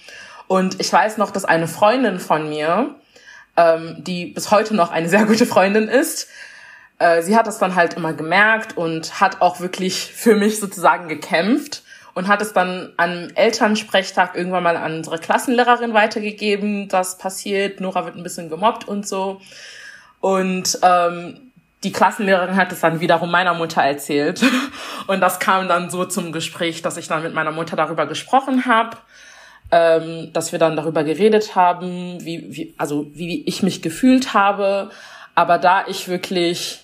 Und 0.48 0.80
ich 0.80 0.92
weiß 0.92 1.18
noch, 1.18 1.32
dass 1.32 1.46
eine 1.46 1.68
Freundin 1.68 2.20
von 2.20 2.50
mir, 2.50 2.96
ähm, 3.58 3.98
die 4.00 4.28
bis 4.28 4.52
heute 4.52 4.76
noch 4.76 4.92
eine 4.92 5.10
sehr 5.10 5.26
gute 5.26 5.46
Freundin 5.46 5.88
ist, 5.88 6.28
äh, 7.00 7.22
sie 7.22 7.36
hat 7.36 7.48
es 7.48 7.58
dann 7.58 7.76
halt 7.76 7.96
immer 7.96 8.14
gemerkt 8.14 8.78
und 8.78 9.20
hat 9.20 9.42
auch 9.42 9.60
wirklich 9.60 10.14
für 10.14 10.36
mich 10.36 10.60
sozusagen 10.60 11.10
gekämpft 11.10 11.84
und 12.14 12.28
hat 12.28 12.42
es 12.42 12.54
dann 12.54 12.94
am 12.98 13.28
Elternsprechtag 13.36 14.36
irgendwann 14.36 14.64
mal 14.64 14.78
an 14.78 14.98
unsere 14.98 15.20
Klassenlehrerin 15.20 15.94
weitergegeben, 15.94 16.88
das 16.88 17.18
passiert, 17.18 17.82
Nora 17.82 18.06
wird 18.06 18.16
ein 18.16 18.24
bisschen 18.24 18.50
gemobbt 18.50 18.88
und 18.88 19.06
so. 19.06 19.42
Und 20.22 20.80
ähm, 20.82 21.52
die 21.84 21.92
Klassenlehrerin 21.92 22.56
hat 22.56 22.72
es 22.72 22.80
dann 22.80 23.02
wiederum 23.02 23.30
meiner 23.30 23.54
Mutter 23.54 23.82
erzählt. 23.82 24.42
Und 25.08 25.22
das 25.22 25.40
kam 25.40 25.68
dann 25.68 25.92
so 25.92 26.04
zum 26.06 26.32
Gespräch, 26.32 26.82
dass 26.82 26.98
ich 26.98 27.08
dann 27.08 27.22
mit 27.22 27.36
meiner 27.36 27.52
Mutter 27.52 27.76
darüber 27.76 28.08
gesprochen 28.08 28.66
habe, 28.66 28.98
ähm, 29.72 30.32
dass 30.34 30.52
wir 30.52 30.60
dann 30.60 30.76
darüber 30.76 31.04
geredet 31.04 31.56
haben, 31.56 32.24
wie, 32.24 32.46
wie, 32.56 32.74
also 32.78 33.08
wie 33.14 33.44
ich 33.46 33.64
mich 33.64 33.82
gefühlt 33.82 34.34
habe. 34.34 34.90
Aber 35.34 35.58
da 35.58 35.86
ich 35.88 36.08
wirklich, 36.08 36.84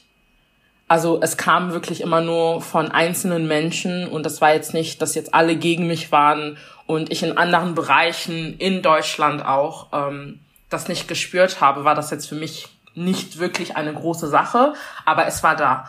also 0.87 1.19
es 1.21 1.37
kam 1.37 1.71
wirklich 1.71 2.01
immer 2.01 2.21
nur 2.21 2.61
von 2.61 2.91
einzelnen 2.91 3.47
Menschen 3.47 4.07
und 4.07 4.25
das 4.25 4.41
war 4.41 4.53
jetzt 4.53 4.73
nicht, 4.73 5.01
dass 5.01 5.15
jetzt 5.15 5.33
alle 5.33 5.55
gegen 5.55 5.87
mich 5.87 6.11
waren 6.11 6.57
und 6.85 7.11
ich 7.11 7.23
in 7.23 7.37
anderen 7.37 7.75
Bereichen 7.75 8.57
in 8.57 8.81
Deutschland 8.81 9.45
auch 9.45 9.87
ähm, 9.93 10.39
das 10.69 10.87
nicht 10.87 11.07
gespürt 11.07 11.61
habe, 11.61 11.83
war 11.83 11.95
das 11.95 12.11
jetzt 12.11 12.27
für 12.27 12.35
mich 12.35 12.67
nicht 12.93 13.39
wirklich 13.39 13.77
eine 13.77 13.93
große 13.93 14.27
Sache, 14.27 14.73
aber 15.05 15.25
es 15.27 15.43
war 15.43 15.55
da. 15.55 15.87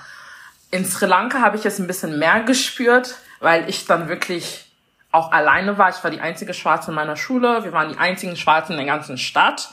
In 0.70 0.84
Sri 0.84 1.06
Lanka 1.06 1.40
habe 1.40 1.56
ich 1.56 1.66
es 1.66 1.78
ein 1.78 1.86
bisschen 1.86 2.18
mehr 2.18 2.40
gespürt, 2.40 3.16
weil 3.40 3.68
ich 3.68 3.86
dann 3.86 4.08
wirklich 4.08 4.64
auch 5.12 5.30
alleine 5.30 5.78
war. 5.78 5.90
Ich 5.90 6.02
war 6.02 6.10
die 6.10 6.20
einzige 6.20 6.54
Schwarze 6.54 6.90
in 6.90 6.94
meiner 6.94 7.16
Schule. 7.16 7.64
Wir 7.64 7.72
waren 7.72 7.90
die 7.90 7.98
einzigen 7.98 8.36
Schwarzen 8.36 8.72
in 8.72 8.78
der 8.78 8.86
ganzen 8.86 9.18
Stadt. 9.18 9.68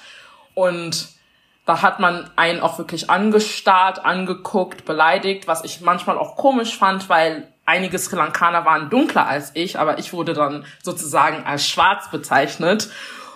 Und 0.54 1.08
da 1.66 1.82
hat 1.82 2.00
man 2.00 2.30
einen 2.36 2.62
auch 2.62 2.78
wirklich 2.78 3.10
angestarrt, 3.10 4.04
angeguckt, 4.04 4.86
beleidigt, 4.86 5.48
was 5.48 5.64
ich 5.64 5.82
manchmal 5.82 6.18
auch 6.18 6.36
komisch 6.36 6.78
fand, 6.78 7.10
weil 7.10 7.48
einige 7.66 7.98
Sri 8.00 8.18
Lankaner 8.18 8.66
waren 8.66 8.90
dunkler 8.90 9.28
als 9.28 9.52
ich, 9.54 9.80
aber 9.80 10.00
ich 10.00 10.12
wurde 10.12 10.34
dann 10.34 10.66
sozusagen 10.84 11.46
als 11.46 11.68
schwarz 11.68 12.10
bezeichnet. 12.12 12.90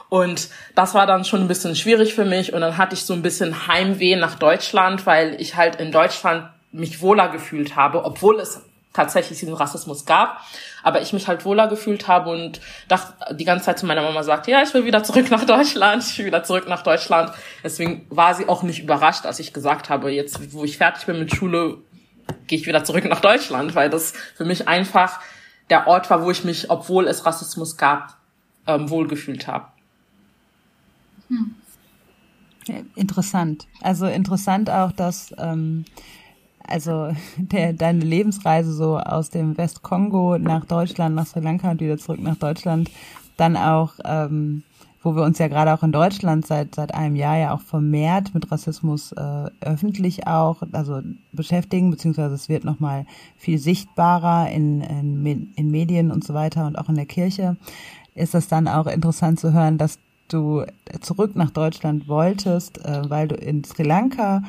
Und 0.09 0.49
das 0.75 0.93
war 0.93 1.07
dann 1.07 1.25
schon 1.25 1.41
ein 1.41 1.47
bisschen 1.47 1.75
schwierig 1.75 2.13
für 2.13 2.25
mich. 2.25 2.53
Und 2.53 2.61
dann 2.61 2.77
hatte 2.77 2.95
ich 2.95 3.05
so 3.05 3.13
ein 3.13 3.21
bisschen 3.21 3.67
Heimweh 3.67 4.15
nach 4.15 4.35
Deutschland, 4.35 5.05
weil 5.05 5.39
ich 5.39 5.55
halt 5.55 5.77
in 5.77 5.91
Deutschland 5.91 6.49
mich 6.71 7.01
wohler 7.01 7.29
gefühlt 7.29 7.75
habe, 7.75 8.03
obwohl 8.03 8.39
es 8.39 8.61
tatsächlich 8.93 9.39
diesen 9.39 9.53
Rassismus 9.53 10.05
gab. 10.05 10.41
Aber 10.83 11.01
ich 11.01 11.13
mich 11.13 11.27
halt 11.27 11.45
wohler 11.45 11.67
gefühlt 11.67 12.07
habe 12.07 12.29
und 12.29 12.61
dachte 12.87 13.35
die 13.35 13.45
ganze 13.45 13.65
Zeit 13.65 13.79
zu 13.79 13.85
meiner 13.85 14.01
Mama 14.01 14.21
sagte, 14.23 14.51
ja, 14.51 14.61
ich 14.61 14.73
will 14.73 14.85
wieder 14.85 15.03
zurück 15.03 15.31
nach 15.31 15.45
Deutschland, 15.45 16.03
ich 16.03 16.19
will 16.19 16.25
wieder 16.25 16.43
zurück 16.43 16.67
nach 16.67 16.83
Deutschland. 16.83 17.31
Deswegen 17.63 18.05
war 18.09 18.35
sie 18.35 18.47
auch 18.47 18.63
nicht 18.63 18.83
überrascht, 18.83 19.25
als 19.25 19.39
ich 19.39 19.53
gesagt 19.53 19.89
habe, 19.89 20.11
jetzt, 20.11 20.53
wo 20.53 20.63
ich 20.63 20.77
fertig 20.77 21.05
bin 21.05 21.19
mit 21.19 21.33
Schule, 21.35 21.77
gehe 22.47 22.59
ich 22.59 22.67
wieder 22.67 22.83
zurück 22.83 23.05
nach 23.05 23.21
Deutschland, 23.21 23.75
weil 23.75 23.89
das 23.89 24.13
für 24.35 24.45
mich 24.45 24.67
einfach 24.67 25.19
der 25.69 25.87
Ort 25.87 26.09
war, 26.09 26.23
wo 26.23 26.31
ich 26.31 26.43
mich, 26.43 26.69
obwohl 26.69 27.07
es 27.07 27.25
Rassismus 27.25 27.77
gab, 27.77 28.17
ähm, 28.67 28.89
wohlgefühlt 28.89 29.47
habe. 29.47 29.67
Hm. 31.29 31.55
Interessant. 32.95 33.67
Also 33.81 34.05
interessant 34.05 34.69
auch, 34.69 34.91
dass 34.91 35.33
ähm, 35.37 35.85
also 36.67 37.13
der, 37.37 37.73
deine 37.73 38.03
Lebensreise 38.03 38.73
so 38.73 38.97
aus 38.97 39.29
dem 39.29 39.57
Westkongo 39.57 40.37
nach 40.37 40.65
Deutschland, 40.65 41.15
nach 41.15 41.27
Sri 41.27 41.41
Lanka 41.41 41.71
und 41.71 41.81
wieder 41.81 41.97
zurück 41.97 42.21
nach 42.21 42.37
Deutschland, 42.37 42.89
dann 43.37 43.57
auch, 43.57 43.93
ähm, 44.05 44.63
wo 45.01 45.15
wir 45.15 45.23
uns 45.23 45.37
ja 45.37 45.47
gerade 45.49 45.73
auch 45.73 45.83
in 45.83 45.91
Deutschland 45.91 46.47
seit 46.47 46.75
seit 46.75 46.93
einem 46.93 47.15
Jahr 47.15 47.37
ja 47.37 47.53
auch 47.53 47.61
vermehrt 47.61 48.33
mit 48.33 48.51
Rassismus 48.51 49.11
äh, 49.11 49.49
öffentlich 49.61 50.27
auch 50.27 50.61
also 50.71 51.01
beschäftigen, 51.33 51.91
beziehungsweise 51.91 52.35
es 52.35 52.47
wird 52.47 52.63
nochmal 52.63 53.05
viel 53.37 53.57
sichtbarer 53.57 54.49
in, 54.49 54.81
in, 54.81 55.51
in 55.55 55.71
Medien 55.71 56.11
und 56.11 56.23
so 56.23 56.33
weiter 56.33 56.67
und 56.67 56.77
auch 56.77 56.87
in 56.87 56.95
der 56.95 57.05
Kirche, 57.05 57.57
ist 58.15 58.33
das 58.33 58.47
dann 58.47 58.67
auch 58.67 58.87
interessant 58.87 59.39
zu 59.39 59.51
hören, 59.51 59.77
dass 59.77 59.99
du 60.29 60.63
zurück 61.01 61.35
nach 61.35 61.51
Deutschland 61.51 62.07
wolltest, 62.07 62.83
äh, 62.85 63.09
weil 63.09 63.27
du 63.27 63.35
in 63.35 63.63
Sri 63.63 63.83
Lanka 63.83 64.41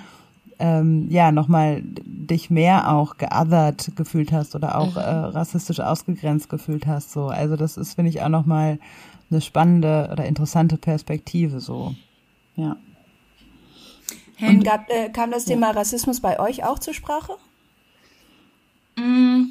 ähm, 0.58 1.08
ja 1.10 1.32
nochmal 1.32 1.82
dich 1.84 2.50
mehr 2.50 2.92
auch 2.92 3.16
geothert 3.16 3.92
gefühlt 3.96 4.32
hast 4.32 4.54
oder 4.54 4.78
auch 4.78 4.92
mhm. 4.92 5.00
äh, 5.00 5.10
rassistisch 5.10 5.80
ausgegrenzt 5.80 6.48
gefühlt 6.48 6.86
hast. 6.86 7.12
So, 7.12 7.28
also 7.28 7.56
das 7.56 7.76
ist 7.76 7.94
finde 7.94 8.10
ich 8.10 8.22
auch 8.22 8.28
nochmal 8.28 8.78
eine 9.30 9.40
spannende 9.40 10.08
oder 10.12 10.26
interessante 10.26 10.76
Perspektive. 10.76 11.60
So, 11.60 11.94
ja. 12.56 12.76
Helen, 14.36 14.62
gab, 14.62 14.90
äh, 14.90 15.10
kam 15.10 15.30
das 15.30 15.44
Thema 15.44 15.68
ja. 15.68 15.72
Rassismus 15.72 16.20
bei 16.20 16.40
euch 16.40 16.64
auch 16.64 16.78
zur 16.78 16.94
Sprache? 16.94 17.36
Mm. 18.96 19.44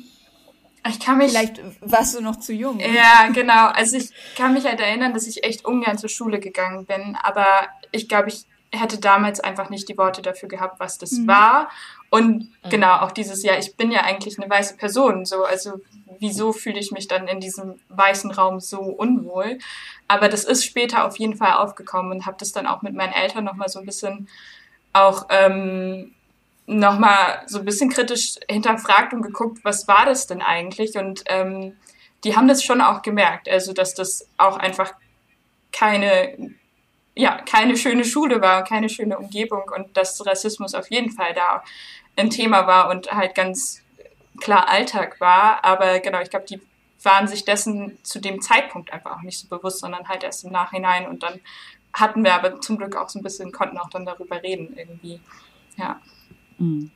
Ich 0.85 0.99
kann 0.99 1.17
mich. 1.17 1.31
Vielleicht 1.31 1.61
warst 1.79 2.13
du 2.13 2.21
noch 2.21 2.35
zu 2.37 2.51
jung. 2.51 2.79
Ja, 2.79 3.29
genau. 3.33 3.67
Also 3.67 3.95
ich 3.95 4.09
kann 4.35 4.53
mich 4.53 4.65
halt 4.65 4.81
erinnern, 4.81 5.13
dass 5.13 5.27
ich 5.27 5.45
echt 5.45 5.63
ungern 5.63 5.97
zur 5.97 6.09
Schule 6.09 6.41
gegangen 6.41 6.85
bin. 6.85 7.17
Aber 7.23 7.45
ich 7.93 8.09
glaube, 8.09 8.27
ich 8.27 8.45
hätte 8.73 8.97
damals 8.97 9.39
einfach 9.39 9.69
nicht 9.69 9.87
die 9.87 9.97
Worte 9.97 10.21
dafür 10.21 10.49
gehabt, 10.49 10.79
was 10.79 10.97
das 10.97 11.11
mhm. 11.11 11.27
war. 11.27 11.69
Und 12.09 12.49
mhm. 12.63 12.69
genau, 12.69 12.97
auch 12.97 13.11
dieses 13.11 13.43
Jahr, 13.43 13.57
ich 13.57 13.75
bin 13.77 13.91
ja 13.91 14.01
eigentlich 14.01 14.39
eine 14.39 14.49
weiße 14.49 14.77
Person. 14.77 15.25
So, 15.25 15.45
also 15.45 15.79
wieso 16.19 16.53
fühle 16.53 16.79
ich 16.79 16.91
mich 16.91 17.07
dann 17.07 17.27
in 17.27 17.39
diesem 17.39 17.79
weißen 17.89 18.31
Raum 18.31 18.59
so 18.59 18.79
unwohl? 18.79 19.59
Aber 20.07 20.27
das 20.27 20.43
ist 20.43 20.65
später 20.65 21.05
auf 21.05 21.17
jeden 21.17 21.37
Fall 21.37 21.53
aufgekommen 21.53 22.11
und 22.11 22.25
habe 22.25 22.37
das 22.39 22.51
dann 22.51 22.67
auch 22.67 22.81
mit 22.81 22.93
meinen 22.93 23.13
Eltern 23.13 23.43
nochmal 23.43 23.69
so 23.69 23.79
ein 23.79 23.85
bisschen 23.85 24.27
auch 24.91 25.27
ähm, 25.29 26.13
nochmal 26.65 27.43
so 27.47 27.59
ein 27.59 27.65
bisschen 27.65 27.89
kritisch 27.89 28.35
hinterfragt 28.49 29.13
und 29.13 29.21
geguckt, 29.21 29.59
was 29.63 29.87
war 29.87 30.05
das 30.05 30.27
denn 30.27 30.41
eigentlich? 30.41 30.95
Und 30.97 31.23
ähm, 31.27 31.77
die 32.23 32.35
haben 32.35 32.47
das 32.47 32.63
schon 32.63 32.81
auch 32.81 33.01
gemerkt, 33.01 33.49
also 33.49 33.73
dass 33.73 33.93
das 33.93 34.27
auch 34.37 34.57
einfach 34.57 34.93
keine, 35.71 36.55
ja, 37.15 37.37
keine 37.41 37.77
schöne 37.77 38.05
Schule 38.05 38.41
war, 38.41 38.63
keine 38.63 38.89
schöne 38.89 39.17
Umgebung 39.17 39.63
und 39.75 39.95
dass 39.95 40.25
Rassismus 40.25 40.73
auf 40.73 40.89
jeden 40.89 41.11
Fall 41.11 41.33
da 41.33 41.63
ein 42.15 42.29
Thema 42.29 42.67
war 42.67 42.89
und 42.89 43.11
halt 43.11 43.35
ganz 43.35 43.83
klar 44.41 44.67
Alltag 44.69 45.19
war. 45.19 45.63
Aber 45.63 45.99
genau, 45.99 46.21
ich 46.21 46.29
glaube, 46.29 46.45
die 46.45 46.59
waren 47.03 47.27
sich 47.27 47.45
dessen 47.45 47.97
zu 48.03 48.19
dem 48.19 48.41
Zeitpunkt 48.41 48.91
einfach 48.91 49.17
auch 49.17 49.21
nicht 49.21 49.39
so 49.39 49.47
bewusst, 49.47 49.79
sondern 49.79 50.07
halt 50.07 50.23
erst 50.23 50.43
im 50.45 50.51
Nachhinein 50.51 51.07
und 51.07 51.23
dann 51.23 51.39
hatten 51.93 52.23
wir 52.23 52.33
aber 52.33 52.59
zum 52.61 52.77
Glück 52.77 52.95
auch 52.95 53.09
so 53.09 53.19
ein 53.19 53.23
bisschen, 53.23 53.51
konnten 53.51 53.77
auch 53.77 53.89
dann 53.89 54.05
darüber 54.05 54.41
reden 54.41 54.75
irgendwie. 54.75 55.19
Ja. 55.77 56.01
Mhm. 56.57 56.91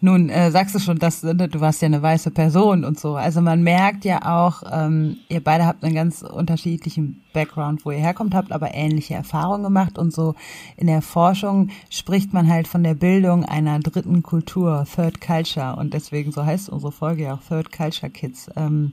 Nun 0.00 0.28
äh, 0.28 0.50
sagst 0.50 0.74
du 0.74 0.78
schon, 0.78 0.98
dass 0.98 1.22
ne, 1.22 1.34
du 1.34 1.60
warst 1.60 1.80
ja 1.80 1.86
eine 1.86 2.02
weiße 2.02 2.30
Person 2.30 2.84
und 2.84 2.98
so. 2.98 3.16
Also 3.16 3.40
man 3.40 3.62
merkt 3.62 4.04
ja 4.04 4.20
auch, 4.22 4.62
ähm, 4.70 5.16
ihr 5.28 5.42
beide 5.42 5.66
habt 5.66 5.82
einen 5.82 5.94
ganz 5.94 6.22
unterschiedlichen 6.22 7.22
Background, 7.32 7.84
wo 7.84 7.90
ihr 7.90 7.98
herkommt, 7.98 8.34
habt 8.34 8.52
aber 8.52 8.74
ähnliche 8.74 9.14
Erfahrungen 9.14 9.62
gemacht 9.62 9.98
und 9.98 10.12
so 10.12 10.34
in 10.76 10.86
der 10.86 11.02
Forschung 11.02 11.70
spricht 11.90 12.32
man 12.32 12.48
halt 12.48 12.68
von 12.68 12.82
der 12.82 12.94
Bildung 12.94 13.44
einer 13.44 13.80
dritten 13.80 14.22
Kultur, 14.22 14.86
Third 14.94 15.20
Culture 15.20 15.76
und 15.76 15.94
deswegen 15.94 16.32
so 16.32 16.44
heißt 16.44 16.68
unsere 16.68 16.92
Folge 16.92 17.24
ja 17.24 17.34
auch 17.34 17.42
Third 17.42 17.72
Culture 17.72 18.10
Kids. 18.10 18.50
Ähm, 18.56 18.92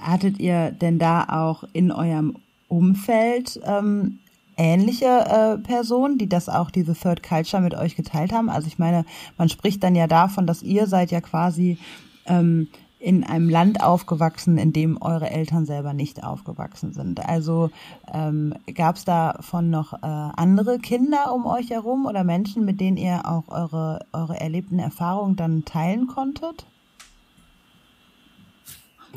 hattet 0.00 0.38
ihr 0.38 0.70
denn 0.70 0.98
da 0.98 1.24
auch 1.28 1.64
in 1.72 1.90
eurem 1.90 2.36
Umfeld 2.68 3.60
ähm, 3.64 4.18
ähnliche 4.58 5.06
äh, 5.06 5.58
Personen, 5.58 6.18
die 6.18 6.28
das 6.28 6.48
auch 6.48 6.70
diese 6.70 6.94
Third 6.94 7.22
Culture 7.22 7.62
mit 7.62 7.74
euch 7.74 7.96
geteilt 7.96 8.32
haben? 8.32 8.50
Also 8.50 8.66
ich 8.66 8.78
meine, 8.78 9.04
man 9.38 9.48
spricht 9.48 9.82
dann 9.82 9.94
ja 9.94 10.06
davon, 10.06 10.46
dass 10.46 10.62
ihr 10.62 10.86
seid 10.86 11.10
ja 11.10 11.20
quasi 11.20 11.78
ähm, 12.26 12.68
in 13.00 13.22
einem 13.24 13.48
Land 13.48 13.82
aufgewachsen, 13.82 14.58
in 14.58 14.72
dem 14.72 15.00
eure 15.00 15.30
Eltern 15.30 15.66
selber 15.66 15.94
nicht 15.94 16.24
aufgewachsen 16.24 16.92
sind. 16.92 17.24
Also 17.24 17.70
ähm, 18.12 18.54
gab 18.74 18.96
es 18.96 19.04
davon 19.04 19.70
noch 19.70 19.92
äh, 19.92 19.98
andere 20.02 20.78
Kinder 20.78 21.32
um 21.32 21.46
euch 21.46 21.70
herum 21.70 22.06
oder 22.06 22.24
Menschen, 22.24 22.64
mit 22.64 22.80
denen 22.80 22.96
ihr 22.96 23.22
auch 23.24 23.48
eure, 23.48 24.00
eure 24.12 24.40
erlebten 24.40 24.80
Erfahrungen 24.80 25.36
dann 25.36 25.64
teilen 25.64 26.08
konntet? 26.08 26.66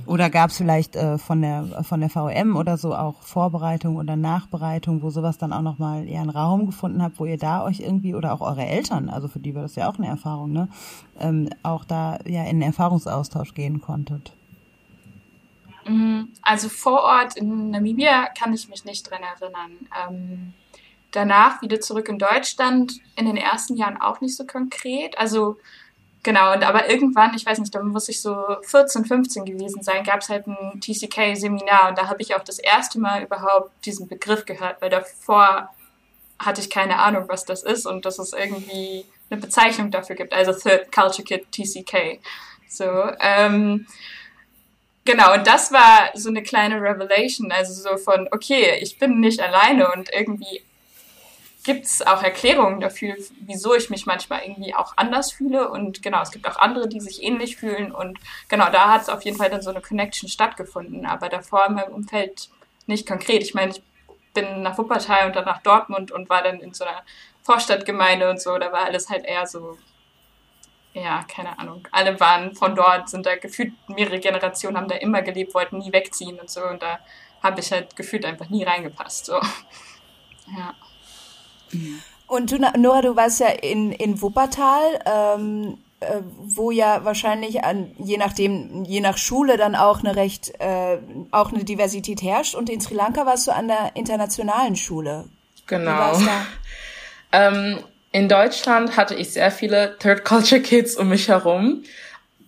Oder 0.06 0.30
gab 0.30 0.50
es 0.50 0.58
vielleicht 0.58 0.96
äh, 0.96 1.18
von 1.18 1.42
der 1.42 1.84
von 1.84 2.00
der 2.00 2.10
VM 2.10 2.56
oder 2.56 2.78
so 2.78 2.96
auch 2.96 3.22
Vorbereitung 3.22 3.98
oder 3.98 4.16
Nachbereitung, 4.16 5.04
wo 5.04 5.10
sowas 5.10 5.38
dann 5.38 5.54
auch 5.54 5.62
nochmal 5.62 6.08
eher 6.08 6.22
einen 6.22 6.30
Raum 6.30 6.66
gefunden 6.66 7.04
habt, 7.04 7.20
wo 7.20 7.26
ihr 7.26 7.38
da 7.38 7.64
euch 7.64 7.82
irgendwie 7.82 8.16
oder 8.16 8.34
auch 8.34 8.42
eure 8.42 8.66
Eltern, 8.66 9.10
also 9.10 9.28
für 9.28 9.40
die 9.40 9.54
war 9.54 9.62
das 9.62 9.76
ja 9.76 9.90
auch 9.90 9.98
eine 9.98 10.08
Erfahrung, 10.08 10.54
ne, 10.54 10.70
ähm, 11.20 11.50
auch 11.64 11.86
da 11.86 12.20
ja 12.26 12.44
in 12.46 12.62
Erfahrungsaustausch 12.62 13.54
gehen 13.54 13.82
konntet? 13.82 14.34
Mhm. 15.86 16.30
Also 16.42 16.70
vor 16.70 17.02
Ort 17.04 17.38
in 17.38 17.72
Namibia 17.72 18.28
kann 18.38 18.54
ich 18.54 18.70
mich 18.70 18.86
nicht 18.86 19.10
dran 19.10 19.22
erinnern. 19.24 19.72
Ähm, 20.10 20.54
danach 21.12 21.62
wieder 21.62 21.80
zurück 21.80 22.10
in 22.10 22.20
Deutschland, 22.20 23.00
in 23.16 23.26
den 23.26 23.38
ersten 23.38 23.76
Jahren 23.76 23.98
auch 24.02 24.22
nicht 24.22 24.36
so 24.36 24.46
konkret. 24.46 25.18
Also 25.18 25.58
Genau, 26.24 26.54
und 26.54 26.64
aber 26.64 26.88
irgendwann, 26.90 27.34
ich 27.36 27.46
weiß 27.46 27.58
nicht, 27.60 27.74
da 27.74 27.82
muss 27.82 28.08
ich 28.08 28.22
so 28.22 28.58
14, 28.64 29.06
15 29.06 29.44
gewesen 29.46 29.82
sein, 29.82 30.04
gab 30.04 30.22
es 30.22 30.30
halt 30.30 30.46
ein 30.46 30.80
TCK-Seminar 30.80 31.90
und 31.90 31.98
da 31.98 32.08
habe 32.08 32.22
ich 32.22 32.36
auch 32.36 32.44
das 32.44 32.60
erste 32.60 33.00
Mal 33.00 33.24
überhaupt 33.24 33.72
diesen 33.86 34.08
Begriff 34.08 34.46
gehört, 34.46 34.82
weil 34.82 34.92
davor 34.92 35.70
hatte 36.38 36.62
ich 36.62 36.70
keine 36.70 37.00
Ahnung, 37.00 37.26
was 37.28 37.46
das 37.46 37.64
ist 37.64 37.88
und 37.88 38.06
dass 38.06 38.20
es 38.20 38.34
irgendwie 38.34 39.06
eine 39.32 39.42
Bezeichnung 39.42 39.90
dafür 39.90 40.16
gibt, 40.16 40.34
also 40.34 40.54
Third 40.54 40.92
Culture 40.92 41.24
Kit 41.24 41.52
TCK. 41.52 42.20
So, 42.68 42.86
ähm, 43.20 43.88
genau, 45.06 45.34
und 45.34 45.48
das 45.48 45.72
war 45.72 46.12
so 46.14 46.30
eine 46.30 46.44
kleine 46.44 46.82
Revelation, 46.82 47.52
also 47.52 47.74
so 47.74 47.98
von, 47.98 48.28
okay, 48.32 48.78
ich 48.80 49.00
bin 49.00 49.20
nicht 49.20 49.40
alleine 49.40 49.92
und 49.92 50.10
irgendwie 50.14 50.62
gibt 51.64 51.86
es 51.86 52.02
auch 52.02 52.24
Erklärungen 52.24 52.80
dafür, 52.80 53.16
wieso 53.42 53.76
ich 53.76 53.90
mich 53.90 54.06
manchmal 54.06 54.42
irgendwie 54.44 54.74
auch 54.74 54.94
anders 54.98 55.32
fühle. 55.32 55.70
Und 55.70 56.02
genau, 56.02 56.22
es 56.22 56.32
gibt 56.32 56.48
auch 56.48 56.58
andere, 56.58 56.88
die 56.88 57.00
sich 57.00 57.24
ähnlich 57.24 57.58
fühlen. 57.58 57.92
Und 57.92 58.20
genau, 58.50 58.70
da 58.72 58.90
hat 58.90 59.04
es 59.04 59.10
auf 59.10 59.24
jeden 59.24 59.38
Fall 59.38 59.50
dann 59.50 59.62
so 59.62 59.70
eine 59.70 59.82
Connection 59.82 60.28
stattgefunden. 60.28 61.06
Aber 61.06 61.30
davor 61.30 61.68
in 61.68 61.76
meinem 61.76 61.94
Umfeld 61.94 62.50
nicht 62.88 63.08
konkret. 63.08 63.44
Ich 63.44 63.54
meine, 63.54 63.72
ich 63.72 63.84
bin 64.34 64.64
nach 64.64 64.78
Wuppertal 64.78 65.28
und 65.28 65.36
dann 65.36 65.46
nach 65.46 65.62
Dortmund 65.62 66.12
und 66.12 66.30
war 66.30 66.42
dann 66.42 66.62
in 66.62 66.74
so 66.74 66.84
einer 66.84 67.04
Vorstadtgemeinde 67.44 68.30
und 68.30 68.42
so. 68.42 68.58
Da 68.58 68.72
war 68.72 68.86
alles 68.86 69.10
halt 69.10 69.26
eher 69.26 69.46
so, 69.46 69.78
ja, 70.94 71.24
keine 71.24 71.60
Ahnung. 71.60 71.88
Alle 71.92 72.20
waren 72.20 72.56
von 72.56 72.76
dort, 72.76 73.10
sind 73.10 73.26
da 73.26 73.36
gefühlt 73.36 73.74
mehrere 73.88 74.20
Generationen, 74.20 74.78
haben 74.78 74.88
da 74.88 74.96
immer 74.96 75.22
gelebt, 75.22 75.54
wollten 75.54 75.78
nie 75.78 75.94
wegziehen 75.94 76.40
und 76.40 76.50
so. 76.50 76.64
Und 76.64 76.82
da 76.82 77.00
habe 77.44 77.60
ich 77.60 77.72
halt 77.72 77.96
gefühlt 77.96 78.26
einfach 78.26 78.50
nie 78.50 78.64
reingepasst. 78.64 79.26
So. 79.26 79.40
Ja. 80.58 80.76
Und 82.28 82.52
du, 82.52 82.58
Nora, 82.78 83.02
du 83.02 83.16
warst 83.16 83.40
ja 83.42 83.48
in, 83.48 83.92
in 83.92 84.22
Wuppertal, 84.22 85.00
ähm, 85.06 85.78
äh, 86.00 86.22
wo 86.40 86.72
ja 86.72 87.04
wahrscheinlich 87.04 87.64
an, 87.64 87.92
je 87.98 88.18
nachdem, 88.18 88.86
je 88.86 89.02
nach 89.02 89.18
Schule 89.18 89.58
dann 89.58 89.76
auch 89.76 90.00
eine 90.00 90.16
recht, 90.16 90.54
äh, 90.60 90.98
auch 91.32 91.52
eine 91.52 91.64
Diversität 91.64 92.22
herrscht. 92.22 92.56
Und 92.56 92.70
in 92.70 92.80
Sri 92.82 92.96
Lanka 92.96 93.26
warst 93.26 93.48
du 93.48 93.52
an 93.52 93.68
der 93.68 93.92
internationalen 93.96 94.76
Schule. 94.76 95.26
Genau. 95.68 96.18
Ähm, 97.34 97.80
in 98.12 98.28
Deutschland 98.28 98.98
hatte 98.98 99.16
ich 99.16 99.32
sehr 99.32 99.52
viele 99.52 99.98
Third 100.00 100.26
Culture 100.26 100.60
Kids 100.60 100.98
um 100.98 101.08
mich 101.08 101.30
herum. 101.30 101.84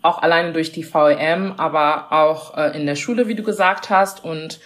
Auch 0.01 0.21
alleine 0.21 0.51
durch 0.51 0.73
die 0.73 0.83
VEM, 0.83 1.53
aber 1.55 2.11
auch 2.11 2.57
äh, 2.57 2.75
in 2.77 2.85
der 2.85 2.97
Schule, 2.97 3.29
wie 3.29 3.35
du 3.35 3.43
gesagt 3.43 3.89
hast. 3.89 4.25
Und 4.25 4.59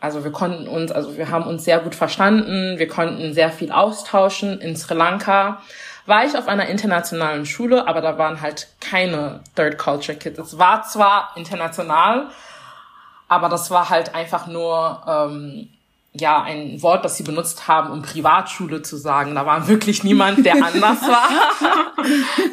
also 0.00 0.22
wir 0.22 0.30
konnten 0.30 0.68
uns, 0.68 0.92
also 0.92 1.16
wir 1.16 1.30
haben 1.30 1.46
uns 1.46 1.64
sehr 1.64 1.80
gut 1.80 1.94
verstanden, 1.94 2.78
wir 2.78 2.88
konnten 2.88 3.34
sehr 3.34 3.50
viel 3.50 3.72
austauschen. 3.72 4.60
In 4.60 4.76
Sri 4.76 4.94
Lanka 4.94 5.60
war 6.06 6.24
ich 6.24 6.38
auf 6.38 6.46
einer 6.46 6.66
internationalen 6.68 7.44
Schule, 7.46 7.86
aber 7.88 8.00
da 8.00 8.16
waren 8.16 8.40
halt 8.40 8.68
keine 8.80 9.40
Third 9.56 9.76
Culture 9.76 10.16
Kids. 10.16 10.38
Es 10.38 10.58
war 10.58 10.82
zwar 10.84 11.32
international, 11.36 12.28
aber 13.26 13.48
das 13.48 13.70
war 13.70 13.90
halt 13.90 14.14
einfach 14.14 14.46
nur 14.46 15.02
ähm, 15.06 15.68
ja 16.12 16.42
ein 16.42 16.80
Wort, 16.80 17.04
das 17.04 17.16
sie 17.16 17.24
benutzt 17.24 17.66
haben, 17.66 17.90
um 17.90 18.02
Privatschule 18.02 18.82
zu 18.82 18.96
sagen. 18.96 19.34
Da 19.34 19.44
war 19.46 19.66
wirklich 19.66 20.04
niemand, 20.04 20.46
der 20.46 20.54
anders 20.64 21.02
war. 21.02 21.28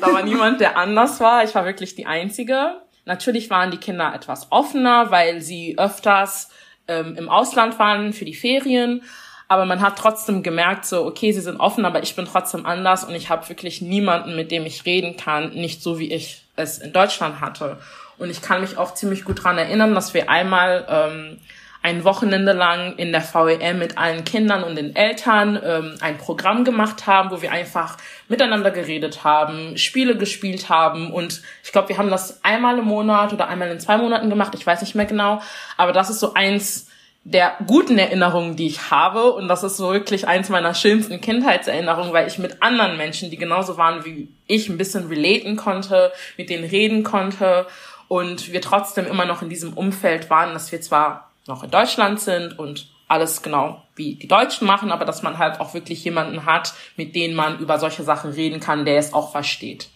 da 0.01 0.13
war 0.13 0.23
niemand, 0.23 0.61
der 0.61 0.77
anders 0.77 1.19
war. 1.19 1.43
Ich 1.43 1.53
war 1.53 1.65
wirklich 1.65 1.95
die 1.95 2.07
Einzige. 2.07 2.81
Natürlich 3.05 3.51
waren 3.51 3.69
die 3.69 3.77
Kinder 3.77 4.13
etwas 4.15 4.51
offener, 4.51 5.11
weil 5.11 5.41
sie 5.41 5.77
öfters 5.77 6.49
ähm, 6.87 7.15
im 7.17 7.29
Ausland 7.29 7.77
waren 7.79 8.13
für 8.13 8.25
die 8.25 8.35
Ferien. 8.35 9.01
Aber 9.47 9.65
man 9.65 9.81
hat 9.81 9.97
trotzdem 9.97 10.41
gemerkt, 10.41 10.85
so, 10.85 11.05
okay, 11.05 11.31
sie 11.31 11.41
sind 11.41 11.59
offen, 11.59 11.85
aber 11.85 12.01
ich 12.01 12.15
bin 12.15 12.25
trotzdem 12.25 12.65
anders 12.65 13.03
und 13.03 13.13
ich 13.13 13.29
habe 13.29 13.47
wirklich 13.47 13.81
niemanden, 13.81 14.35
mit 14.35 14.49
dem 14.49 14.65
ich 14.65 14.85
reden 14.85 15.17
kann, 15.17 15.53
nicht 15.53 15.83
so 15.83 15.99
wie 15.99 16.11
ich 16.11 16.43
es 16.55 16.79
in 16.79 16.93
Deutschland 16.93 17.41
hatte. 17.41 17.77
Und 18.17 18.29
ich 18.29 18.41
kann 18.41 18.61
mich 18.61 18.77
auch 18.77 18.93
ziemlich 18.93 19.23
gut 19.23 19.43
dran 19.43 19.57
erinnern, 19.57 19.93
dass 19.93 20.13
wir 20.13 20.29
einmal 20.29 20.85
ähm, 20.89 21.37
ein 21.85 22.03
Wochenende 22.03 22.53
lang 22.53 22.95
in 22.97 23.11
der 23.11 23.21
VEM 23.21 23.77
mit 23.77 23.95
allen 23.95 24.23
Kindern 24.23 24.63
und 24.63 24.75
den 24.75 24.95
Eltern 24.95 25.61
ähm, 25.63 25.95
ein 26.01 26.17
Programm 26.17 26.63
gemacht 26.63 27.05
haben, 27.05 27.29
wo 27.29 27.43
wir 27.43 27.51
einfach 27.51 27.97
miteinander 28.27 28.71
geredet 28.71 29.23
haben, 29.23 29.77
Spiele 29.77 30.17
gespielt 30.17 30.67
haben. 30.67 31.13
Und 31.13 31.43
ich 31.63 31.71
glaube, 31.71 31.89
wir 31.89 31.99
haben 31.99 32.09
das 32.09 32.43
einmal 32.43 32.79
im 32.79 32.85
Monat 32.85 33.33
oder 33.33 33.49
einmal 33.49 33.69
in 33.69 33.79
zwei 33.79 33.97
Monaten 33.97 34.31
gemacht, 34.31 34.55
ich 34.55 34.65
weiß 34.65 34.81
nicht 34.81 34.95
mehr 34.95 35.05
genau, 35.05 35.43
aber 35.77 35.91
das 35.91 36.09
ist 36.09 36.19
so 36.19 36.33
eins 36.33 36.89
der 37.23 37.53
guten 37.67 37.99
Erinnerungen, 37.99 38.55
die 38.55 38.65
ich 38.65 38.89
habe. 38.89 39.33
Und 39.33 39.47
das 39.47 39.63
ist 39.63 39.77
so 39.77 39.93
wirklich 39.93 40.27
eins 40.27 40.49
meiner 40.49 40.73
schönsten 40.73 41.21
Kindheitserinnerungen, 41.21 42.13
weil 42.13 42.27
ich 42.27 42.39
mit 42.39 42.63
anderen 42.63 42.97
Menschen, 42.97 43.29
die 43.29 43.37
genauso 43.37 43.77
waren 43.77 44.05
wie 44.05 44.27
ich, 44.47 44.69
ein 44.69 44.79
bisschen 44.79 45.05
relaten 45.05 45.55
konnte, 45.55 46.11
mit 46.35 46.49
denen 46.49 46.67
reden 46.67 47.03
konnte. 47.03 47.67
Und 48.07 48.51
wir 48.51 48.61
trotzdem 48.61 49.05
immer 49.05 49.25
noch 49.25 49.43
in 49.43 49.49
diesem 49.49 49.73
Umfeld 49.73 50.31
waren, 50.31 50.53
dass 50.53 50.71
wir 50.71 50.81
zwar 50.81 51.24
noch 51.47 51.63
in 51.63 51.71
Deutschland 51.71 52.19
sind 52.19 52.57
und 52.57 52.87
alles 53.07 53.41
genau 53.41 53.83
wie 53.95 54.15
die 54.15 54.27
Deutschen 54.27 54.67
machen, 54.67 54.91
aber 54.91 55.05
dass 55.05 55.21
man 55.21 55.37
halt 55.37 55.59
auch 55.59 55.73
wirklich 55.73 56.03
jemanden 56.03 56.45
hat, 56.45 56.73
mit 56.97 57.15
dem 57.15 57.35
man 57.35 57.59
über 57.59 57.79
solche 57.79 58.03
Sachen 58.03 58.31
reden 58.31 58.59
kann, 58.59 58.85
der 58.85 58.97
es 58.97 59.13
auch 59.13 59.31
versteht. 59.31 59.89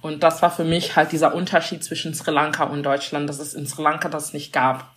Und 0.00 0.22
das 0.22 0.42
war 0.42 0.50
für 0.50 0.64
mich 0.64 0.96
halt 0.96 1.12
dieser 1.12 1.34
Unterschied 1.34 1.82
zwischen 1.84 2.14
Sri 2.14 2.30
Lanka 2.30 2.64
und 2.64 2.82
Deutschland, 2.82 3.28
dass 3.28 3.38
es 3.38 3.54
in 3.54 3.66
Sri 3.66 3.82
Lanka 3.82 4.08
das 4.08 4.32
nicht 4.32 4.52
gab. 4.52 4.90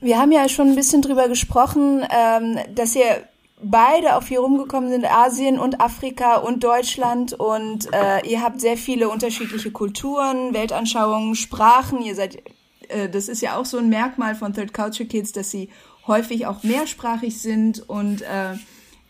Wir 0.00 0.18
haben 0.18 0.32
ja 0.32 0.48
schon 0.48 0.68
ein 0.68 0.76
bisschen 0.76 1.02
drüber 1.02 1.28
gesprochen, 1.28 2.04
ähm, 2.10 2.58
dass 2.74 2.96
ihr 2.96 3.28
beide 3.62 4.16
auf 4.16 4.28
hier 4.28 4.40
rumgekommen 4.40 4.90
sind, 4.90 5.04
Asien 5.04 5.58
und 5.58 5.80
Afrika 5.80 6.36
und 6.36 6.64
Deutschland 6.64 7.34
und 7.34 7.92
äh, 7.92 8.26
ihr 8.26 8.42
habt 8.42 8.60
sehr 8.60 8.78
viele 8.78 9.10
unterschiedliche 9.10 9.70
Kulturen, 9.70 10.54
Weltanschauungen, 10.54 11.34
Sprachen, 11.34 12.00
ihr 12.00 12.14
seid 12.14 12.42
äh, 12.90 13.08
das 13.08 13.28
ist 13.28 13.42
ja 13.42 13.56
auch 13.56 13.66
so 13.66 13.78
ein 13.78 13.88
Merkmal 13.88 14.34
von 14.34 14.52
Third 14.52 14.74
Culture 14.74 15.08
Kids, 15.08 15.32
dass 15.32 15.50
sie 15.50 15.68
häufig 16.06 16.46
auch 16.46 16.62
mehrsprachig 16.62 17.40
sind 17.40 17.88
und 17.88 18.22
äh, 18.22 18.54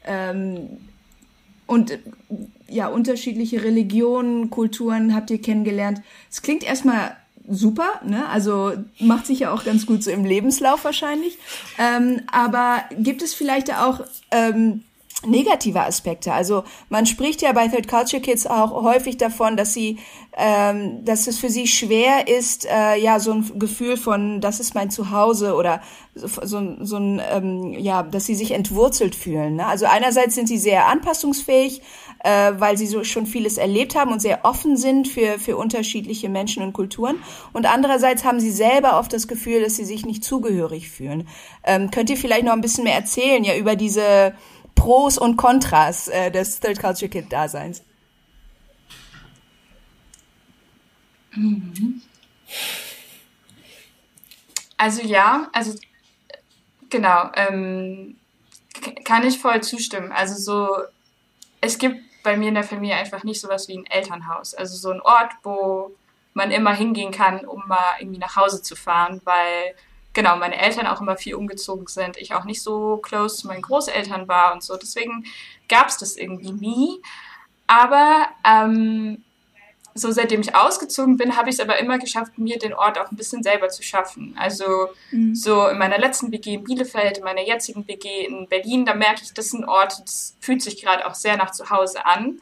ähm, 0.05 0.69
und 1.67 1.99
ja 2.69 2.89
unterschiedliche 2.89 3.63
Religionen, 3.63 4.51
Kulturen 4.51 5.15
habt 5.15 5.31
ihr 5.31 5.41
kennengelernt. 5.41 6.03
Es 6.31 6.43
klingt 6.43 6.65
erstmal 6.65 7.17
super, 7.49 8.01
ne? 8.05 8.29
Also 8.29 8.73
macht 8.99 9.27
sich 9.27 9.41
ja 9.41 9.53
auch 9.53 9.65
ganz 9.65 9.87
gut 9.87 10.03
so 10.03 10.11
im 10.11 10.25
Lebenslauf 10.25 10.85
wahrscheinlich. 10.85 11.39
Ähm, 11.79 12.23
aber 12.31 12.83
gibt 12.99 13.23
es 13.23 13.35
vielleicht 13.35 13.73
auch 13.75 14.01
ähm, 14.31 14.83
negative 15.27 15.81
Aspekte. 15.81 16.33
Also 16.33 16.65
man 16.89 17.07
spricht 17.07 17.43
ja 17.43 17.53
bei 17.53 17.69
Third 17.69 17.89
Culture 17.89 18.23
Kids 18.23 18.47
auch 18.47 18.83
häufig 18.83 19.17
davon, 19.19 19.57
dass 19.57 19.75
sie, 19.75 19.99
ähm, 20.37 21.05
dass 21.05 21.27
es 21.27 21.39
für 21.39 21.51
sie 21.51 21.67
schwer 21.67 22.29
ist, 22.29 22.67
äh, 22.67 22.97
ja 22.97 23.21
so 23.21 23.33
ein 23.33 23.59
Gefühl 23.59 23.97
von, 23.97 24.41
das 24.41 24.61
ist 24.61 24.75
mein 24.75 24.91
Zuhause 24.91 25.55
oder 25.55 25.81
so, 26.15 26.77
so 26.81 26.97
ein, 26.97 27.21
ähm, 27.31 27.73
ja, 27.79 28.03
dass 28.03 28.27
sie 28.27 28.35
sich 28.35 28.53
entwurzelt 28.53 29.15
fühlen. 29.15 29.57
Ne? 29.57 29.67
Also 29.67 29.87
einerseits 29.87 30.35
sind 30.35 30.49
sie 30.49 30.59
sehr 30.59 30.87
anpassungsfähig, 30.87 31.83
äh, 32.25 32.53
weil 32.57 32.77
sie 32.77 32.87
so 32.87 33.05
schon 33.05 33.27
vieles 33.27 33.59
erlebt 33.59 33.95
haben 33.97 34.13
und 34.13 34.21
sehr 34.21 34.45
offen 34.45 34.77
sind 34.77 35.09
für 35.09 35.39
für 35.39 35.57
unterschiedliche 35.57 36.29
Menschen 36.29 36.63
und 36.63 36.73
Kulturen. 36.73 37.17
Und 37.53 37.67
andererseits 37.67 38.25
haben 38.25 38.41
sie 38.41 38.51
selber 38.51 38.99
oft 38.99 39.13
das 39.13 39.29
Gefühl, 39.29 39.63
dass 39.63 39.77
sie 39.77 39.85
sich 39.85 40.05
nicht 40.05 40.25
zugehörig 40.25 40.91
fühlen. 40.91 41.29
Ähm, 41.65 41.91
könnt 41.91 42.11
ihr 42.11 42.17
vielleicht 42.17 42.45
noch 42.45 42.53
ein 42.53 42.61
bisschen 42.61 42.85
mehr 42.85 42.95
erzählen, 42.95 43.45
ja 43.45 43.57
über 43.57 43.77
diese 43.77 44.35
Pros 44.81 45.19
und 45.19 45.37
Kontras 45.37 46.09
äh, 46.09 46.31
des 46.31 46.59
Third 46.59 46.81
Culture 46.81 47.11
Kid 47.11 47.31
Daseins? 47.31 47.83
Mhm. 51.33 52.01
Also 54.79 55.03
ja, 55.03 55.51
also 55.53 55.79
genau, 56.89 57.31
ähm, 57.37 58.17
kann 59.05 59.27
ich 59.27 59.39
voll 59.39 59.63
zustimmen. 59.63 60.13
Also 60.13 60.37
so, 60.39 60.69
es 61.61 61.77
gibt 61.77 62.01
bei 62.23 62.39
mir 62.39 62.49
in 62.49 62.55
der 62.55 62.65
Familie 62.65 62.97
einfach 62.97 63.23
nicht 63.23 63.43
sowas 63.43 63.69
wie 63.69 63.77
ein 63.77 63.85
Elternhaus. 63.85 64.55
Also 64.55 64.79
so 64.79 64.91
ein 64.93 65.03
Ort, 65.03 65.33
wo 65.43 65.95
man 66.33 66.51
immer 66.51 66.73
hingehen 66.73 67.13
kann, 67.13 67.45
um 67.45 67.69
mal 67.69 67.97
irgendwie 67.99 68.19
nach 68.19 68.37
Hause 68.37 68.63
zu 68.63 68.77
fahren, 68.77 69.21
weil 69.25 69.75
genau 70.13 70.37
meine 70.37 70.61
Eltern 70.61 70.87
auch 70.87 71.01
immer 71.01 71.17
viel 71.17 71.35
umgezogen 71.35 71.87
sind, 71.87 72.17
ich 72.17 72.35
auch 72.35 72.45
nicht 72.45 72.63
so 72.63 72.97
close 72.99 73.37
zu 73.37 73.47
meinen 73.47 73.63
Großeltern 73.63 74.29
war 74.29 74.53
und 74.53 74.63
so. 74.63 74.77
Deswegen 74.77 75.25
gab 75.69 75.89
es 75.89 75.99
das 75.99 76.17
irgendwie 76.17 76.53
nie. 76.53 77.01
Aber 77.67 78.27
ähm, 78.45 79.23
so 79.95 80.11
seitdem 80.11 80.41
ich 80.41 80.55
ausgezogen 80.55 81.17
bin, 81.17 81.37
habe 81.37 81.49
ich 81.49 81.57
es 81.57 81.61
aber 81.61 81.79
immer 81.79 81.99
geschafft, 81.99 82.39
mir 82.39 82.59
den 82.59 82.75
Ort 82.75 82.99
auch 82.99 83.11
ein 83.11 83.17
bisschen 83.17 83.43
selber 83.43 83.69
zu 83.69 83.83
schaffen. 83.83 84.35
Also 84.39 84.89
mhm. 85.11 85.35
so 85.35 85.69
in 85.69 85.79
meiner 85.79 85.99
letzten 85.99 86.33
WG 86.33 86.55
in 86.55 86.65
Bielefeld, 86.65 87.19
in 87.19 87.25
meiner 87.25 87.43
jetzigen 87.43 87.87
WG 87.87 88.27
in 88.27 88.49
Berlin, 88.49 88.85
da 88.85 88.95
merke 88.95 89.23
ich, 89.23 89.33
das 89.35 89.47
ist 89.47 89.55
ein 89.55 89.69
Ort, 89.69 90.01
das 90.05 90.37
fühlt 90.41 90.63
sich 90.63 90.81
gerade 90.81 91.07
auch 91.07 91.15
sehr 91.15 91.37
nach 91.37 91.51
Zuhause 91.51 92.07
an. 92.07 92.41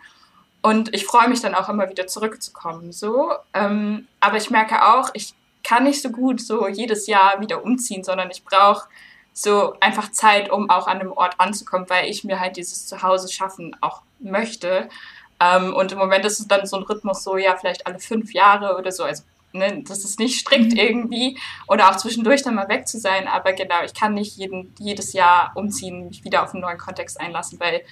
Und 0.61 0.95
ich 0.95 1.07
freue 1.07 1.29
mich 1.29 1.41
dann 1.41 1.55
auch 1.55 1.69
immer 1.69 1.89
wieder 1.89 2.07
zurückzukommen. 2.07 2.93
So, 2.93 3.33
ähm, 3.55 4.09
aber 4.21 4.37
ich 4.37 4.51
merke 4.51 4.87
auch, 4.95 5.11
ich 5.15 5.35
kann 5.69 5.85
nicht 5.85 6.01
so 6.01 6.11
gut 6.11 6.41
so 6.41 6.67
jedes 6.67 7.07
Jahr 7.07 7.41
wieder 7.43 7.63
umziehen, 7.63 8.03
sondern 8.03 8.31
ich 8.31 8.43
brauche 8.43 8.89
so 9.35 9.75
einfach 9.81 10.11
Zeit, 10.11 10.51
um 10.51 10.71
auch 10.71 10.87
an 10.87 10.99
einem 10.99 11.13
Ort 11.13 11.35
anzukommen, 11.39 11.91
weil 11.91 12.09
ich 12.09 12.25
mir 12.25 12.41
halt 12.41 12.57
dieses 12.57 12.87
Zuhause 12.87 13.31
schaffen 13.31 13.77
auch 13.83 14.01
möchte. 14.19 14.89
Ähm, 15.41 15.75
und 15.75 15.93
im 15.93 15.99
Moment 15.99 16.25
ist 16.25 16.41
es 16.41 16.49
dann 16.49 16.65
so 16.65 16.79
ein 16.79 16.85
Rhythmus, 16.85 17.23
so 17.23 17.37
ja, 17.37 17.55
vielleicht 17.55 17.87
alle 17.87 17.99
fünf 17.99 18.33
Jahre 18.33 18.79
oder 18.79 18.91
so. 18.91 19.05
Also, 19.05 19.25
ne, 19.53 19.85
das 19.87 20.05
ist 20.05 20.19
nicht 20.19 20.41
strikt 20.41 20.73
mhm. 20.73 20.79
irgendwie. 20.79 21.39
Oder 21.69 21.91
auch 21.91 21.97
zwischendurch 21.97 22.43
dann 22.43 22.55
mal 22.55 22.69
weg 22.71 22.89
zu 22.89 22.99
sein. 22.99 23.29
Aber 23.29 23.53
genau, 23.53 23.83
ich 23.85 23.93
kann 23.93 24.15
nicht 24.15 24.39
jeden, 24.39 24.75
jedes 24.79 25.13
Jahr 25.13 25.53
umziehen, 25.55 26.09
mich 26.09 26.25
wieder 26.25 26.45
auf 26.45 26.55
einen 26.55 26.63
neuen 26.63 26.79
Kontext 26.79 27.21
einlassen, 27.21 27.61
weil 27.61 27.83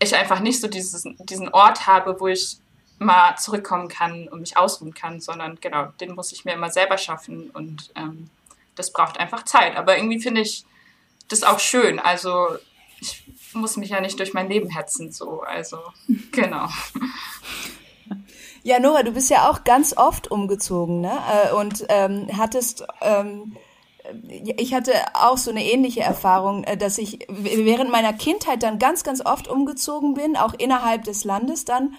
ich 0.00 0.14
einfach 0.14 0.38
nicht 0.38 0.60
so 0.60 0.68
dieses, 0.68 1.02
diesen 1.18 1.48
Ort 1.48 1.88
habe, 1.88 2.20
wo 2.20 2.28
ich 2.28 2.58
mal 3.04 3.36
zurückkommen 3.36 3.88
kann 3.88 4.28
und 4.28 4.40
mich 4.40 4.56
ausruhen 4.56 4.94
kann, 4.94 5.20
sondern 5.20 5.58
genau, 5.60 5.86
den 6.00 6.14
muss 6.14 6.32
ich 6.32 6.44
mir 6.44 6.52
immer 6.52 6.70
selber 6.70 6.98
schaffen 6.98 7.50
und 7.50 7.92
ähm, 7.94 8.30
das 8.74 8.92
braucht 8.92 9.18
einfach 9.18 9.44
Zeit. 9.44 9.76
Aber 9.76 9.96
irgendwie 9.96 10.20
finde 10.20 10.40
ich 10.40 10.64
das 11.28 11.42
auch 11.42 11.60
schön. 11.60 11.98
Also 11.98 12.48
ich 13.00 13.24
muss 13.54 13.76
mich 13.76 13.90
ja 13.90 14.00
nicht 14.00 14.18
durch 14.18 14.34
mein 14.34 14.48
Leben 14.48 14.70
hetzen, 14.70 15.12
so. 15.12 15.40
Also, 15.42 15.78
genau. 16.32 16.68
Ja, 18.62 18.80
Nora, 18.80 19.02
du 19.02 19.12
bist 19.12 19.30
ja 19.30 19.50
auch 19.50 19.64
ganz 19.64 19.96
oft 19.96 20.30
umgezogen, 20.30 21.00
ne? 21.00 21.12
Äh, 21.30 21.52
und 21.52 21.84
ähm, 21.90 22.28
hattest, 22.36 22.84
ähm, 23.02 23.56
ich 24.56 24.72
hatte 24.74 24.92
auch 25.12 25.36
so 25.36 25.50
eine 25.50 25.64
ähnliche 25.64 26.00
Erfahrung, 26.00 26.64
äh, 26.64 26.76
dass 26.76 26.96
ich 26.98 27.26
während 27.28 27.90
meiner 27.90 28.14
Kindheit 28.14 28.62
dann 28.62 28.78
ganz, 28.78 29.04
ganz 29.04 29.24
oft 29.24 29.48
umgezogen 29.48 30.14
bin, 30.14 30.36
auch 30.36 30.54
innerhalb 30.54 31.04
des 31.04 31.24
Landes 31.24 31.64
dann. 31.64 31.94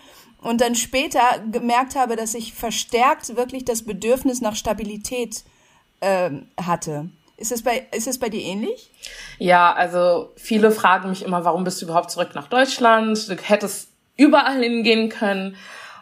Und 0.46 0.62
dann 0.62 0.76
später 0.76 1.22
gemerkt 1.52 1.96
habe, 1.96 2.16
dass 2.16 2.36
ich 2.36 2.54
verstärkt 2.54 3.36
wirklich 3.36 3.66
das 3.66 3.82
Bedürfnis 3.82 4.42
nach 4.42 4.56
Stabilität 4.56 5.44
ähm, 6.02 6.48
hatte. 6.64 7.10
Ist 7.36 7.52
es 7.52 7.64
bei, 7.64 7.88
ist 7.92 8.08
es 8.08 8.20
bei 8.20 8.30
dir 8.30 8.42
ähnlich? 8.42 8.92
Ja, 9.40 9.74
also 9.74 10.32
viele 10.36 10.70
fragen 10.70 11.10
mich 11.10 11.24
immer, 11.24 11.44
warum 11.46 11.64
bist 11.64 11.82
du 11.82 11.86
überhaupt 11.86 12.12
zurück 12.12 12.36
nach 12.36 12.48
Deutschland? 12.48 13.28
Du 13.28 13.36
hättest 13.36 13.90
überall 14.18 14.62
hingehen 14.62 15.10
können. 15.10 15.56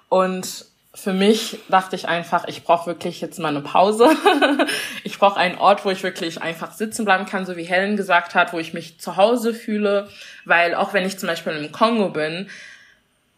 Und 0.10 0.66
für 0.94 1.14
mich 1.14 1.60
dachte 1.70 1.96
ich 1.96 2.10
einfach, 2.10 2.46
ich 2.46 2.66
brauche 2.66 2.88
wirklich 2.88 3.22
jetzt 3.22 3.40
mal 3.40 3.48
eine 3.48 3.62
Pause. 3.62 4.10
ich 5.06 5.20
brauche 5.20 5.40
einen 5.40 5.58
Ort, 5.58 5.86
wo 5.86 5.90
ich 5.90 6.04
wirklich 6.04 6.42
einfach 6.42 6.74
sitzen 6.74 7.06
bleiben 7.06 7.26
kann, 7.26 7.46
so 7.46 7.56
wie 7.56 7.64
Helen 7.64 7.96
gesagt 7.96 8.36
hat, 8.36 8.52
wo 8.52 8.60
ich 8.60 8.74
mich 8.74 9.00
zu 9.00 9.16
Hause 9.16 9.54
fühle. 9.54 10.10
Weil 10.44 10.76
auch 10.76 10.92
wenn 10.92 11.06
ich 11.06 11.18
zum 11.18 11.28
Beispiel 11.28 11.54
im 11.54 11.72
Kongo 11.72 12.10
bin, 12.10 12.50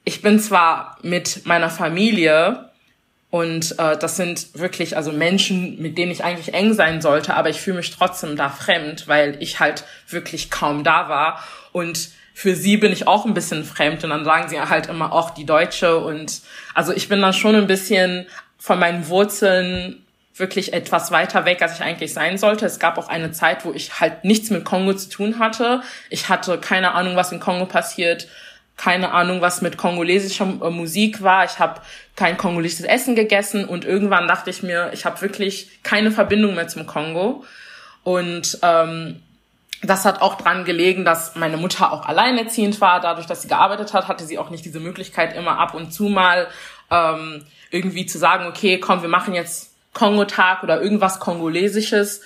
ich 0.06 0.22
bin 0.22 0.39
zwar 0.39 0.98
mit 1.02 1.46
meiner 1.46 1.70
Familie 1.70 2.70
und 3.32 3.78
äh, 3.80 3.98
das 3.98 4.15
sind 4.15 4.58
wirklich 4.58 4.96
also 4.96 5.12
Menschen, 5.12 5.82
mit 5.82 5.98
denen 5.98 6.12
ich 6.12 6.24
eigentlich 6.24 6.54
eng 6.54 6.74
sein 6.74 7.02
sollte, 7.02 7.34
aber 7.34 7.50
ich 7.50 7.60
fühle 7.60 7.78
mich 7.78 7.91
trotzdem 7.91 8.38
da 8.38 8.50
fremd, 8.50 9.08
weil 9.08 9.36
ich 9.41 9.60
halt 9.60 9.84
wirklich 10.08 10.52
kaum 10.52 10.84
da 10.84 11.10
war. 11.10 11.44
Und 11.74 12.12
für 12.34 12.56
sie 12.56 12.78
bin 12.78 12.91
ich 12.91 13.08
auch 13.08 13.26
ein 13.26 13.34
bisschen 13.34 13.65
fremd. 13.65 14.04
Und 14.04 14.12
dann 14.12 14.24
sagen 14.24 14.48
sie 14.48 14.60
halt 14.60 14.88
immer 14.88 15.12
auch 15.12 15.32
die 15.32 15.46
Deutsche. 15.46 15.98
Und 15.98 16.41
also 16.74 16.94
ich 16.94 17.10
bin 17.10 17.22
dann 17.22 17.34
schon 17.34 17.56
ein 17.56 17.68
bisschen 17.68 18.28
von 18.58 18.80
meinen 18.80 19.08
Wurzeln 19.10 20.06
wirklich 20.36 20.74
etwas 20.74 21.12
weiter 21.12 21.46
weg, 21.46 21.62
als 21.62 21.76
ich 21.76 21.82
eigentlich 21.82 22.13
sein 22.13 22.38
sollte. 22.38 22.65
Es 22.65 22.80
gab 22.80 22.98
auch 22.98 23.08
eine 23.08 23.32
Zeit, 23.32 23.65
wo 23.65 23.74
ich 23.74 24.00
halt 24.00 24.24
nichts 24.24 24.50
mit 24.50 24.65
Kongo 24.65 24.94
zu 24.94 25.10
tun 25.10 25.39
hatte. 25.39 25.82
Ich 26.10 26.30
hatte 26.30 26.58
keine 26.58 26.94
Ahnung, 26.94 27.15
was 27.15 27.32
in 27.32 27.39
Kongo 27.39 27.65
passiert 27.65 28.28
keine 28.77 29.11
Ahnung, 29.11 29.41
was 29.41 29.61
mit 29.61 29.77
kongolesischer 29.77 30.45
äh, 30.61 30.69
Musik 30.69 31.21
war. 31.21 31.45
Ich 31.45 31.59
habe 31.59 31.81
kein 32.15 32.38
kongolesisches 32.38 32.85
Essen 32.85 33.15
gegessen 33.15 33.65
und 33.65 33.85
irgendwann 33.85 34.27
dachte 34.27 34.49
ich 34.49 34.63
mir, 34.63 34.91
ich 34.93 35.05
habe 35.05 35.21
wirklich 35.21 35.81
keine 35.83 36.11
Verbindung 36.11 36.55
mehr 36.55 36.67
zum 36.67 36.85
Kongo. 36.85 37.45
Und 38.03 38.59
ähm, 38.61 39.21
das 39.81 40.05
hat 40.05 40.21
auch 40.21 40.35
dran 40.35 40.65
gelegen, 40.65 41.05
dass 41.05 41.35
meine 41.35 41.57
Mutter 41.57 41.91
auch 41.91 42.05
alleinerziehend 42.05 42.79
war. 42.81 42.99
Dadurch, 42.99 43.27
dass 43.27 43.41
sie 43.41 43.47
gearbeitet 43.47 43.93
hat, 43.93 44.07
hatte 44.07 44.25
sie 44.25 44.38
auch 44.38 44.49
nicht 44.49 44.65
diese 44.65 44.79
Möglichkeit, 44.79 45.35
immer 45.35 45.59
ab 45.59 45.73
und 45.73 45.91
zu 45.91 46.09
mal 46.09 46.47
ähm, 46.91 47.45
irgendwie 47.71 48.05
zu 48.05 48.17
sagen, 48.17 48.45
okay, 48.47 48.79
komm, 48.79 49.01
wir 49.01 49.09
machen 49.09 49.33
jetzt 49.33 49.73
Kongo-Tag 49.93 50.63
oder 50.63 50.81
irgendwas 50.81 51.19
Kongolesisches. 51.19 52.21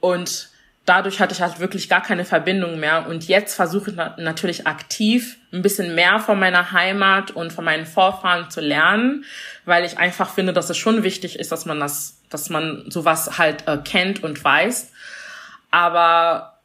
Und 0.00 0.50
dadurch 0.84 1.20
hatte 1.20 1.32
ich 1.32 1.40
halt 1.40 1.60
wirklich 1.60 1.88
gar 1.88 2.02
keine 2.02 2.24
Verbindung 2.24 2.80
mehr. 2.80 3.06
Und 3.08 3.28
jetzt 3.28 3.54
versuche 3.54 3.90
ich 3.90 3.96
natürlich 3.96 4.66
aktiv 4.66 5.36
ein 5.52 5.62
bisschen 5.62 5.94
mehr 5.94 6.18
von 6.18 6.38
meiner 6.38 6.72
Heimat 6.72 7.30
und 7.30 7.52
von 7.52 7.64
meinen 7.64 7.86
Vorfahren 7.86 8.50
zu 8.50 8.60
lernen, 8.60 9.24
weil 9.64 9.84
ich 9.84 9.98
einfach 9.98 10.32
finde, 10.32 10.52
dass 10.52 10.70
es 10.70 10.78
schon 10.78 11.02
wichtig 11.02 11.38
ist, 11.38 11.52
dass 11.52 11.66
man 11.66 11.78
das, 11.78 12.20
dass 12.30 12.48
man 12.48 12.90
sowas 12.90 13.38
halt 13.38 13.68
äh, 13.68 13.76
kennt 13.76 14.22
und 14.22 14.42
weiß. 14.42 14.92
Aber 15.70 16.58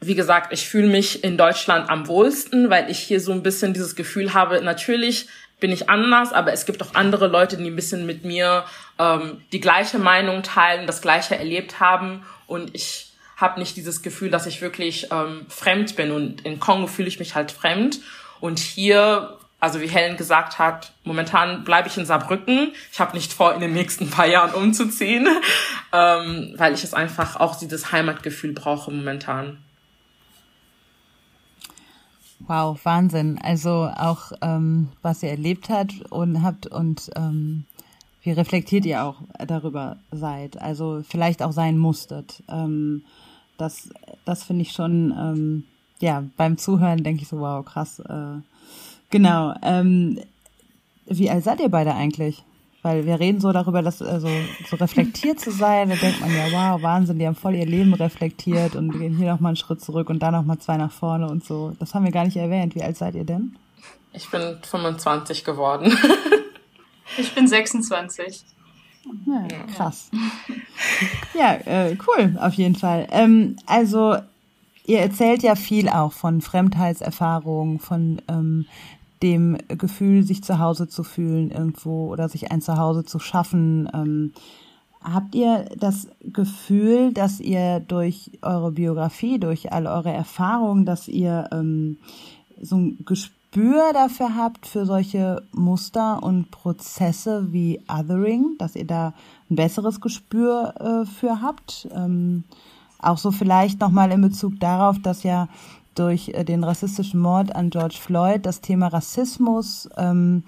wie 0.00 0.14
gesagt, 0.14 0.52
ich 0.52 0.68
fühle 0.68 0.88
mich 0.88 1.24
in 1.24 1.38
Deutschland 1.38 1.88
am 1.88 2.06
wohlsten, 2.06 2.68
weil 2.68 2.90
ich 2.90 2.98
hier 2.98 3.20
so 3.20 3.32
ein 3.32 3.42
bisschen 3.42 3.72
dieses 3.72 3.96
Gefühl 3.96 4.34
habe, 4.34 4.60
natürlich 4.60 5.28
bin 5.58 5.72
ich 5.72 5.88
anders, 5.88 6.34
aber 6.34 6.52
es 6.52 6.66
gibt 6.66 6.82
auch 6.82 6.94
andere 6.94 7.28
Leute, 7.28 7.56
die 7.56 7.66
ein 7.66 7.76
bisschen 7.76 8.04
mit 8.04 8.24
mir 8.24 8.64
ähm, 8.98 9.42
die 9.52 9.60
gleiche 9.60 9.98
Meinung 9.98 10.42
teilen, 10.42 10.86
das 10.86 11.00
gleiche 11.00 11.36
erlebt 11.38 11.80
haben 11.80 12.26
und 12.46 12.74
ich 12.74 13.05
habe 13.36 13.60
nicht 13.60 13.76
dieses 13.76 14.02
Gefühl, 14.02 14.30
dass 14.30 14.46
ich 14.46 14.62
wirklich 14.62 15.08
ähm, 15.12 15.46
fremd 15.48 15.94
bin. 15.94 16.10
Und 16.10 16.40
in 16.40 16.58
Kongo 16.58 16.86
fühle 16.86 17.08
ich 17.08 17.18
mich 17.18 17.34
halt 17.34 17.52
fremd. 17.52 18.00
Und 18.40 18.58
hier, 18.58 19.38
also 19.60 19.80
wie 19.80 19.88
Helen 19.88 20.16
gesagt 20.16 20.58
hat, 20.58 20.92
momentan 21.04 21.62
bleibe 21.64 21.88
ich 21.88 21.98
in 21.98 22.06
Saarbrücken. 22.06 22.72
Ich 22.90 22.98
habe 22.98 23.14
nicht 23.14 23.32
vor, 23.32 23.54
in 23.54 23.60
den 23.60 23.74
nächsten 23.74 24.10
paar 24.10 24.26
Jahren 24.26 24.54
umzuziehen, 24.54 25.28
ähm, 25.92 26.54
weil 26.56 26.74
ich 26.74 26.82
es 26.82 26.94
einfach 26.94 27.36
auch 27.36 27.56
dieses 27.56 27.92
Heimatgefühl 27.92 28.54
brauche 28.54 28.90
momentan. 28.90 29.58
Wow, 32.40 32.78
Wahnsinn. 32.84 33.38
Also 33.42 33.90
auch 33.94 34.32
ähm, 34.40 34.88
was 35.02 35.22
ihr 35.22 35.30
erlebt 35.30 35.68
habt 35.68 35.94
und 36.10 36.42
habt 36.42 36.66
und 36.66 37.10
ähm, 37.16 37.64
wie 38.22 38.32
reflektiert 38.32 38.84
ihr 38.86 39.04
auch 39.04 39.16
darüber 39.46 39.98
seid. 40.10 40.60
Also 40.60 41.02
vielleicht 41.08 41.42
auch 41.42 41.52
sein 41.52 41.78
musstet. 41.78 42.42
Ähm, 42.48 43.04
das, 43.58 43.88
das 44.24 44.44
finde 44.44 44.62
ich 44.62 44.72
schon, 44.72 45.12
ähm, 45.18 45.64
ja, 46.00 46.24
beim 46.36 46.58
Zuhören 46.58 47.02
denke 47.02 47.22
ich 47.22 47.28
so, 47.28 47.38
wow, 47.38 47.64
krass. 47.64 48.00
Äh, 48.00 48.40
genau. 49.10 49.54
Ähm, 49.62 50.20
wie 51.06 51.30
alt 51.30 51.44
seid 51.44 51.60
ihr 51.60 51.68
beide 51.68 51.94
eigentlich? 51.94 52.44
Weil 52.82 53.04
wir 53.06 53.18
reden 53.18 53.40
so 53.40 53.52
darüber, 53.52 53.82
dass 53.82 54.00
also, 54.00 54.28
so 54.68 54.76
reflektiert 54.76 55.40
zu 55.40 55.50
sein, 55.50 55.88
da 55.88 55.96
denkt 55.96 56.20
man 56.20 56.30
ja, 56.32 56.46
wow, 56.52 56.82
Wahnsinn, 56.82 57.18
die 57.18 57.26
haben 57.26 57.34
voll 57.34 57.54
ihr 57.54 57.66
Leben 57.66 57.94
reflektiert 57.94 58.76
und 58.76 58.92
gehen 58.92 59.16
hier 59.16 59.32
nochmal 59.32 59.50
einen 59.50 59.56
Schritt 59.56 59.80
zurück 59.80 60.08
und 60.08 60.20
da 60.20 60.30
nochmal 60.30 60.58
zwei 60.58 60.76
nach 60.76 60.92
vorne 60.92 61.28
und 61.28 61.44
so. 61.44 61.72
Das 61.80 61.94
haben 61.94 62.04
wir 62.04 62.12
gar 62.12 62.24
nicht 62.24 62.36
erwähnt. 62.36 62.74
Wie 62.74 62.82
alt 62.82 62.96
seid 62.96 63.14
ihr 63.16 63.24
denn? 63.24 63.56
Ich 64.12 64.30
bin 64.30 64.58
25 64.62 65.44
geworden. 65.44 65.96
ich 67.18 67.34
bin 67.34 67.48
26. 67.48 68.44
Ja, 69.26 69.46
krass. 69.74 70.10
Ja, 71.34 71.54
äh, 71.64 71.96
cool, 72.06 72.36
auf 72.40 72.54
jeden 72.54 72.74
Fall. 72.74 73.06
Ähm, 73.10 73.56
also, 73.66 74.16
ihr 74.86 75.00
erzählt 75.00 75.42
ja 75.42 75.54
viel 75.54 75.88
auch 75.88 76.12
von 76.12 76.40
Fremdheitserfahrungen, 76.40 77.78
von 77.78 78.22
ähm, 78.28 78.66
dem 79.22 79.56
Gefühl, 79.68 80.22
sich 80.22 80.42
zu 80.42 80.58
Hause 80.58 80.88
zu 80.88 81.02
fühlen 81.02 81.50
irgendwo 81.50 82.12
oder 82.12 82.28
sich 82.28 82.50
ein 82.50 82.60
Zuhause 82.60 83.04
zu 83.04 83.18
schaffen. 83.18 83.88
Ähm, 83.94 84.32
habt 85.02 85.34
ihr 85.34 85.66
das 85.78 86.08
Gefühl, 86.20 87.12
dass 87.12 87.40
ihr 87.40 87.80
durch 87.80 88.32
eure 88.42 88.72
Biografie, 88.72 89.38
durch 89.38 89.72
all 89.72 89.86
eure 89.86 90.12
Erfahrungen, 90.12 90.84
dass 90.84 91.08
ihr 91.08 91.48
ähm, 91.52 91.98
so 92.60 92.76
ein 92.76 93.04
Gespür 93.04 93.35
Gespür 93.56 93.94
dafür 93.94 94.36
habt, 94.36 94.66
für 94.66 94.84
solche 94.84 95.42
Muster 95.52 96.22
und 96.22 96.50
Prozesse 96.50 97.54
wie 97.54 97.80
Othering, 97.88 98.56
dass 98.58 98.76
ihr 98.76 98.86
da 98.86 99.14
ein 99.48 99.56
besseres 99.56 100.02
Gespür 100.02 100.74
äh, 100.78 101.06
für 101.06 101.40
habt. 101.40 101.88
Ähm, 101.90 102.44
auch 102.98 103.16
so 103.16 103.30
vielleicht 103.30 103.80
nochmal 103.80 104.12
in 104.12 104.20
Bezug 104.20 104.60
darauf, 104.60 104.98
dass 105.00 105.22
ja 105.22 105.48
durch 105.94 106.28
äh, 106.34 106.44
den 106.44 106.64
rassistischen 106.64 107.18
Mord 107.18 107.56
an 107.56 107.70
George 107.70 107.96
Floyd 107.98 108.44
das 108.44 108.60
Thema 108.60 108.88
Rassismus 108.88 109.88
ähm, 109.96 110.42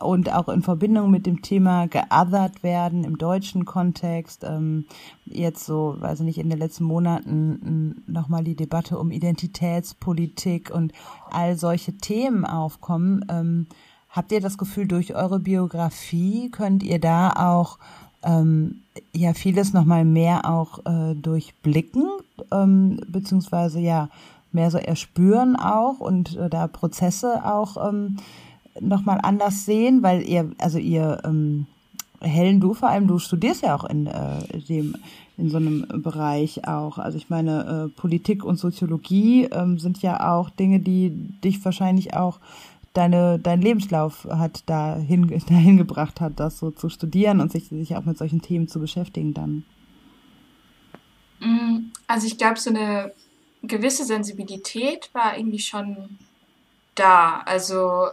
und 0.00 0.32
auch 0.32 0.48
in 0.48 0.62
Verbindung 0.62 1.10
mit 1.10 1.26
dem 1.26 1.42
Thema 1.42 1.86
geothert 1.86 2.62
werden 2.62 3.04
im 3.04 3.18
deutschen 3.18 3.64
Kontext. 3.64 4.44
Ähm, 4.44 4.86
jetzt 5.24 5.64
so, 5.64 5.96
weiß 5.98 6.20
ich 6.20 6.26
nicht, 6.26 6.38
in 6.38 6.50
den 6.50 6.58
letzten 6.58 6.84
Monaten 6.84 8.02
nochmal 8.06 8.44
die 8.44 8.56
Debatte 8.56 8.98
um 8.98 9.10
Identitätspolitik 9.10 10.70
und 10.74 10.92
all 11.30 11.56
solche 11.56 11.96
Themen 11.96 12.44
aufkommen. 12.44 13.24
Ähm, 13.28 13.66
habt 14.10 14.32
ihr 14.32 14.40
das 14.40 14.58
Gefühl, 14.58 14.86
durch 14.86 15.14
eure 15.14 15.40
Biografie 15.40 16.50
könnt 16.50 16.82
ihr 16.82 17.00
da 17.00 17.30
auch 17.30 17.78
ähm, 18.22 18.82
ja 19.12 19.34
vieles 19.34 19.72
nochmal 19.72 20.04
mehr 20.04 20.48
auch 20.48 20.84
äh, 20.86 21.14
durchblicken, 21.14 22.08
ähm, 22.52 23.00
beziehungsweise 23.08 23.80
ja 23.80 24.08
mehr 24.52 24.70
so 24.70 24.78
erspüren 24.78 25.56
auch 25.56 26.00
und 26.00 26.36
äh, 26.36 26.48
da 26.48 26.66
Prozesse 26.68 27.44
auch 27.44 27.88
ähm, 27.88 28.16
nochmal 28.80 29.20
anders 29.22 29.64
sehen, 29.64 30.02
weil 30.02 30.22
ihr, 30.22 30.50
also 30.58 30.78
ihr 30.78 31.22
ähm, 31.24 31.66
Helen, 32.20 32.60
du 32.60 32.74
vor 32.74 32.88
allem, 32.88 33.06
du 33.06 33.18
studierst 33.18 33.62
ja 33.62 33.74
auch 33.74 33.84
in 33.84 34.06
äh, 34.06 34.60
dem 34.68 34.96
in 35.36 35.50
so 35.50 35.56
einem 35.56 35.86
Bereich 35.88 36.66
auch. 36.68 36.98
Also 36.98 37.18
ich 37.18 37.28
meine, 37.28 37.88
äh, 37.90 38.00
Politik 38.00 38.44
und 38.44 38.56
Soziologie 38.56 39.44
ähm, 39.46 39.78
sind 39.78 40.00
ja 40.00 40.32
auch 40.32 40.48
Dinge, 40.50 40.78
die 40.78 41.10
dich 41.10 41.64
wahrscheinlich 41.64 42.14
auch 42.14 42.38
deine, 42.92 43.38
dein 43.40 43.60
Lebenslauf 43.60 44.26
hat 44.30 44.62
dahin, 44.66 45.28
dahin 45.48 45.76
gebracht 45.76 46.20
hat, 46.20 46.38
das 46.38 46.58
so 46.58 46.70
zu 46.70 46.88
studieren 46.88 47.40
und 47.40 47.52
sich, 47.52 47.68
sich 47.68 47.96
auch 47.96 48.04
mit 48.04 48.16
solchen 48.16 48.42
Themen 48.42 48.68
zu 48.68 48.80
beschäftigen 48.80 49.34
dann? 49.34 49.64
Mm, 51.40 51.90
also 52.06 52.26
ich 52.26 52.38
glaube, 52.38 52.60
so 52.60 52.70
eine 52.70 53.12
gewisse 53.62 54.04
Sensibilität 54.04 55.10
war 55.12 55.36
irgendwie 55.36 55.58
schon 55.58 56.18
da. 56.94 57.40
Also 57.44 58.06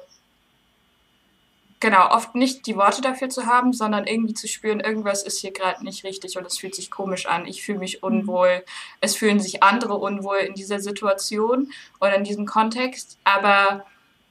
genau, 1.82 2.10
oft 2.12 2.36
nicht 2.36 2.66
die 2.68 2.78
Worte 2.78 3.02
dafür 3.02 3.28
zu 3.28 3.46
haben, 3.46 3.74
sondern 3.74 4.08
irgendwie 4.08 4.34
zu 4.34 4.48
spüren, 4.48 4.80
irgendwas 4.80 5.24
ist 5.24 5.40
hier 5.40 5.52
gerade 5.52 5.84
nicht 5.84 6.06
richtig 6.06 6.38
und 6.38 6.46
es 6.46 6.58
fühlt 6.58 6.76
sich 6.76 6.90
komisch 6.90 7.26
an. 7.26 7.46
Ich 7.46 7.64
fühle 7.64 7.80
mich 7.80 8.02
unwohl. 8.04 8.64
Es 9.02 9.18
fühlen 9.18 9.42
sich 9.42 9.62
andere 9.62 9.96
unwohl 9.96 10.38
in 10.38 10.54
dieser 10.54 10.80
Situation 10.80 11.72
oder 12.00 12.16
in 12.16 12.24
diesem 12.24 12.46
Kontext. 12.46 13.18
Aber 13.26 13.86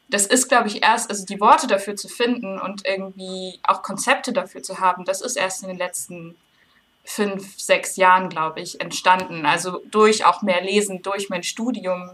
das 0.08 0.26
ist, 0.26 0.48
glaube 0.48 0.68
ich, 0.68 0.82
erst, 0.82 1.10
also 1.10 1.26
die 1.26 1.40
Worte 1.40 1.66
dafür 1.66 1.96
zu 1.96 2.08
finden 2.08 2.58
und 2.58 2.86
irgendwie 2.86 3.60
auch 3.64 3.82
Konzepte 3.82 4.32
dafür 4.32 4.62
zu 4.62 4.80
haben, 4.80 5.04
das 5.04 5.20
ist 5.20 5.36
erst 5.36 5.62
in 5.62 5.68
den 5.68 5.78
letzten 5.78 6.36
fünf, 7.04 7.58
sechs 7.58 7.96
Jahren, 7.96 8.28
glaube 8.28 8.60
ich, 8.60 8.80
entstanden. 8.80 9.44
Also 9.44 9.82
durch 9.90 10.24
auch 10.24 10.42
mehr 10.42 10.62
Lesen, 10.62 11.02
durch 11.02 11.28
mein 11.28 11.42
Studium. 11.42 12.12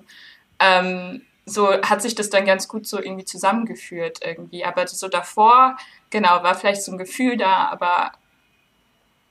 Ähm, 0.58 1.22
so 1.46 1.72
hat 1.80 2.02
sich 2.02 2.16
das 2.16 2.28
dann 2.28 2.44
ganz 2.44 2.66
gut 2.66 2.86
so 2.86 3.00
irgendwie 3.00 3.24
zusammengeführt 3.24 4.18
irgendwie. 4.22 4.64
Aber 4.64 4.86
so 4.88 5.08
davor, 5.08 5.76
genau, 6.10 6.42
war 6.42 6.56
vielleicht 6.56 6.82
so 6.82 6.92
ein 6.92 6.98
Gefühl 6.98 7.36
da, 7.36 7.68
aber 7.68 8.12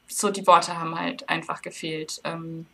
so 0.07 0.29
die 0.29 0.47
Worte 0.47 0.79
haben 0.79 0.97
halt 0.97 1.27
einfach 1.29 1.61
gefehlt. 1.61 2.21
Ähm, 2.23 2.67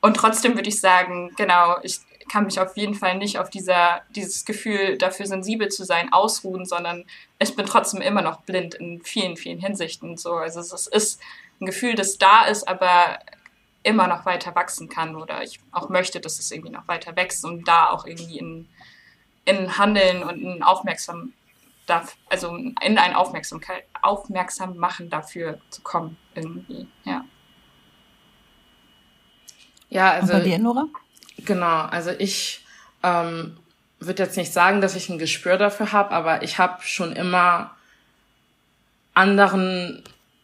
und 0.00 0.16
trotzdem 0.16 0.54
würde 0.54 0.68
ich 0.68 0.80
sagen, 0.80 1.32
genau, 1.36 1.76
ich 1.82 2.00
kann 2.28 2.44
mich 2.44 2.60
auf 2.60 2.76
jeden 2.76 2.94
Fall 2.94 3.16
nicht 3.16 3.38
auf 3.38 3.50
dieser, 3.50 4.02
dieses 4.10 4.44
Gefühl, 4.44 4.96
dafür 4.96 5.26
sensibel 5.26 5.68
zu 5.68 5.84
sein, 5.84 6.12
ausruhen, 6.12 6.64
sondern 6.64 7.04
ich 7.38 7.56
bin 7.56 7.66
trotzdem 7.66 8.00
immer 8.00 8.22
noch 8.22 8.42
blind 8.42 8.74
in 8.74 9.02
vielen, 9.02 9.36
vielen 9.36 9.58
Hinsichten. 9.58 10.16
So, 10.16 10.34
also 10.34 10.60
es 10.60 10.86
ist 10.86 11.20
ein 11.60 11.66
Gefühl, 11.66 11.94
das 11.94 12.18
da 12.18 12.44
ist, 12.44 12.68
aber 12.68 13.18
immer 13.82 14.06
noch 14.06 14.26
weiter 14.26 14.54
wachsen 14.54 14.88
kann 14.88 15.16
oder 15.16 15.42
ich 15.42 15.60
auch 15.72 15.88
möchte, 15.88 16.20
dass 16.20 16.38
es 16.38 16.50
irgendwie 16.50 16.72
noch 16.72 16.86
weiter 16.88 17.16
wächst 17.16 17.44
und 17.44 17.66
da 17.66 17.90
auch 17.90 18.06
irgendwie 18.06 18.38
in, 18.38 18.68
in 19.48 19.78
Handeln 19.78 20.22
und 20.22 20.42
in 20.42 20.62
Aufmerksam 20.62 21.32
also 22.28 22.54
in 22.54 22.98
ein 22.98 23.14
Aufmerksamkeit, 23.14 23.84
aufmerksam 24.02 24.76
machen 24.76 25.08
dafür 25.08 25.58
zu 25.70 25.80
kommen 25.80 26.18
irgendwie, 26.34 26.86
ja. 27.04 27.24
Ja, 29.88 30.10
also. 30.10 30.34
Und 30.34 30.40
bei 30.40 30.44
dir, 30.44 30.58
Nora? 30.58 30.86
Genau, 31.38 31.82
also 31.86 32.10
ich 32.10 32.64
ähm, 33.02 33.56
würde 34.00 34.22
jetzt 34.22 34.36
nicht 34.36 34.52
sagen, 34.52 34.80
dass 34.80 34.96
ich 34.96 35.08
ein 35.08 35.18
Gespür 35.18 35.56
dafür 35.56 35.92
habe, 35.92 36.10
aber 36.10 36.42
ich 36.42 36.58
habe 36.58 36.82
schon 36.82 37.12
immer 37.12 37.70
anderen 39.14 40.02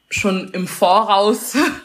schon 0.09 0.51
im 0.53 0.67
Voraus 0.67 1.57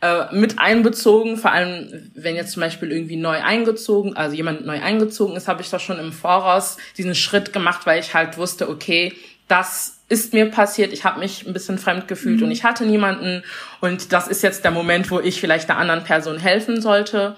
äh, 0.00 0.32
mit 0.32 0.58
einbezogen, 0.58 1.36
vor 1.36 1.52
allem 1.52 2.10
wenn 2.14 2.36
jetzt 2.36 2.52
zum 2.52 2.60
Beispiel 2.60 2.92
irgendwie 2.92 3.16
neu 3.16 3.42
eingezogen, 3.42 4.16
also 4.16 4.36
jemand 4.36 4.64
neu 4.64 4.80
eingezogen 4.80 5.36
ist, 5.36 5.48
habe 5.48 5.62
ich 5.62 5.70
da 5.70 5.78
schon 5.78 5.98
im 5.98 6.12
Voraus 6.12 6.76
diesen 6.96 7.14
Schritt 7.14 7.52
gemacht, 7.52 7.84
weil 7.84 8.00
ich 8.00 8.14
halt 8.14 8.38
wusste, 8.38 8.68
okay, 8.68 9.12
das 9.48 9.98
ist 10.08 10.32
mir 10.32 10.46
passiert, 10.46 10.92
ich 10.92 11.04
habe 11.04 11.18
mich 11.20 11.46
ein 11.46 11.52
bisschen 11.52 11.78
fremd 11.78 12.08
gefühlt 12.08 12.38
mhm. 12.38 12.44
und 12.44 12.50
ich 12.50 12.64
hatte 12.64 12.86
niemanden 12.86 13.42
und 13.80 14.12
das 14.12 14.28
ist 14.28 14.42
jetzt 14.42 14.64
der 14.64 14.70
Moment, 14.70 15.10
wo 15.10 15.20
ich 15.20 15.40
vielleicht 15.40 15.68
der 15.68 15.78
anderen 15.78 16.04
Person 16.04 16.38
helfen 16.38 16.80
sollte. 16.80 17.36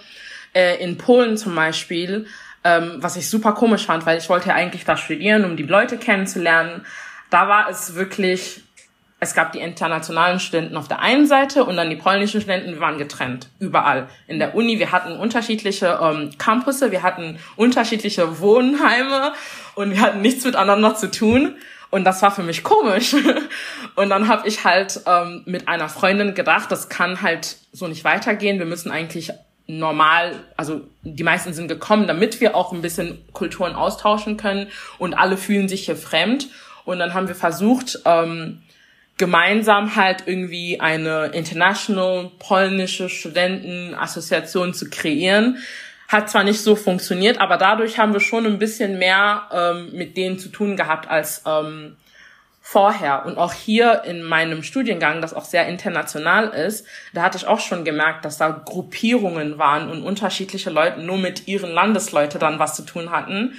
Äh, 0.52 0.82
in 0.82 0.98
Polen 0.98 1.36
zum 1.36 1.54
Beispiel, 1.54 2.26
ähm, 2.64 2.96
was 2.96 3.16
ich 3.16 3.28
super 3.28 3.52
komisch 3.52 3.86
fand, 3.86 4.04
weil 4.06 4.18
ich 4.18 4.28
wollte 4.28 4.48
ja 4.48 4.54
eigentlich 4.54 4.84
da 4.84 4.96
studieren, 4.96 5.44
um 5.44 5.56
die 5.56 5.62
Leute 5.62 5.96
kennenzulernen. 5.96 6.84
Da 7.30 7.48
war 7.48 7.70
es 7.70 7.94
wirklich, 7.94 8.62
es 9.20 9.34
gab 9.34 9.52
die 9.52 9.58
internationalen 9.58 10.40
Studenten 10.40 10.78
auf 10.78 10.88
der 10.88 11.00
einen 11.00 11.26
Seite 11.26 11.64
und 11.64 11.76
dann 11.76 11.90
die 11.90 11.96
polnischen 11.96 12.40
Studenten, 12.40 12.72
wir 12.72 12.80
waren 12.80 12.96
getrennt, 12.96 13.48
überall. 13.58 14.08
In 14.26 14.38
der 14.38 14.54
Uni, 14.54 14.78
wir 14.78 14.92
hatten 14.92 15.12
unterschiedliche 15.12 15.98
ähm, 16.02 16.30
Campusse, 16.38 16.90
wir 16.90 17.02
hatten 17.02 17.38
unterschiedliche 17.56 18.40
Wohnheime 18.40 19.34
und 19.74 19.90
wir 19.90 20.00
hatten 20.00 20.22
nichts 20.22 20.44
miteinander 20.44 20.94
zu 20.94 21.10
tun. 21.10 21.56
Und 21.90 22.04
das 22.04 22.22
war 22.22 22.30
für 22.30 22.44
mich 22.44 22.62
komisch. 22.62 23.14
Und 23.96 24.10
dann 24.10 24.28
habe 24.28 24.46
ich 24.46 24.64
halt 24.64 25.00
ähm, 25.06 25.42
mit 25.44 25.66
einer 25.66 25.88
Freundin 25.88 26.34
gedacht, 26.34 26.70
das 26.70 26.88
kann 26.88 27.20
halt 27.20 27.56
so 27.72 27.88
nicht 27.88 28.04
weitergehen. 28.04 28.60
Wir 28.60 28.66
müssen 28.66 28.92
eigentlich 28.92 29.32
normal, 29.66 30.36
also 30.56 30.82
die 31.02 31.24
meisten 31.24 31.52
sind 31.52 31.66
gekommen, 31.66 32.06
damit 32.06 32.40
wir 32.40 32.54
auch 32.54 32.72
ein 32.72 32.80
bisschen 32.80 33.18
Kulturen 33.32 33.74
austauschen 33.74 34.36
können 34.36 34.68
und 34.98 35.14
alle 35.14 35.36
fühlen 35.36 35.68
sich 35.68 35.86
hier 35.86 35.96
fremd. 35.96 36.46
Und 36.84 37.00
dann 37.00 37.12
haben 37.12 37.26
wir 37.26 37.34
versucht, 37.34 37.98
ähm, 38.04 38.62
gemeinsam 39.20 39.96
halt 39.96 40.22
irgendwie 40.24 40.80
eine 40.80 41.26
international 41.26 42.30
polnische 42.38 43.10
Studentenassoziation 43.10 44.72
zu 44.72 44.88
kreieren. 44.88 45.58
Hat 46.08 46.30
zwar 46.30 46.42
nicht 46.42 46.62
so 46.62 46.74
funktioniert, 46.74 47.38
aber 47.38 47.58
dadurch 47.58 47.98
haben 47.98 48.14
wir 48.14 48.20
schon 48.20 48.46
ein 48.46 48.58
bisschen 48.58 48.98
mehr 48.98 49.42
ähm, 49.52 49.90
mit 49.92 50.16
denen 50.16 50.38
zu 50.38 50.48
tun 50.48 50.74
gehabt 50.74 51.06
als 51.08 51.42
ähm, 51.46 51.96
vorher. 52.62 53.26
Und 53.26 53.36
auch 53.36 53.52
hier 53.52 54.04
in 54.06 54.22
meinem 54.22 54.62
Studiengang, 54.62 55.20
das 55.20 55.34
auch 55.34 55.44
sehr 55.44 55.68
international 55.68 56.48
ist, 56.48 56.86
da 57.12 57.20
hatte 57.20 57.36
ich 57.36 57.46
auch 57.46 57.60
schon 57.60 57.84
gemerkt, 57.84 58.24
dass 58.24 58.38
da 58.38 58.48
Gruppierungen 58.48 59.58
waren 59.58 59.90
und 59.90 60.02
unterschiedliche 60.02 60.70
Leute 60.70 61.02
nur 61.02 61.18
mit 61.18 61.46
ihren 61.46 61.70
Landesleute 61.70 62.38
dann 62.38 62.58
was 62.58 62.74
zu 62.74 62.86
tun 62.86 63.10
hatten. 63.10 63.52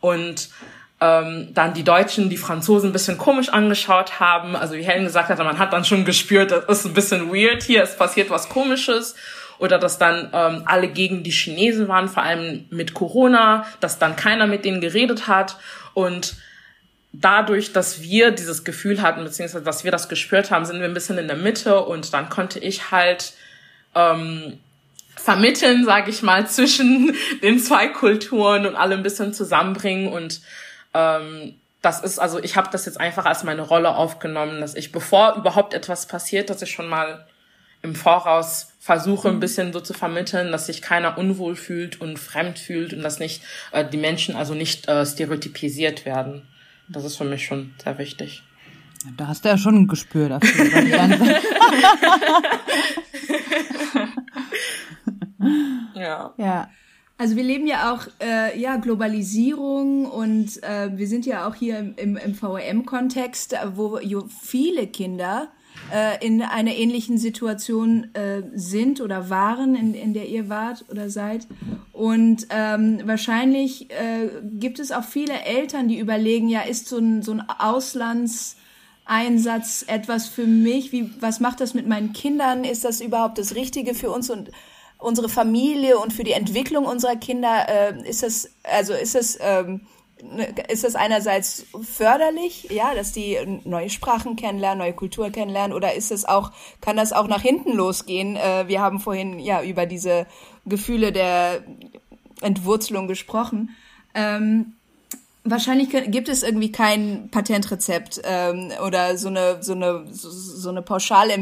Und 0.00 0.50
ähm, 1.00 1.48
dann 1.52 1.74
die 1.74 1.84
Deutschen, 1.84 2.30
die 2.30 2.36
Franzosen 2.36 2.90
ein 2.90 2.92
bisschen 2.92 3.18
komisch 3.18 3.50
angeschaut 3.50 4.18
haben. 4.18 4.56
Also 4.56 4.74
wie 4.74 4.82
Helen 4.82 5.04
gesagt 5.04 5.28
hat, 5.28 5.38
man 5.38 5.58
hat 5.58 5.72
dann 5.72 5.84
schon 5.84 6.04
gespürt, 6.04 6.50
das 6.50 6.64
ist 6.66 6.86
ein 6.86 6.94
bisschen 6.94 7.32
weird 7.32 7.62
hier, 7.62 7.82
es 7.82 7.96
passiert 7.96 8.30
was 8.30 8.48
Komisches. 8.48 9.14
Oder 9.58 9.78
dass 9.78 9.98
dann 9.98 10.30
ähm, 10.34 10.62
alle 10.66 10.88
gegen 10.88 11.22
die 11.22 11.30
Chinesen 11.30 11.88
waren, 11.88 12.08
vor 12.08 12.22
allem 12.22 12.66
mit 12.70 12.92
Corona, 12.92 13.66
dass 13.80 13.98
dann 13.98 14.14
keiner 14.14 14.46
mit 14.46 14.66
denen 14.66 14.82
geredet 14.82 15.28
hat. 15.28 15.56
Und 15.94 16.36
dadurch, 17.12 17.72
dass 17.72 18.02
wir 18.02 18.32
dieses 18.32 18.64
Gefühl 18.64 19.00
hatten, 19.00 19.24
beziehungsweise 19.24 19.64
dass 19.64 19.84
wir 19.84 19.90
das 19.90 20.08
gespürt 20.08 20.50
haben, 20.50 20.66
sind 20.66 20.78
wir 20.78 20.86
ein 20.86 20.94
bisschen 20.94 21.16
in 21.16 21.26
der 21.26 21.36
Mitte 21.36 21.80
und 21.80 22.12
dann 22.12 22.28
konnte 22.28 22.58
ich 22.58 22.90
halt 22.90 23.32
ähm, 23.94 24.58
vermitteln, 25.16 25.84
sage 25.84 26.10
ich 26.10 26.22
mal, 26.22 26.46
zwischen 26.48 27.14
den 27.42 27.58
zwei 27.58 27.88
Kulturen 27.88 28.66
und 28.66 28.76
alle 28.76 28.94
ein 28.94 29.02
bisschen 29.02 29.32
zusammenbringen 29.32 30.12
und 30.12 30.40
ähm, 30.96 31.54
das 31.82 32.02
ist, 32.02 32.18
also 32.18 32.42
ich 32.42 32.56
habe 32.56 32.70
das 32.72 32.86
jetzt 32.86 32.98
einfach 32.98 33.26
als 33.26 33.44
meine 33.44 33.62
Rolle 33.62 33.94
aufgenommen, 33.94 34.60
dass 34.60 34.74
ich, 34.74 34.90
bevor 34.90 35.36
überhaupt 35.36 35.74
etwas 35.74 36.06
passiert, 36.06 36.50
dass 36.50 36.62
ich 36.62 36.72
schon 36.72 36.88
mal 36.88 37.26
im 37.82 37.94
Voraus 37.94 38.72
versuche, 38.80 39.28
ein 39.28 39.38
bisschen 39.38 39.72
so 39.72 39.78
zu 39.80 39.92
vermitteln, 39.92 40.50
dass 40.50 40.66
sich 40.66 40.82
keiner 40.82 41.16
unwohl 41.18 41.54
fühlt 41.54 42.00
und 42.00 42.18
fremd 42.18 42.58
fühlt 42.58 42.92
und 42.92 43.02
dass 43.02 43.20
nicht 43.20 43.42
äh, 43.72 43.84
die 43.84 43.98
Menschen 43.98 44.34
also 44.34 44.54
nicht 44.54 44.88
äh, 44.88 45.06
stereotypisiert 45.06 46.06
werden. 46.06 46.48
Das 46.88 47.04
ist 47.04 47.16
für 47.16 47.24
mich 47.24 47.44
schon 47.44 47.74
sehr 47.82 47.98
wichtig. 47.98 48.42
Da 49.16 49.28
hast 49.28 49.44
du 49.44 49.50
ja 49.50 49.58
schon 49.58 49.76
ein 49.76 49.86
Gespür 49.86 50.28
dafür. 50.28 50.64
ja. 55.94 56.34
Ja. 56.36 56.68
Also 57.18 57.36
wir 57.36 57.44
leben 57.44 57.66
ja 57.66 57.94
auch 57.94 58.06
äh, 58.20 58.60
ja 58.60 58.76
Globalisierung 58.76 60.04
und 60.04 60.62
äh, 60.62 60.90
wir 60.96 61.08
sind 61.08 61.24
ja 61.24 61.48
auch 61.48 61.54
hier 61.54 61.78
im, 61.78 61.94
im, 61.96 62.18
im 62.18 62.34
VRM-Kontext, 62.34 63.56
wo 63.74 63.98
viele 64.42 64.86
Kinder 64.86 65.48
äh, 65.92 66.24
in 66.24 66.40
einer 66.42 66.74
ähnlichen 66.74 67.16
Situation 67.16 68.14
äh, 68.14 68.42
sind 68.54 69.00
oder 69.00 69.30
waren, 69.30 69.74
in, 69.76 69.94
in 69.94 70.12
der 70.12 70.28
ihr 70.28 70.50
wart 70.50 70.84
oder 70.90 71.08
seid. 71.08 71.46
Und 71.92 72.48
ähm, 72.50 73.00
wahrscheinlich 73.04 73.90
äh, 73.90 74.28
gibt 74.42 74.78
es 74.78 74.92
auch 74.92 75.04
viele 75.04 75.40
Eltern, 75.44 75.88
die 75.88 75.98
überlegen, 75.98 76.48
ja, 76.48 76.60
ist 76.62 76.88
so 76.88 76.98
ein, 76.98 77.22
so 77.22 77.32
ein 77.32 77.42
Auslandseinsatz 77.48 79.84
etwas 79.86 80.28
für 80.28 80.46
mich? 80.46 80.92
Wie, 80.92 81.10
was 81.20 81.40
macht 81.40 81.60
das 81.60 81.72
mit 81.72 81.86
meinen 81.86 82.12
Kindern? 82.12 82.64
Ist 82.64 82.84
das 82.84 83.00
überhaupt 83.00 83.38
das 83.38 83.54
Richtige 83.54 83.94
für 83.94 84.10
uns 84.10 84.28
und 84.28 84.50
unsere 84.98 85.28
Familie 85.28 85.98
und 85.98 86.12
für 86.12 86.24
die 86.24 86.32
Entwicklung 86.32 86.84
unserer 86.84 87.16
Kinder? 87.16 87.66
Äh, 87.68 88.08
ist 88.08 88.22
das, 88.22 88.50
also 88.64 88.92
ist 88.92 89.14
das, 89.14 89.38
ähm, 89.40 89.82
Ne, 90.22 90.54
ist 90.68 90.82
das 90.82 90.94
einerseits 90.94 91.66
förderlich, 91.82 92.68
ja, 92.70 92.94
dass 92.94 93.12
die 93.12 93.36
neue 93.64 93.90
Sprachen 93.90 94.34
kennenlernen, 94.34 94.78
neue 94.78 94.94
Kultur 94.94 95.28
kennenlernen, 95.28 95.76
oder 95.76 95.92
ist 95.92 96.10
es 96.10 96.24
auch, 96.24 96.52
kann 96.80 96.96
das 96.96 97.12
auch 97.12 97.28
nach 97.28 97.42
hinten 97.42 97.72
losgehen? 97.72 98.36
Äh, 98.36 98.64
wir 98.66 98.80
haben 98.80 98.98
vorhin 98.98 99.38
ja 99.38 99.62
über 99.62 99.84
diese 99.84 100.26
Gefühle 100.64 101.12
der 101.12 101.64
Entwurzelung 102.40 103.08
gesprochen. 103.08 103.76
Ähm, 104.14 104.76
wahrscheinlich 105.44 105.90
gibt 105.90 106.30
es 106.30 106.42
irgendwie 106.42 106.72
kein 106.72 107.28
Patentrezept 107.30 108.22
ähm, 108.24 108.72
oder 108.86 109.18
so 109.18 109.28
eine 109.28 109.62
so 109.62 109.74
eine 109.74 110.06
so, 110.10 110.70
eine 110.70 110.80
pauschale 110.80 111.34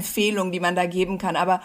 die 0.51 0.61
man 0.61 0.75
da 0.75 0.87
geben 0.87 1.19
kann. 1.19 1.37
Aber 1.37 1.61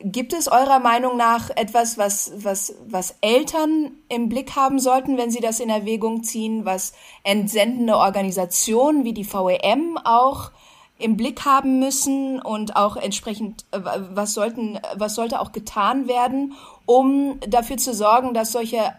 Gibt 0.00 0.32
es 0.32 0.46
eurer 0.46 0.78
Meinung 0.78 1.16
nach 1.16 1.50
etwas, 1.50 1.98
was, 1.98 2.30
was, 2.36 2.74
was 2.86 3.16
Eltern 3.20 3.92
im 4.08 4.28
Blick 4.28 4.54
haben 4.54 4.78
sollten, 4.78 5.16
wenn 5.16 5.30
sie 5.30 5.40
das 5.40 5.58
in 5.58 5.70
Erwägung 5.70 6.22
ziehen, 6.22 6.64
was 6.64 6.92
entsendende 7.24 7.96
Organisationen 7.96 9.04
wie 9.04 9.12
die 9.12 9.24
VEM 9.24 9.98
auch 10.04 10.52
im 10.98 11.16
Blick 11.16 11.44
haben 11.44 11.78
müssen 11.78 12.40
und 12.40 12.76
auch 12.76 12.96
entsprechend, 12.96 13.64
äh, 13.72 13.80
was 13.82 14.34
sollten, 14.34 14.78
was 14.94 15.14
sollte 15.14 15.40
auch 15.40 15.52
getan 15.52 16.06
werden, 16.08 16.54
um 16.86 17.38
dafür 17.48 17.76
zu 17.76 17.94
sorgen, 17.94 18.34
dass 18.34 18.52
solche 18.52 18.92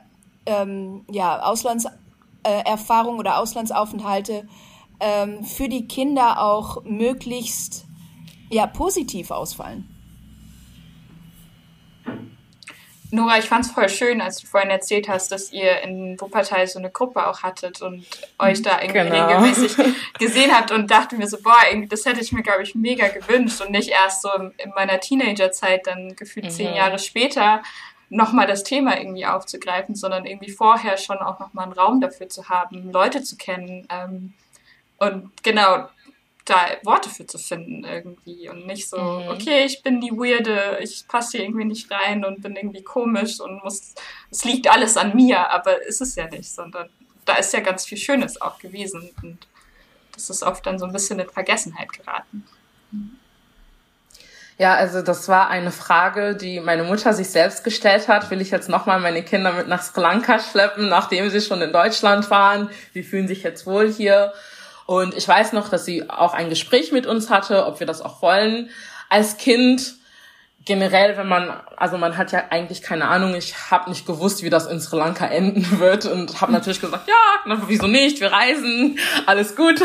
ähm, 0.45 1.05
ja, 1.09 1.41
Auslandserfahrungen 1.41 3.19
oder 3.19 3.37
Auslandsaufenthalte 3.37 4.47
ähm, 4.99 5.43
für 5.43 5.69
die 5.69 5.87
Kinder 5.87 6.41
auch 6.41 6.83
möglichst 6.83 7.85
ja, 8.49 8.67
positiv 8.67 9.31
ausfallen? 9.31 9.98
Nora, 13.11 13.39
ich 13.39 13.45
fand 13.45 13.65
es 13.65 13.71
voll 13.71 13.89
schön, 13.89 14.21
als 14.21 14.37
du 14.37 14.47
vorhin 14.47 14.69
erzählt 14.69 15.09
hast, 15.09 15.31
dass 15.31 15.51
ihr 15.51 15.81
in 15.81 16.19
Wuppertal 16.21 16.67
so 16.67 16.77
eine 16.77 16.91
Gruppe 16.91 17.27
auch 17.27 17.41
hattet 17.41 17.81
und 17.81 18.05
euch 18.37 18.61
da 18.61 18.81
irgendwie 18.81 18.99
genau. 18.99 19.27
regelmäßig 19.27 19.75
gesehen 20.19 20.51
habt 20.55 20.71
und 20.71 20.91
dachte 20.91 21.15
mir 21.15 21.27
so, 21.27 21.37
boah, 21.41 21.57
irgendwie, 21.69 21.87
das 21.87 22.05
hätte 22.05 22.21
ich 22.21 22.31
mir, 22.31 22.43
glaube 22.43 22.61
ich, 22.61 22.75
mega 22.75 23.07
gewünscht 23.07 23.61
und 23.61 23.71
nicht 23.71 23.89
erst 23.89 24.21
so 24.21 24.29
in 24.35 24.69
meiner 24.75 24.99
Teenagerzeit, 24.99 25.87
dann 25.87 26.15
gefühlt 26.15 26.45
mhm. 26.45 26.51
zehn 26.51 26.75
Jahre 26.75 26.99
später, 26.99 27.63
nochmal 28.09 28.47
das 28.47 28.63
Thema 28.63 28.99
irgendwie 28.99 29.25
aufzugreifen, 29.25 29.95
sondern 29.95 30.25
irgendwie 30.25 30.51
vorher 30.51 30.97
schon 30.97 31.17
auch 31.17 31.39
nochmal 31.39 31.65
einen 31.65 31.73
Raum 31.73 32.01
dafür 32.01 32.29
zu 32.29 32.49
haben, 32.49 32.91
Leute 32.91 33.23
zu 33.23 33.37
kennen. 33.37 33.87
Ähm, 33.89 34.33
und 34.97 35.31
genau, 35.43 35.87
da 36.49 36.67
Worte 36.83 37.09
für 37.09 37.25
zu 37.25 37.37
finden 37.37 37.83
irgendwie 37.83 38.49
und 38.49 38.65
nicht 38.65 38.89
so, 38.89 38.97
mhm. 38.97 39.29
okay, 39.29 39.65
ich 39.65 39.83
bin 39.83 40.01
die 40.01 40.11
Weirde, 40.11 40.79
ich 40.81 41.07
passe 41.07 41.37
hier 41.37 41.45
irgendwie 41.45 41.65
nicht 41.65 41.91
rein 41.91 42.25
und 42.25 42.41
bin 42.41 42.55
irgendwie 42.55 42.83
komisch 42.83 43.39
und 43.39 43.63
muss, 43.63 43.93
es 44.31 44.43
liegt 44.45 44.69
alles 44.69 44.97
an 44.97 45.15
mir, 45.15 45.49
aber 45.51 45.81
ist 45.83 46.01
es 46.01 46.15
ja 46.15 46.27
nicht, 46.27 46.49
sondern 46.49 46.89
da 47.25 47.35
ist 47.35 47.53
ja 47.53 47.59
ganz 47.59 47.85
viel 47.85 47.97
Schönes 47.97 48.41
auch 48.41 48.59
gewesen 48.59 49.11
und 49.21 49.47
das 50.13 50.29
ist 50.29 50.43
oft 50.43 50.65
dann 50.65 50.79
so 50.79 50.85
ein 50.85 50.91
bisschen 50.91 51.19
in 51.19 51.29
Vergessenheit 51.29 51.93
geraten. 51.93 52.43
Ja, 54.57 54.75
also 54.75 55.01
das 55.01 55.29
war 55.29 55.49
eine 55.49 55.71
Frage, 55.71 56.35
die 56.35 56.59
meine 56.59 56.83
Mutter 56.83 57.13
sich 57.13 57.29
selbst 57.29 57.63
gestellt 57.63 58.09
hat. 58.09 58.29
Will 58.29 58.41
ich 58.41 58.51
jetzt 58.51 58.67
nochmal 58.67 58.99
meine 58.99 59.23
Kinder 59.23 59.53
mit 59.53 59.69
nach 59.69 59.81
Sri 59.81 60.01
Lanka 60.01 60.37
schleppen, 60.39 60.89
nachdem 60.89 61.29
sie 61.29 61.39
schon 61.39 61.61
in 61.61 61.71
Deutschland 61.71 62.29
waren? 62.29 62.69
Die 62.93 63.03
fühlen 63.03 63.29
sich 63.29 63.43
jetzt 63.43 63.65
wohl 63.65 63.89
hier? 63.89 64.33
Und 64.89 65.13
ich 65.13 65.27
weiß 65.27 65.53
noch, 65.53 65.69
dass 65.69 65.85
sie 65.85 66.09
auch 66.09 66.33
ein 66.33 66.49
Gespräch 66.49 66.91
mit 66.91 67.05
uns 67.05 67.29
hatte, 67.29 67.67
ob 67.67 67.79
wir 67.79 67.85
das 67.85 68.01
auch 68.01 68.23
wollen. 68.23 68.71
Als 69.07 69.37
Kind 69.37 69.93
generell, 70.65 71.15
wenn 71.15 71.27
man, 71.27 71.61
also 71.77 71.99
man 71.99 72.17
hat 72.17 72.31
ja 72.31 72.45
eigentlich 72.49 72.81
keine 72.81 73.07
Ahnung, 73.07 73.35
ich 73.35 73.69
habe 73.69 73.91
nicht 73.91 74.07
gewusst, 74.07 74.41
wie 74.41 74.49
das 74.49 74.65
in 74.65 74.81
Sri 74.81 74.97
Lanka 74.97 75.27
enden 75.27 75.79
wird 75.79 76.07
und 76.07 76.41
habe 76.41 76.51
natürlich 76.51 76.81
gesagt, 76.81 77.07
ja, 77.07 77.13
na, 77.45 77.61
wieso 77.67 77.85
nicht, 77.85 78.19
wir 78.19 78.31
reisen, 78.31 78.97
alles 79.27 79.55
gut. 79.55 79.79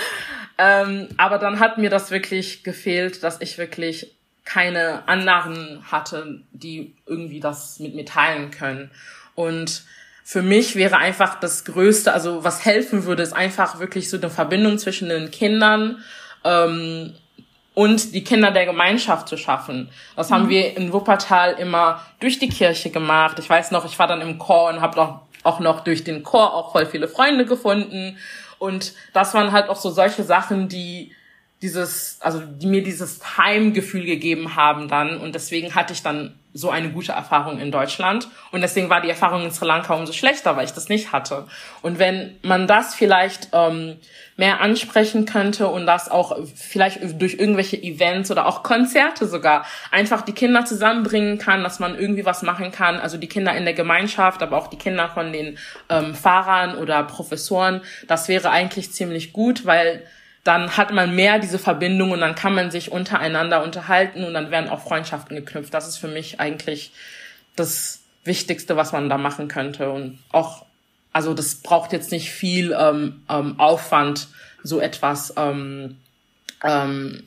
ähm, 0.58 1.08
aber 1.16 1.38
dann 1.38 1.58
hat 1.58 1.78
mir 1.78 1.90
das 1.90 2.12
wirklich 2.12 2.62
gefehlt, 2.62 3.24
dass 3.24 3.40
ich 3.40 3.58
wirklich 3.58 4.14
keine 4.44 5.08
anderen 5.08 5.82
hatte, 5.90 6.42
die 6.52 6.94
irgendwie 7.06 7.40
das 7.40 7.80
mit 7.80 7.96
mir 7.96 8.06
teilen 8.06 8.52
können. 8.52 8.92
Und 9.34 9.82
für 10.26 10.40
mich 10.40 10.74
wäre 10.74 10.96
einfach 10.96 11.38
das 11.38 11.66
Größte, 11.66 12.10
also 12.12 12.42
was 12.44 12.64
helfen 12.64 13.04
würde, 13.04 13.22
ist 13.22 13.34
einfach 13.34 13.78
wirklich 13.78 14.08
so 14.08 14.16
eine 14.16 14.30
Verbindung 14.30 14.78
zwischen 14.78 15.10
den 15.10 15.30
Kindern 15.30 16.02
ähm, 16.44 17.12
und 17.74 18.14
die 18.14 18.24
Kinder 18.24 18.50
der 18.50 18.64
Gemeinschaft 18.64 19.28
zu 19.28 19.36
schaffen. 19.36 19.90
Das 20.16 20.30
mhm. 20.30 20.34
haben 20.34 20.48
wir 20.48 20.78
in 20.78 20.94
Wuppertal 20.94 21.52
immer 21.58 22.00
durch 22.20 22.38
die 22.38 22.48
Kirche 22.48 22.88
gemacht. 22.88 23.38
Ich 23.38 23.50
weiß 23.50 23.70
noch, 23.70 23.84
ich 23.84 23.98
war 23.98 24.06
dann 24.06 24.22
im 24.22 24.38
Chor 24.38 24.70
und 24.70 24.80
habe 24.80 24.98
auch, 24.98 25.20
auch 25.42 25.60
noch 25.60 25.80
durch 25.80 26.04
den 26.04 26.22
Chor 26.22 26.54
auch 26.54 26.72
voll 26.72 26.86
viele 26.86 27.06
Freunde 27.06 27.44
gefunden. 27.44 28.16
Und 28.58 28.94
das 29.12 29.34
waren 29.34 29.52
halt 29.52 29.68
auch 29.68 29.76
so 29.76 29.90
solche 29.90 30.24
Sachen, 30.24 30.70
die 30.70 31.12
dieses, 31.64 32.18
also 32.20 32.40
die 32.40 32.66
mir 32.66 32.82
dieses 32.82 33.38
Heimgefühl 33.38 34.04
gegeben 34.04 34.54
haben 34.54 34.86
dann. 34.86 35.16
Und 35.16 35.34
deswegen 35.34 35.74
hatte 35.74 35.94
ich 35.94 36.02
dann 36.02 36.34
so 36.52 36.68
eine 36.68 36.90
gute 36.90 37.12
Erfahrung 37.12 37.58
in 37.58 37.72
Deutschland. 37.72 38.28
Und 38.52 38.60
deswegen 38.60 38.90
war 38.90 39.00
die 39.00 39.08
Erfahrung 39.08 39.44
in 39.44 39.50
Sri 39.50 39.66
Lanka 39.66 39.94
umso 39.94 40.12
schlechter, 40.12 40.56
weil 40.56 40.66
ich 40.66 40.74
das 40.74 40.90
nicht 40.90 41.10
hatte. 41.10 41.46
Und 41.80 41.98
wenn 41.98 42.36
man 42.42 42.66
das 42.66 42.94
vielleicht 42.94 43.48
ähm, 43.52 43.96
mehr 44.36 44.60
ansprechen 44.60 45.24
könnte 45.24 45.68
und 45.68 45.86
das 45.86 46.10
auch 46.10 46.36
vielleicht 46.54 47.00
durch 47.18 47.34
irgendwelche 47.38 47.82
Events 47.82 48.30
oder 48.30 48.44
auch 48.46 48.62
Konzerte 48.62 49.26
sogar 49.26 49.64
einfach 49.90 50.20
die 50.20 50.32
Kinder 50.32 50.66
zusammenbringen 50.66 51.38
kann, 51.38 51.64
dass 51.64 51.78
man 51.78 51.98
irgendwie 51.98 52.26
was 52.26 52.42
machen 52.42 52.72
kann, 52.72 52.96
also 52.96 53.16
die 53.16 53.28
Kinder 53.28 53.56
in 53.56 53.64
der 53.64 53.74
Gemeinschaft, 53.74 54.42
aber 54.42 54.58
auch 54.58 54.66
die 54.66 54.78
Kinder 54.78 55.08
von 55.08 55.32
den 55.32 55.56
ähm, 55.88 56.14
Fahrern 56.14 56.76
oder 56.76 57.02
Professoren, 57.04 57.80
das 58.06 58.28
wäre 58.28 58.50
eigentlich 58.50 58.92
ziemlich 58.92 59.32
gut, 59.32 59.64
weil 59.64 60.04
dann 60.44 60.76
hat 60.76 60.92
man 60.92 61.14
mehr 61.14 61.38
diese 61.38 61.58
Verbindung 61.58 62.12
und 62.12 62.20
dann 62.20 62.34
kann 62.34 62.54
man 62.54 62.70
sich 62.70 62.92
untereinander 62.92 63.62
unterhalten 63.62 64.24
und 64.24 64.34
dann 64.34 64.50
werden 64.50 64.68
auch 64.68 64.82
Freundschaften 64.82 65.34
geknüpft. 65.36 65.72
Das 65.72 65.88
ist 65.88 65.96
für 65.96 66.08
mich 66.08 66.38
eigentlich 66.38 66.92
das 67.56 68.02
Wichtigste, 68.24 68.76
was 68.76 68.92
man 68.92 69.08
da 69.08 69.16
machen 69.16 69.48
könnte. 69.48 69.90
Und 69.90 70.18
auch, 70.30 70.66
also 71.12 71.32
das 71.32 71.56
braucht 71.56 71.92
jetzt 71.92 72.12
nicht 72.12 72.30
viel 72.30 72.76
ähm, 72.78 73.22
ähm, 73.30 73.58
Aufwand, 73.58 74.28
so 74.62 74.80
etwas 74.80 75.32
ähm, 75.38 75.98
ähm, 76.62 77.24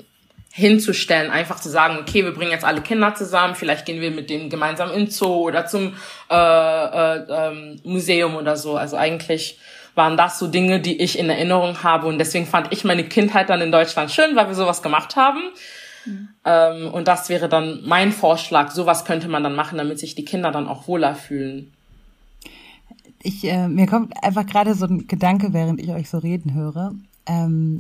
hinzustellen, 0.52 1.32
einfach 1.32 1.60
zu 1.60 1.70
sagen, 1.70 1.98
okay, 2.00 2.24
wir 2.24 2.34
bringen 2.34 2.52
jetzt 2.52 2.66
alle 2.66 2.82
Kinder 2.82 3.14
zusammen, 3.16 3.56
vielleicht 3.56 3.86
gehen 3.86 4.02
wir 4.02 4.12
mit 4.12 4.30
denen 4.30 4.50
gemeinsam 4.50 4.92
in 4.92 5.08
Zoo 5.10 5.48
oder 5.48 5.66
zum 5.68 5.96
äh, 6.30 6.36
äh, 6.36 7.26
ähm, 7.30 7.80
Museum 7.84 8.36
oder 8.36 8.58
so. 8.58 8.76
Also 8.76 8.98
eigentlich 8.98 9.60
waren 9.98 10.16
das 10.16 10.40
so 10.40 10.48
Dinge, 10.48 10.80
die 10.80 11.02
ich 11.02 11.20
in 11.20 11.30
Erinnerung 11.30 11.84
habe. 11.84 12.08
Und 12.08 12.20
deswegen 12.20 12.46
fand 12.46 12.72
ich 12.72 12.84
meine 12.84 13.04
Kindheit 13.04 13.50
dann 13.50 13.62
in 13.62 13.72
Deutschland 13.72 14.12
schön, 14.12 14.36
weil 14.36 14.48
wir 14.48 14.56
sowas 14.56 14.82
gemacht 14.82 15.16
haben. 15.16 15.42
Mhm. 16.06 16.88
Und 16.94 17.08
das 17.08 17.28
wäre 17.30 17.50
dann 17.50 17.82
mein 17.86 18.12
Vorschlag. 18.12 18.72
Sowas 18.72 19.04
könnte 19.04 19.28
man 19.28 19.44
dann 19.44 19.56
machen, 19.56 19.78
damit 19.78 20.00
sich 20.00 20.16
die 20.16 20.26
Kinder 20.26 20.52
dann 20.52 20.68
auch 20.68 20.88
wohler 20.88 21.16
fühlen. 21.16 21.74
Ich, 23.22 23.44
äh, 23.44 23.68
mir 23.68 23.88
kommt 23.88 24.14
einfach 24.24 24.46
gerade 24.46 24.74
so 24.74 24.86
ein 24.86 25.08
Gedanke, 25.08 25.52
während 25.52 25.82
ich 25.82 25.90
euch 25.90 26.10
so 26.10 26.20
reden 26.20 26.54
höre. 26.54 26.94
Ähm, 27.26 27.80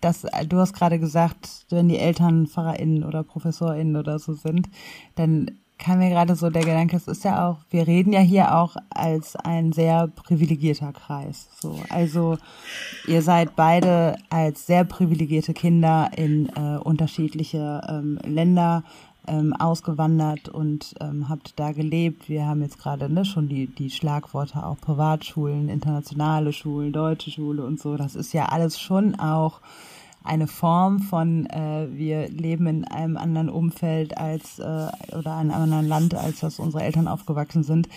dass 0.00 0.26
du 0.46 0.58
hast 0.58 0.74
gerade 0.74 0.98
gesagt, 0.98 1.48
wenn 1.70 1.88
die 1.88 1.98
Eltern 1.98 2.46
PfarrerInnen 2.46 3.04
oder 3.04 3.22
ProfessorInnen 3.22 3.96
oder 3.96 4.18
so 4.18 4.34
sind, 4.34 4.68
dann 5.14 5.50
kam 5.84 5.98
mir 5.98 6.08
gerade 6.08 6.34
so 6.34 6.48
der 6.48 6.62
Gedanke, 6.62 6.96
es 6.96 7.08
ist 7.08 7.24
ja 7.24 7.46
auch, 7.46 7.58
wir 7.68 7.86
reden 7.86 8.14
ja 8.14 8.20
hier 8.20 8.56
auch 8.56 8.76
als 8.88 9.36
ein 9.36 9.72
sehr 9.72 10.08
privilegierter 10.08 10.92
Kreis. 10.94 11.48
So, 11.60 11.78
also 11.90 12.38
ihr 13.06 13.20
seid 13.20 13.54
beide 13.54 14.16
als 14.30 14.66
sehr 14.66 14.84
privilegierte 14.84 15.52
Kinder 15.52 16.10
in 16.16 16.48
äh, 16.56 16.78
unterschiedliche 16.78 17.82
ähm, 17.86 18.18
Länder 18.24 18.82
ähm, 19.26 19.52
ausgewandert 19.52 20.48
und 20.48 20.94
ähm, 21.02 21.28
habt 21.28 21.58
da 21.60 21.72
gelebt. 21.72 22.30
Wir 22.30 22.46
haben 22.46 22.62
jetzt 22.62 22.78
gerade 22.78 23.12
ne, 23.12 23.26
schon 23.26 23.48
die, 23.48 23.66
die 23.66 23.90
Schlagworte 23.90 24.64
auch 24.64 24.78
Privatschulen, 24.80 25.68
internationale 25.68 26.54
Schulen, 26.54 26.94
deutsche 26.94 27.30
Schule 27.30 27.62
und 27.62 27.78
so. 27.78 27.98
Das 27.98 28.14
ist 28.14 28.32
ja 28.32 28.46
alles 28.46 28.80
schon 28.80 29.16
auch 29.16 29.60
eine 30.24 30.46
Form 30.46 31.00
von, 31.00 31.46
äh, 31.46 31.86
wir 31.92 32.28
leben 32.30 32.66
in 32.66 32.84
einem 32.84 33.16
anderen 33.18 33.50
Umfeld 33.50 34.16
als 34.16 34.58
äh, 34.58 34.88
oder 35.16 35.36
einem 35.36 35.50
anderen 35.50 35.86
Land, 35.86 36.14
als 36.14 36.40
das 36.40 36.58
unsere 36.58 36.82
Eltern 36.82 37.06
aufgewachsen 37.06 37.62
sind. 37.62 37.88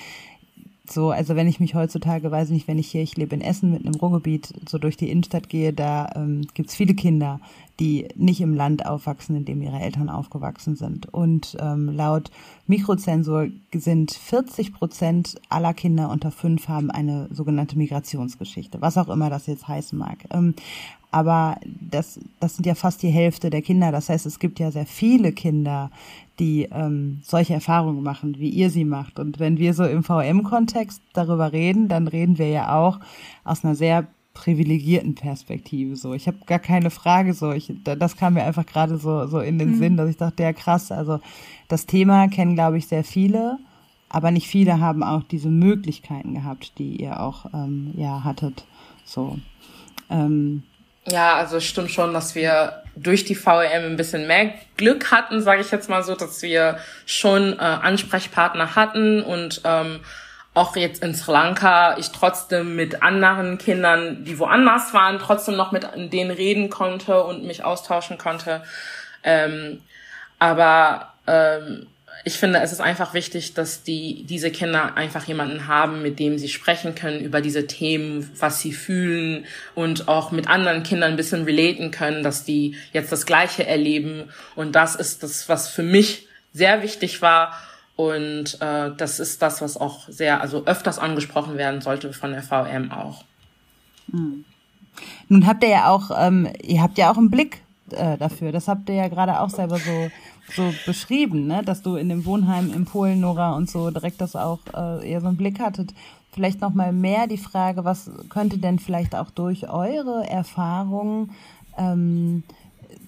so, 0.89 1.11
also 1.11 1.35
wenn 1.35 1.47
ich 1.47 1.61
mich 1.61 1.73
heutzutage, 1.73 2.29
weiß 2.29 2.49
nicht, 2.49 2.67
wenn 2.67 2.79
ich 2.79 2.91
hier, 2.91 3.01
ich 3.01 3.15
lebe 3.15 3.33
in 3.33 3.41
Essen 3.41 3.71
mit 3.71 3.85
einem 3.85 3.95
Ruhrgebiet, 3.95 4.53
so 4.67 4.77
durch 4.77 4.97
die 4.97 5.09
Innenstadt 5.09 5.47
gehe, 5.47 5.71
da 5.71 6.09
ähm, 6.15 6.41
gibt 6.53 6.69
viele 6.71 6.95
Kinder, 6.95 7.39
die 7.79 8.07
nicht 8.15 8.41
im 8.41 8.53
Land 8.55 8.85
aufwachsen, 8.85 9.35
in 9.35 9.45
dem 9.45 9.61
ihre 9.61 9.79
Eltern 9.79 10.09
aufgewachsen 10.09 10.75
sind. 10.75 11.13
Und 11.13 11.55
ähm, 11.59 11.89
laut 11.89 12.31
Mikrozensur 12.65 13.49
sind 13.73 14.11
40 14.11 14.73
Prozent 14.73 15.35
aller 15.49 15.73
Kinder 15.73 16.09
unter 16.09 16.31
fünf 16.31 16.67
haben 16.67 16.91
eine 16.91 17.29
sogenannte 17.31 17.77
Migrationsgeschichte, 17.77 18.81
was 18.81 18.97
auch 18.97 19.09
immer 19.09 19.29
das 19.29 19.47
jetzt 19.47 19.67
heißen 19.67 19.97
mag. 19.97 20.25
Ähm, 20.31 20.55
aber 21.11 21.57
das, 21.65 22.19
das 22.39 22.55
sind 22.55 22.65
ja 22.65 22.75
fast 22.75 23.01
die 23.01 23.09
Hälfte 23.09 23.49
der 23.49 23.61
Kinder. 23.61 23.91
Das 23.91 24.09
heißt, 24.09 24.25
es 24.25 24.39
gibt 24.39 24.59
ja 24.59 24.71
sehr 24.71 24.85
viele 24.85 25.31
Kinder, 25.31 25.89
die 26.39 26.67
ähm, 26.71 27.21
solche 27.23 27.53
Erfahrungen 27.53 28.03
machen, 28.03 28.37
wie 28.37 28.49
ihr 28.49 28.69
sie 28.69 28.85
macht. 28.85 29.19
Und 29.19 29.39
wenn 29.39 29.57
wir 29.57 29.73
so 29.73 29.85
im 29.85 30.03
VM-Kontext 30.03 31.01
darüber 31.13 31.51
reden, 31.51 31.87
dann 31.87 32.07
reden 32.07 32.37
wir 32.37 32.49
ja 32.49 32.77
auch 32.77 32.99
aus 33.43 33.63
einer 33.63 33.75
sehr 33.75 34.07
privilegierten 34.33 35.15
Perspektive. 35.15 35.95
So, 35.95 36.13
ich 36.13 36.27
habe 36.27 36.37
gar 36.45 36.59
keine 36.59 36.91
Frage. 36.91 37.33
So, 37.33 37.51
ich, 37.51 37.73
das 37.83 38.17
kam 38.17 38.35
mir 38.35 38.43
einfach 38.43 38.65
gerade 38.65 38.97
so 38.97 39.25
so 39.25 39.39
in 39.39 39.57
den 39.57 39.71
mhm. 39.71 39.77
Sinn, 39.77 39.97
dass 39.97 40.09
ich 40.09 40.17
dachte, 40.17 40.43
ja 40.43 40.53
krass. 40.53 40.91
Also 40.91 41.19
das 41.67 41.87
Thema 41.87 42.27
kennen, 42.27 42.53
glaube 42.53 42.77
ich, 42.77 42.85
sehr 42.85 43.03
viele, 43.03 43.57
aber 44.09 44.29
nicht 44.29 44.47
viele 44.47 44.79
haben 44.79 45.01
auch 45.01 45.23
diese 45.23 45.49
Möglichkeiten 45.49 46.35
gehabt, 46.35 46.77
die 46.77 47.01
ihr 47.01 47.19
auch 47.19 47.47
ähm, 47.53 47.93
ja 47.97 48.23
hattet. 48.23 48.65
So. 49.05 49.39
Ähm, 50.09 50.63
ja, 51.07 51.35
also 51.35 51.59
stimmt 51.59 51.91
schon, 51.91 52.13
dass 52.13 52.35
wir 52.35 52.83
durch 52.95 53.25
die 53.25 53.35
VEM 53.35 53.85
ein 53.85 53.97
bisschen 53.97 54.27
mehr 54.27 54.53
Glück 54.75 55.11
hatten, 55.11 55.41
sage 55.41 55.61
ich 55.61 55.71
jetzt 55.71 55.89
mal 55.89 56.03
so, 56.03 56.15
dass 56.15 56.41
wir 56.41 56.79
schon 57.05 57.53
äh, 57.53 57.61
Ansprechpartner 57.61 58.75
hatten 58.75 59.21
und 59.21 59.61
ähm, 59.63 60.01
auch 60.53 60.75
jetzt 60.75 61.03
in 61.03 61.13
Sri 61.13 61.31
Lanka 61.31 61.97
ich 61.97 62.11
trotzdem 62.11 62.75
mit 62.75 63.03
anderen 63.03 63.57
Kindern, 63.57 64.23
die 64.25 64.39
woanders 64.39 64.93
waren, 64.93 65.19
trotzdem 65.19 65.55
noch 65.55 65.71
mit 65.71 65.87
denen 65.95 66.31
reden 66.31 66.69
konnte 66.69 67.23
und 67.23 67.43
mich 67.43 67.63
austauschen 67.63 68.17
konnte. 68.17 68.63
Ähm, 69.23 69.81
aber 70.39 71.13
ähm, 71.27 71.87
ich 72.27 72.39
finde, 72.39 72.59
es 72.59 72.73
ist 72.73 72.81
einfach 72.81 73.13
wichtig, 73.13 73.53
dass 73.53 73.83
die, 73.83 74.25
diese 74.25 74.51
Kinder 74.51 74.97
einfach 74.97 75.23
jemanden 75.23 75.67
haben, 75.67 76.01
mit 76.01 76.19
dem 76.19 76.37
sie 76.37 76.49
sprechen 76.49 76.93
können 76.93 77.21
über 77.21 77.39
diese 77.39 77.67
Themen, 77.67 78.29
was 78.37 78.59
sie 78.59 78.73
fühlen 78.73 79.45
und 79.75 80.09
auch 80.09 80.31
mit 80.31 80.49
anderen 80.49 80.83
Kindern 80.83 81.11
ein 81.11 81.15
bisschen 81.15 81.45
relaten 81.45 81.89
können, 81.89 82.23
dass 82.23 82.43
die 82.43 82.75
jetzt 82.91 83.13
das 83.13 83.25
Gleiche 83.25 83.65
erleben. 83.65 84.25
Und 84.57 84.75
das 84.75 84.95
ist 84.95 85.23
das, 85.23 85.47
was 85.47 85.69
für 85.69 85.83
mich 85.83 86.27
sehr 86.51 86.83
wichtig 86.83 87.21
war. 87.21 87.53
Und 87.95 88.57
äh, 88.59 88.91
das 88.97 89.21
ist 89.21 89.41
das, 89.41 89.61
was 89.61 89.77
auch 89.77 90.09
sehr, 90.09 90.41
also 90.41 90.65
öfters 90.65 90.99
angesprochen 90.99 91.57
werden 91.57 91.79
sollte 91.79 92.11
von 92.11 92.33
der 92.33 92.43
VM 92.43 92.91
auch. 92.91 93.23
Hm. 94.11 94.43
Nun 95.29 95.47
habt 95.47 95.63
ihr 95.63 95.69
ja 95.69 95.89
auch, 95.89 96.11
ähm, 96.13 96.51
ihr 96.61 96.81
habt 96.81 96.97
ja 96.97 97.09
auch 97.09 97.17
einen 97.17 97.31
Blick 97.31 97.61
äh, 97.91 98.17
dafür. 98.17 98.51
Das 98.51 98.67
habt 98.67 98.89
ihr 98.89 98.95
ja 98.95 99.07
gerade 99.07 99.39
auch 99.39 99.49
selber 99.49 99.77
so 99.77 100.11
so 100.55 100.73
beschrieben, 100.85 101.47
ne? 101.47 101.61
dass 101.63 101.81
du 101.81 101.95
in 101.95 102.09
dem 102.09 102.25
Wohnheim 102.25 102.73
in 102.73 102.85
Polen, 102.85 103.19
Nora, 103.19 103.55
und 103.55 103.69
so 103.69 103.89
direkt 103.91 104.21
das 104.21 104.35
auch 104.35 104.59
äh, 104.73 105.09
eher 105.09 105.21
so 105.21 105.27
einen 105.27 105.37
Blick 105.37 105.59
hattet. 105.59 105.93
Vielleicht 106.31 106.61
noch 106.61 106.73
mal 106.73 106.93
mehr 106.93 107.27
die 107.27 107.37
Frage, 107.37 107.83
was 107.83 108.11
könnte 108.29 108.57
denn 108.57 108.79
vielleicht 108.79 109.15
auch 109.15 109.31
durch 109.31 109.69
eure 109.69 110.27
Erfahrungen, 110.29 111.31
ähm, 111.77 112.43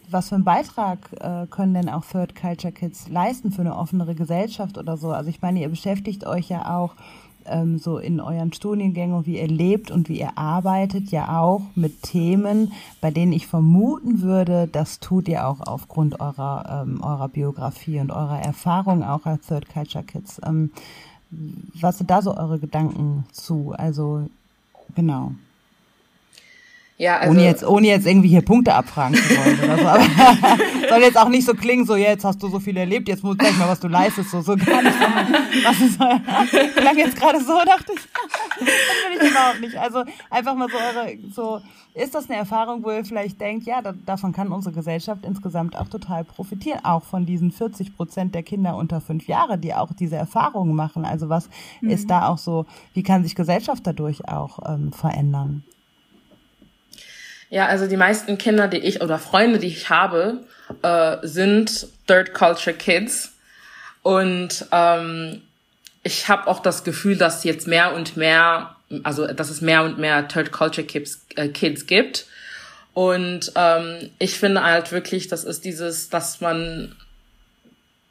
was 0.09 0.29
für 0.29 0.35
einen 0.35 0.43
Beitrag 0.43 1.11
äh, 1.19 1.45
können 1.47 1.75
denn 1.75 1.89
auch 1.89 2.03
Third 2.03 2.35
Culture 2.35 2.73
Kids 2.73 3.07
leisten 3.09 3.51
für 3.51 3.61
eine 3.61 3.75
offenere 3.75 4.15
Gesellschaft 4.15 4.77
oder 4.77 4.97
so? 4.97 5.11
Also 5.11 5.29
ich 5.29 5.41
meine, 5.41 5.59
ihr 5.59 5.69
beschäftigt 5.69 6.25
euch 6.25 6.49
ja 6.49 6.75
auch 6.75 6.95
ähm, 7.49 7.79
so 7.79 7.97
in 7.97 8.19
euren 8.19 8.53
Studiengängen, 8.53 9.25
wie 9.25 9.39
ihr 9.39 9.47
lebt 9.47 9.91
und 9.91 10.09
wie 10.09 10.19
ihr 10.19 10.37
arbeitet, 10.37 11.11
ja 11.11 11.39
auch 11.39 11.61
mit 11.75 12.03
Themen, 12.03 12.71
bei 13.01 13.11
denen 13.11 13.31
ich 13.31 13.47
vermuten 13.47 14.21
würde, 14.21 14.67
das 14.71 14.99
tut 14.99 15.27
ihr 15.27 15.47
auch 15.47 15.61
aufgrund 15.61 16.19
eurer, 16.19 16.83
ähm, 16.83 17.01
eurer 17.03 17.27
Biografie 17.27 17.99
und 17.99 18.11
eurer 18.11 18.39
Erfahrung 18.39 19.03
auch 19.03 19.25
als 19.25 19.47
Third 19.47 19.69
Culture 19.69 20.03
Kids. 20.03 20.39
Ähm, 20.45 20.71
was 21.79 21.97
sind 21.97 22.09
da 22.09 22.21
so 22.21 22.35
eure 22.35 22.59
Gedanken 22.59 23.25
zu? 23.31 23.73
Also, 23.77 24.27
genau. 24.95 25.33
Ja, 26.99 27.19
also 27.19 27.31
ohne 27.31 27.45
jetzt, 27.45 27.63
ohne 27.65 27.87
jetzt 27.87 28.05
irgendwie 28.05 28.27
hier 28.27 28.41
Punkte 28.41 28.75
abfragen 28.75 29.15
zu 29.15 29.29
wollen 29.37 29.57
oder 29.63 29.77
so. 29.77 29.87
Aber 29.87 30.03
soll 30.89 30.99
jetzt 30.99 31.17
auch 31.17 31.29
nicht 31.29 31.45
so 31.45 31.53
klingen, 31.53 31.85
so 31.85 31.95
jetzt 31.95 32.25
hast 32.25 32.43
du 32.43 32.49
so 32.49 32.59
viel 32.59 32.75
erlebt, 32.75 33.07
jetzt 33.07 33.23
muss 33.23 33.37
gleich 33.37 33.57
mal, 33.57 33.69
was 33.69 33.79
du 33.79 33.87
leistest, 33.87 34.31
so, 34.31 34.41
so 34.41 34.57
gar 34.57 34.81
nicht. 34.81 34.97
Was 35.63 35.79
ist 35.79 35.97
klang 36.75 36.97
jetzt 36.97 37.15
gerade 37.15 37.39
so, 37.39 37.57
dachte 37.65 37.93
ich. 37.95 38.01
das 38.11 38.67
will 38.67 39.17
ich 39.21 39.31
überhaupt 39.31 39.61
nicht. 39.61 39.77
Also 39.77 40.03
einfach 40.29 40.55
mal 40.55 40.67
so 40.67 40.75
eure, 40.75 41.17
so, 41.33 41.61
ist 41.93 42.15
das 42.15 42.29
eine 42.29 42.37
Erfahrung, 42.37 42.83
wo 42.83 42.91
ihr 42.91 43.05
vielleicht 43.05 43.39
denkt, 43.39 43.65
ja, 43.65 43.81
da, 43.81 43.93
davon 44.05 44.33
kann 44.33 44.51
unsere 44.51 44.75
Gesellschaft 44.75 45.23
insgesamt 45.23 45.77
auch 45.77 45.87
total 45.87 46.25
profitieren, 46.25 46.83
auch 46.83 47.03
von 47.03 47.25
diesen 47.25 47.53
40 47.53 47.95
Prozent 47.95 48.35
der 48.35 48.43
Kinder 48.43 48.75
unter 48.75 48.99
fünf 48.99 49.25
Jahre, 49.25 49.57
die 49.57 49.73
auch 49.73 49.93
diese 49.93 50.17
Erfahrungen 50.17 50.75
machen. 50.75 51.05
Also 51.05 51.29
was 51.29 51.49
mhm. 51.79 51.91
ist 51.91 52.09
da 52.09 52.27
auch 52.27 52.37
so, 52.37 52.65
wie 52.93 53.03
kann 53.03 53.23
sich 53.23 53.35
Gesellschaft 53.35 53.87
dadurch 53.87 54.27
auch 54.27 54.59
ähm, 54.67 54.91
verändern? 54.91 55.63
Ja, 57.49 57.65
also 57.65 57.87
die 57.87 57.97
meisten 57.97 58.37
Kinder, 58.37 58.67
die 58.67 58.77
ich 58.77 59.01
oder 59.01 59.17
Freunde, 59.17 59.59
die 59.59 59.67
ich 59.67 59.89
habe, 59.89 60.43
äh, 60.83 61.17
sind 61.23 61.87
Third 62.07 62.33
Culture 62.33 62.75
Kids. 62.75 63.33
Und 64.03 64.65
ähm, 64.71 65.41
ich 66.03 66.29
habe 66.29 66.47
auch 66.47 66.59
das 66.61 66.83
Gefühl, 66.83 67.17
dass 67.17 67.43
jetzt 67.43 67.67
mehr 67.67 67.93
und 67.93 68.17
mehr, 68.17 68.75
also 69.03 69.27
dass 69.27 69.49
es 69.49 69.61
mehr 69.61 69.83
und 69.83 69.97
mehr 69.97 70.27
Third 70.27 70.51
Culture 70.51 70.85
Kids, 70.85 71.25
äh, 71.35 71.49
Kids 71.49 71.87
gibt. 71.87 72.27
Und 72.93 73.51
ähm, 73.55 74.09
ich 74.19 74.37
finde 74.37 74.63
halt 74.63 74.91
wirklich, 74.91 75.27
das 75.27 75.43
ist 75.43 75.65
dieses, 75.65 76.09
dass 76.09 76.41
man 76.41 76.95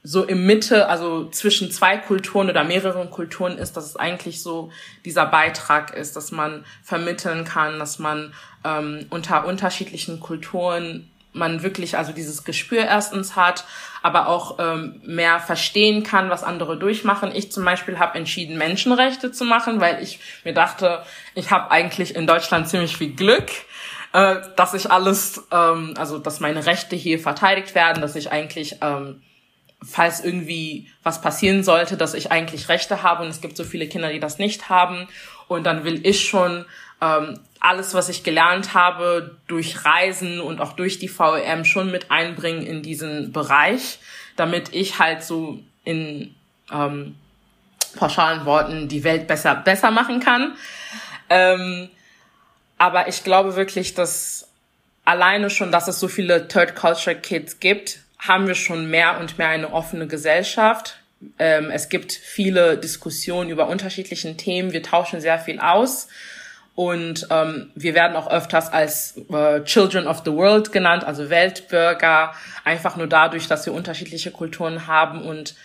so 0.02 0.24
im 0.24 0.46
Mitte, 0.46 0.88
also 0.88 1.28
zwischen 1.28 1.70
zwei 1.70 1.98
Kulturen 1.98 2.48
oder 2.48 2.64
mehreren 2.64 3.10
Kulturen 3.10 3.58
ist, 3.58 3.76
dass 3.76 3.84
es 3.84 3.96
eigentlich 3.96 4.42
so 4.42 4.70
dieser 5.04 5.26
Beitrag 5.26 5.94
ist, 5.94 6.16
dass 6.16 6.30
man 6.30 6.64
vermitteln 6.82 7.44
kann, 7.44 7.78
dass 7.78 7.98
man 7.98 8.32
ähm, 8.68 9.06
unter 9.10 9.46
unterschiedlichen 9.46 10.20
Kulturen 10.20 11.10
man 11.32 11.62
wirklich 11.62 11.96
also 11.96 12.12
dieses 12.12 12.44
Gespür 12.44 12.84
erstens 12.84 13.36
hat, 13.36 13.64
aber 14.02 14.28
auch 14.28 14.58
ähm, 14.58 15.00
mehr 15.04 15.40
verstehen 15.40 16.02
kann, 16.02 16.30
was 16.30 16.42
andere 16.42 16.78
durchmachen. 16.78 17.30
Ich 17.34 17.52
zum 17.52 17.64
Beispiel 17.64 17.98
habe 17.98 18.18
entschieden, 18.18 18.58
Menschenrechte 18.58 19.30
zu 19.30 19.44
machen, 19.44 19.80
weil 19.80 20.02
ich 20.02 20.20
mir 20.44 20.54
dachte, 20.54 21.02
ich 21.34 21.50
habe 21.50 21.70
eigentlich 21.70 22.16
in 22.16 22.26
Deutschland 22.26 22.68
ziemlich 22.68 22.96
viel 22.96 23.14
Glück, 23.14 23.50
äh, 24.12 24.36
dass 24.56 24.74
ich 24.74 24.90
alles, 24.90 25.46
ähm, 25.52 25.94
also 25.96 26.18
dass 26.18 26.40
meine 26.40 26.66
Rechte 26.66 26.96
hier 26.96 27.18
verteidigt 27.18 27.74
werden, 27.74 28.00
dass 28.00 28.16
ich 28.16 28.32
eigentlich 28.32 28.76
ähm, 28.80 29.22
falls 29.82 30.24
irgendwie 30.24 30.88
was 31.02 31.20
passieren 31.20 31.62
sollte, 31.62 31.96
dass 31.96 32.14
ich 32.14 32.32
eigentlich 32.32 32.68
Rechte 32.68 33.02
habe 33.02 33.22
und 33.22 33.28
es 33.28 33.40
gibt 33.40 33.56
so 33.56 33.62
viele 33.64 33.86
Kinder, 33.86 34.10
die 34.10 34.18
das 34.18 34.38
nicht 34.38 34.68
haben. 34.68 35.06
Und 35.46 35.64
dann 35.64 35.84
will 35.84 36.04
ich 36.04 36.28
schon 36.28 36.64
ähm, 37.00 37.38
alles, 37.60 37.94
was 37.94 38.08
ich 38.08 38.24
gelernt 38.24 38.74
habe, 38.74 39.36
durch 39.46 39.84
Reisen 39.84 40.40
und 40.40 40.60
auch 40.60 40.72
durch 40.72 40.98
die 40.98 41.08
VEM 41.08 41.64
schon 41.64 41.90
mit 41.90 42.10
einbringen 42.10 42.64
in 42.64 42.82
diesen 42.82 43.32
Bereich, 43.32 43.98
damit 44.36 44.74
ich 44.74 44.98
halt 44.98 45.22
so 45.22 45.60
in 45.84 46.34
ähm, 46.72 47.16
pauschalen 47.96 48.44
Worten 48.44 48.88
die 48.88 49.04
Welt 49.04 49.26
besser, 49.26 49.54
besser 49.56 49.90
machen 49.90 50.20
kann. 50.20 50.54
Ähm, 51.30 51.88
aber 52.78 53.08
ich 53.08 53.24
glaube 53.24 53.56
wirklich, 53.56 53.94
dass 53.94 54.48
alleine 55.04 55.50
schon, 55.50 55.72
dass 55.72 55.88
es 55.88 55.98
so 55.98 56.08
viele 56.08 56.48
Third 56.48 56.76
Culture 56.76 57.16
Kids 57.16 57.60
gibt, 57.60 58.00
haben 58.18 58.46
wir 58.46 58.54
schon 58.54 58.90
mehr 58.90 59.18
und 59.20 59.38
mehr 59.38 59.48
eine 59.48 59.72
offene 59.72 60.06
Gesellschaft. 60.06 60.98
Ähm, 61.38 61.70
es 61.70 61.88
gibt 61.88 62.12
viele 62.12 62.78
Diskussionen 62.78 63.50
über 63.50 63.68
unterschiedlichen 63.68 64.36
Themen. 64.36 64.72
Wir 64.72 64.82
tauschen 64.82 65.20
sehr 65.20 65.38
viel 65.38 65.58
aus. 65.58 66.08
Und 66.78 67.26
ähm, 67.30 67.72
wir 67.74 67.92
werden 67.96 68.16
auch 68.16 68.30
öfters 68.30 68.72
als 68.72 69.16
äh, 69.32 69.64
Children 69.64 70.06
of 70.06 70.22
the 70.24 70.30
World 70.30 70.70
genannt, 70.70 71.02
also 71.02 71.28
Weltbürger, 71.28 72.34
einfach 72.62 72.94
nur 72.94 73.08
dadurch, 73.08 73.48
dass 73.48 73.66
wir 73.66 73.72
unterschiedliche 73.72 74.30
Kulturen 74.30 74.86
haben 74.86 75.22
und 75.22 75.56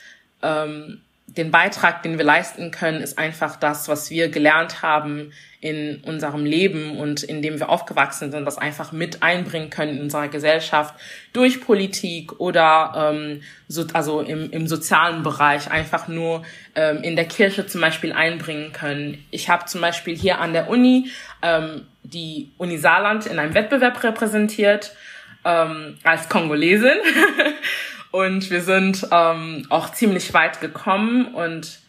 ähm, 0.42 1.03
den 1.28 1.52
Beitrag, 1.52 2.04
den 2.04 2.18
wir 2.18 2.26
leisten 2.26 2.72
können, 2.72 3.02
ist 3.02 3.18
einfach 3.18 3.56
das, 3.56 3.88
was 3.88 4.10
wir 4.10 4.30
gelernt 4.30 4.82
haben 4.82 5.32
in 5.62 6.02
unserem 6.04 6.46
Leben 6.46 6.98
und 6.98 7.24
in 7.24 7.42
dem 7.42 7.60
wir 7.60 7.70
aufgewachsen 7.70 8.32
sind, 8.32 8.46
das 8.46 8.58
einfach 8.58 8.92
mit 8.92 9.24
einbringen 9.24 9.70
können 9.70 9.98
in 9.98 10.02
unserer 10.02 10.28
Gesellschaft 10.28 10.94
durch 11.32 11.62
Politik 11.62 12.40
oder 12.40 13.12
ähm, 13.14 13.42
so, 13.70 13.86
also 13.94 14.20
im, 14.20 14.52
im 14.52 14.68
sozialen 14.68 15.24
Bereich 15.24 15.72
einfach 15.72 16.10
nur 16.10 16.44
ähm, 16.76 17.02
in 17.02 17.16
der 17.16 17.26
Kirche 17.26 17.66
zum 17.66 17.80
Beispiel 17.80 18.12
einbringen 18.12 18.74
können. 18.74 19.26
Ich 19.32 19.50
habe 19.50 19.66
zum 19.66 19.80
Beispiel 19.80 20.18
hier 20.18 20.40
an 20.40 20.52
der 20.52 20.70
Uni 20.70 21.10
ähm, 21.42 21.88
die 22.04 22.52
Uni 22.58 22.78
Saarland 22.78 23.26
in 23.26 23.40
einem 23.40 23.54
Wettbewerb 23.54 24.04
repräsentiert 24.04 24.94
ähm, 25.46 25.98
als 26.04 26.28
Kongolesin. 26.28 26.98
Und 28.14 28.52
wir 28.52 28.62
sind 28.62 29.08
ähm, 29.10 29.66
auch 29.72 29.92
ziemlich 29.92 30.36
weit 30.36 30.62
gekommen 30.62 31.34
und 31.34 31.80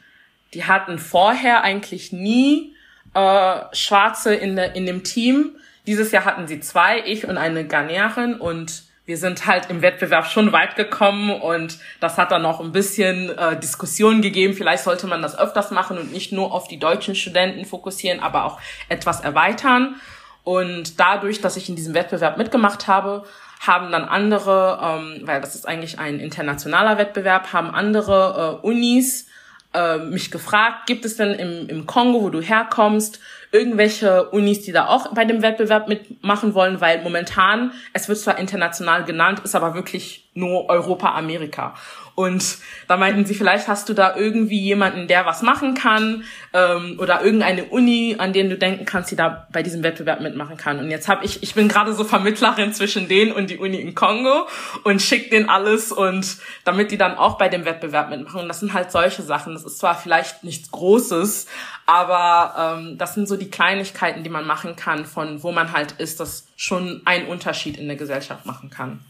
die 0.55 0.65
hatten 0.65 0.99
vorher 0.99 1.63
eigentlich 1.63 2.15
nie 2.15 2.75
äh, 3.13 3.57
Schwarze 3.73 4.35
in, 4.35 4.57
der, 4.57 4.75
in 4.75 4.87
dem 4.87 5.05
Team. 5.05 5.51
Dieses 5.87 6.13
Jahr 6.13 6.25
hatten 6.25 6.49
sie 6.49 6.61
zwei, 6.61 7.03
ich 7.05 7.29
und 7.29 7.37
eine 7.37 7.67
Ghanäerin 7.67 8.37
und 8.37 8.85
wir 9.05 9.19
sind 9.19 9.45
halt 9.45 9.69
im 9.69 9.83
Wettbewerb 9.83 10.27
schon 10.27 10.51
weit 10.53 10.77
gekommen 10.77 11.31
und 11.31 11.79
das 12.01 12.17
hat 12.17 12.33
dann 12.33 12.41
noch 12.41 12.59
ein 12.59 12.73
bisschen 12.73 13.29
äh, 13.37 13.61
Diskussionen 13.61 14.23
gegeben. 14.23 14.55
Vielleicht 14.55 14.85
sollte 14.85 15.07
man 15.07 15.21
das 15.21 15.39
öfters 15.39 15.73
machen 15.73 15.99
und 15.99 16.11
nicht 16.11 16.33
nur 16.33 16.55
auf 16.55 16.69
die 16.69 16.79
deutschen 16.79 17.15
Studenten 17.15 17.67
fokussieren, 17.67 18.21
aber 18.21 18.47
auch 18.47 18.59
etwas 18.89 19.21
erweitern. 19.21 19.97
Und 20.43 20.99
dadurch, 20.99 21.43
dass 21.43 21.59
ich 21.59 21.69
in 21.69 21.77
diesem 21.77 21.93
Wettbewerb 21.93 22.39
mitgemacht 22.39 22.87
habe, 22.87 23.27
haben 23.67 23.91
dann 23.91 24.05
andere, 24.05 24.79
ähm, 24.83 25.23
weil 25.27 25.41
das 25.41 25.55
ist 25.55 25.67
eigentlich 25.67 25.99
ein 25.99 26.21
internationaler 26.21 26.99
Wettbewerb, 26.99 27.53
haben 27.53 27.71
andere 27.71 28.61
äh, 28.63 28.67
Unis 28.67 29.27
äh, 29.75 29.99
mich 29.99 30.31
gefragt, 30.31 30.87
gibt 30.87 31.05
es 31.05 31.17
denn 31.17 31.33
im, 31.35 31.69
im 31.69 31.87
Kongo, 31.87 32.23
wo 32.23 32.31
du 32.31 32.41
herkommst, 32.41 33.21
irgendwelche 33.51 34.31
Unis, 34.31 34.63
die 34.63 34.73
da 34.73 34.87
auch 34.87 35.15
bei 35.15 35.25
dem 35.25 35.43
Wettbewerb 35.43 35.89
mitmachen 35.89 36.55
wollen, 36.55 36.81
weil 36.81 37.03
momentan, 37.03 37.73
es 37.93 38.09
wird 38.09 38.19
zwar 38.19 38.39
international 38.39 39.05
genannt, 39.05 39.41
ist 39.45 39.55
aber 39.55 39.75
wirklich 39.75 40.29
nur 40.35 40.69
Europa, 40.69 41.15
Amerika. 41.15 41.75
Und 42.15 42.59
da 42.87 42.97
meinten 42.97 43.25
sie, 43.25 43.35
vielleicht 43.35 43.67
hast 43.67 43.89
du 43.89 43.95
da 43.95 44.15
irgendwie 44.15 44.61
jemanden, 44.61 45.09
der 45.09 45.27
was 45.27 45.43
machen 45.43 45.75
kann 45.75 46.23
ähm, 46.53 46.97
oder 47.01 47.25
irgendeine 47.25 47.65
Uni, 47.65 48.15
an 48.19 48.33
den 48.33 48.51
du 48.51 48.57
denken 48.57 48.85
kannst, 48.85 49.11
die 49.11 49.17
da 49.17 49.49
bei 49.53 49.65
diesem 49.65 49.83
Wettbewerb 49.83 50.21
mitmachen 50.21 50.57
kann. 50.57 50.79
Und 50.79 50.91
jetzt 50.91 51.09
habe 51.09 51.25
ich, 51.25 51.43
ich 51.43 51.55
bin 51.55 51.67
gerade 51.67 51.93
so 51.93 52.05
Vermittlerin 52.05 52.73
zwischen 52.73 53.09
denen 53.09 53.33
und 53.33 53.51
die 53.51 53.59
Uni 53.59 53.81
in 53.81 53.97
Kongo 53.97 54.47
und 54.85 55.03
schick 55.03 55.31
denen 55.31 55.49
alles 55.49 55.91
und 55.91 56.37
damit 56.65 56.93
die 56.93 56.99
dann 56.99 57.17
auch 57.17 57.37
bei 57.37 57.49
dem 57.49 57.65
Wettbewerb 57.65 58.11
mitmachen. 58.11 58.43
Und 58.43 58.49
das 58.49 58.61
sind 58.61 58.75
halt 58.75 58.93
solche 58.93 59.23
Sachen. 59.23 59.55
Das 59.55 59.65
ist 59.65 59.79
zwar 59.79 59.97
vielleicht 59.97 60.45
nichts 60.45 60.71
Großes, 60.71 61.47
aber 61.85 62.79
ähm, 62.79 62.97
das 62.97 63.15
sind 63.15 63.27
so 63.27 63.37
die 63.37 63.51
Kleinigkeiten, 63.51 64.23
die 64.23 64.31
man 64.31 64.47
machen 64.47 64.77
kann, 64.77 65.05
von 65.05 65.43
wo 65.43 65.51
man 65.51 65.73
halt 65.73 65.93
ist, 65.93 66.21
das 66.21 66.47
schon 66.57 67.03
einen 67.07 67.27
Unterschied 67.27 67.77
in 67.77 67.89
der 67.89 67.97
Gesellschaft 67.97 68.47
machen 68.47 68.71
kann. 68.71 69.01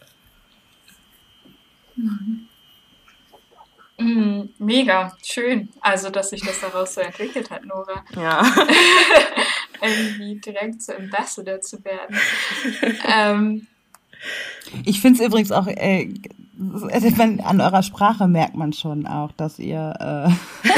Mhm. 1.97 2.49
Mm, 4.05 4.51
mega, 4.59 5.17
schön. 5.25 5.71
Also, 5.81 6.11
dass 6.11 6.31
sich 6.31 6.43
das 6.43 6.61
daraus 6.61 6.95
so 6.95 7.01
entwickelt 7.01 7.51
hat, 7.51 7.65
Nora. 7.65 8.05
Ja. 8.17 8.43
Irgendwie 9.81 10.41
direkt 10.41 10.83
zur 10.83 10.97
Ambassador 10.97 11.61
zu 11.61 11.83
werden. 11.85 12.17
ähm, 13.07 13.67
ich 14.85 15.01
finde 15.01 15.21
es 15.21 15.27
übrigens 15.27 15.53
auch, 15.53 15.67
äh, 15.67 16.13
an 17.43 17.61
eurer 17.61 17.83
Sprache 17.83 18.29
merkt 18.29 18.55
man 18.55 18.73
schon 18.73 19.07
auch, 19.07 19.33
dass 19.33 19.59
ihr, 19.59 19.95
äh, 19.99 20.69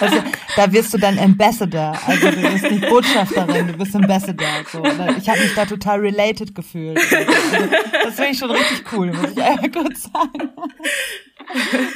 also, 0.00 0.22
da 0.56 0.72
wirst 0.72 0.94
du 0.94 0.98
dann 0.98 1.18
Ambassador, 1.18 1.98
also 2.06 2.30
du 2.30 2.52
bist 2.52 2.70
nicht 2.70 2.88
Botschafterin, 2.88 3.68
du 3.68 3.72
bist 3.74 3.94
Ambassador. 3.94 4.48
So. 4.70 4.82
Ich 5.18 5.28
habe 5.28 5.40
mich 5.40 5.54
da 5.54 5.64
total 5.64 6.00
related 6.00 6.54
gefühlt. 6.54 6.98
Also, 6.98 7.68
das 8.04 8.14
finde 8.14 8.30
ich 8.30 8.38
schon 8.38 8.50
richtig 8.50 8.84
cool, 8.92 9.12
muss 9.12 9.30
ich 9.32 9.42
einmal 9.42 9.70
kurz 9.70 10.02
sagen. 10.04 10.50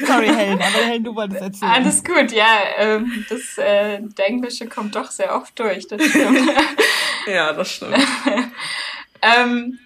Sorry, 0.05 0.27
Helen, 0.27 0.61
aber 0.61 0.85
Helen, 0.85 1.03
du 1.03 1.15
wolltest 1.15 1.41
erzählen. 1.41 1.71
Alles 1.71 2.03
gut, 2.03 2.31
ja. 2.31 2.59
Ähm, 2.77 3.25
das 3.29 3.57
äh, 3.57 4.01
Englische 4.17 4.67
kommt 4.67 4.95
doch 4.95 5.11
sehr 5.11 5.35
oft 5.35 5.57
durch, 5.59 5.87
das 5.87 6.03
stimmt. 6.03 6.51
ja, 7.27 7.53
das 7.53 7.71
stimmt. 7.71 7.97
ähm, 9.21 9.79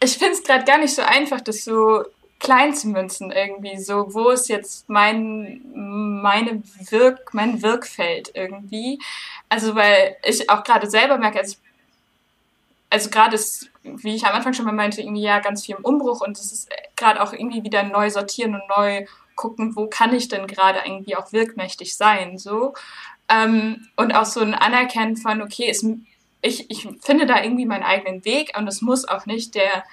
ich 0.00 0.16
finde 0.18 0.32
es 0.32 0.42
gerade 0.42 0.64
gar 0.64 0.78
nicht 0.78 0.94
so 0.94 1.02
einfach, 1.02 1.40
das 1.40 1.64
so 1.64 2.04
klein 2.38 2.74
zu 2.74 2.88
münzen 2.88 3.30
irgendwie. 3.30 3.78
So, 3.78 4.14
wo 4.14 4.30
ist 4.30 4.48
jetzt 4.48 4.88
mein, 4.88 5.60
meine 5.74 6.62
Wirk, 6.90 7.34
mein 7.34 7.62
Wirkfeld 7.62 8.30
irgendwie? 8.34 8.98
Also, 9.48 9.74
weil 9.74 10.16
ich 10.24 10.48
auch 10.50 10.64
gerade 10.64 10.88
selber 10.88 11.18
merke, 11.18 11.40
also, 11.40 11.56
also 12.90 13.10
gerade 13.10 13.34
ist, 13.34 13.70
wie 13.82 14.14
ich 14.14 14.24
am 14.24 14.34
Anfang 14.34 14.54
schon 14.54 14.64
mal 14.64 14.72
meinte, 14.72 15.00
irgendwie 15.00 15.22
ja 15.22 15.40
ganz 15.40 15.64
viel 15.64 15.76
im 15.76 15.84
Umbruch 15.84 16.20
und 16.20 16.38
es 16.38 16.52
ist 16.52 16.70
gerade 16.96 17.22
auch 17.22 17.32
irgendwie 17.32 17.64
wieder 17.64 17.82
neu 17.82 18.10
sortieren 18.10 18.54
und 18.54 18.62
neu 18.76 19.06
gucken, 19.34 19.76
wo 19.76 19.86
kann 19.86 20.14
ich 20.14 20.28
denn 20.28 20.46
gerade 20.46 20.80
irgendwie 20.84 21.16
auch 21.16 21.32
wirkmächtig 21.32 21.96
sein, 21.96 22.38
so. 22.38 22.74
Ähm, 23.28 23.88
und 23.96 24.12
auch 24.14 24.24
so 24.24 24.40
ein 24.40 24.54
Anerkennen 24.54 25.16
von, 25.16 25.42
okay, 25.42 25.68
es, 25.70 25.84
ich, 26.40 26.70
ich 26.70 26.88
finde 27.02 27.26
da 27.26 27.42
irgendwie 27.42 27.66
meinen 27.66 27.82
eigenen 27.82 28.24
Weg 28.24 28.56
und 28.56 28.66
es 28.66 28.80
muss 28.80 29.06
auch 29.06 29.26
nicht 29.26 29.54
der 29.54 29.84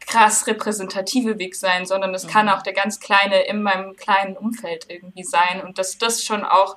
krass 0.00 0.46
repräsentative 0.46 1.38
Weg 1.38 1.54
sein, 1.54 1.86
sondern 1.86 2.14
es 2.14 2.24
mhm. 2.24 2.30
kann 2.30 2.48
auch 2.48 2.62
der 2.62 2.72
ganz 2.72 3.00
kleine 3.00 3.42
in 3.42 3.62
meinem 3.62 3.96
kleinen 3.96 4.36
Umfeld 4.36 4.86
irgendwie 4.88 5.24
sein 5.24 5.62
und 5.62 5.78
dass 5.78 5.98
das 5.98 6.24
schon 6.24 6.44
auch 6.44 6.76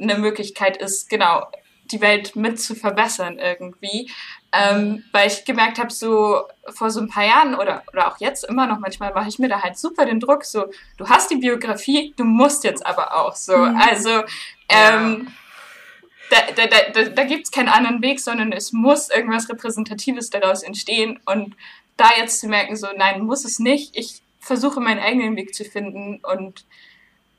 eine 0.00 0.16
Möglichkeit 0.16 0.76
ist, 0.76 1.08
genau, 1.08 1.46
die 1.90 2.00
Welt 2.00 2.34
mit 2.34 2.60
zu 2.60 2.74
verbessern 2.74 3.38
irgendwie. 3.38 4.10
Ähm, 4.52 5.04
weil 5.10 5.26
ich 5.26 5.44
gemerkt 5.44 5.78
habe, 5.78 5.92
so 5.92 6.42
vor 6.68 6.90
so 6.90 7.00
ein 7.00 7.08
paar 7.08 7.24
Jahren 7.24 7.56
oder, 7.56 7.82
oder 7.92 8.06
auch 8.06 8.18
jetzt 8.20 8.44
immer 8.44 8.68
noch 8.68 8.78
manchmal 8.78 9.12
mache 9.12 9.28
ich 9.28 9.40
mir 9.40 9.48
da 9.48 9.62
halt 9.62 9.76
super 9.76 10.06
den 10.06 10.20
Druck, 10.20 10.44
so, 10.44 10.66
du 10.96 11.08
hast 11.08 11.30
die 11.30 11.36
Biografie, 11.36 12.14
du 12.16 12.24
musst 12.24 12.62
jetzt 12.62 12.86
aber 12.86 13.16
auch 13.16 13.34
so. 13.34 13.56
Mhm. 13.56 13.76
Also, 13.76 14.22
ähm, 14.68 15.28
da, 16.30 16.36
da, 16.54 16.66
da, 16.66 17.02
da 17.10 17.24
gibt 17.24 17.46
es 17.46 17.50
keinen 17.50 17.68
anderen 17.68 18.00
Weg, 18.00 18.20
sondern 18.20 18.52
es 18.52 18.72
muss 18.72 19.10
irgendwas 19.10 19.48
Repräsentatives 19.48 20.30
daraus 20.30 20.62
entstehen 20.62 21.20
und 21.26 21.56
da 21.96 22.10
jetzt 22.16 22.40
zu 22.40 22.48
merken, 22.48 22.76
so, 22.76 22.88
nein, 22.96 23.22
muss 23.22 23.44
es 23.44 23.58
nicht. 23.58 23.96
Ich 23.96 24.22
versuche 24.40 24.80
meinen 24.80 25.00
eigenen 25.00 25.36
Weg 25.36 25.54
zu 25.54 25.64
finden 25.64 26.20
und 26.22 26.64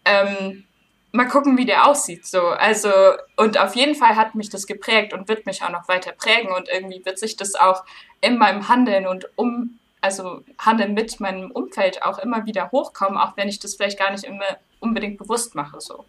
ähm, 0.06 0.66
mal 1.12 1.28
gucken, 1.28 1.58
wie 1.58 1.66
der 1.66 1.88
aussieht. 1.88 2.26
So, 2.26 2.47
also, 2.47 2.91
und 3.38 3.60
auf 3.60 3.76
jeden 3.76 3.95
Fall 3.95 4.16
hat 4.16 4.36
mich 4.36 4.49
das 4.49 4.68
geprägt 4.68 5.14
und 5.14 5.28
wird 5.28 5.45
mich 5.45 5.64
auch 5.64 5.70
noch 5.70 5.88
weiter 5.88 6.12
prägen 6.12 6.51
und 6.51 6.70
irgendwie 6.70 7.03
wird 7.06 7.20
sich 7.20 7.36
das 7.36 7.56
auch 7.56 7.84
in 8.22 8.38
meinem 8.38 8.68
Handeln 8.68 9.08
und 9.08 9.30
um, 9.36 9.80
also 10.01 10.41
Handeln 10.60 10.93
mit 10.93 11.20
meinem 11.20 11.51
Umfeld 11.51 12.03
auch 12.03 12.20
immer 12.20 12.45
wieder 12.45 12.72
hochkommen, 12.72 13.18
auch 13.18 13.38
wenn 13.38 13.47
ich 13.47 13.60
das 13.60 13.76
vielleicht 13.76 13.99
gar 13.99 14.12
nicht 14.12 14.24
immer 14.24 14.45
unbedingt 14.80 15.18
bewusst 15.18 15.56
mache. 15.56 15.80
So, 15.82 16.06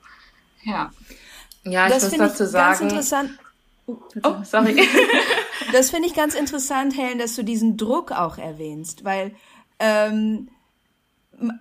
ja. 0.62 0.90
Ja, 1.62 1.86
ich 1.86 1.94
das 1.94 2.10
muss 2.10 2.18
dazu 2.18 2.46
sagen. 2.46 2.78
Ganz 2.78 2.92
interessant. 2.92 3.38
Oh, 3.86 4.42
sorry. 4.42 4.76
das 5.72 5.90
finde 5.90 6.08
ich 6.08 6.14
ganz 6.14 6.34
interessant, 6.34 6.96
Helen, 6.96 7.18
dass 7.18 7.36
du 7.36 7.44
diesen 7.44 7.76
Druck 7.76 8.12
auch 8.12 8.36
erwähnst, 8.38 9.04
weil 9.04 9.34
ähm, 9.78 10.48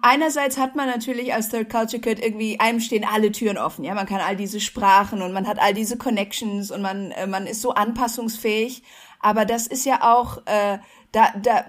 einerseits 0.02 0.58
hat 0.58 0.76
man 0.76 0.88
natürlich 0.88 1.34
als 1.34 1.50
Third 1.50 1.70
Culture 1.70 2.02
Kid 2.02 2.20
irgendwie, 2.20 2.60
einem 2.60 2.80
stehen 2.80 3.06
alle 3.06 3.32
Türen 3.32 3.58
offen, 3.58 3.84
ja, 3.84 3.94
man 3.94 4.08
kann 4.08 4.22
all 4.22 4.36
diese 4.36 4.60
Sprachen 4.60 5.22
und 5.22 5.34
man 5.34 5.48
hat 5.48 5.60
all 5.60 5.74
diese 5.74 5.98
Connections 5.98 6.72
und 6.72 6.82
man, 6.82 7.12
äh, 7.12 7.28
man 7.28 7.46
ist 7.46 7.62
so 7.62 7.72
anpassungsfähig, 7.72 8.84
aber 9.20 9.46
das 9.46 9.68
ist 9.68 9.86
ja 9.86 10.02
auch, 10.02 10.46
äh, 10.46 10.80
da, 11.12 11.32
da 11.42 11.66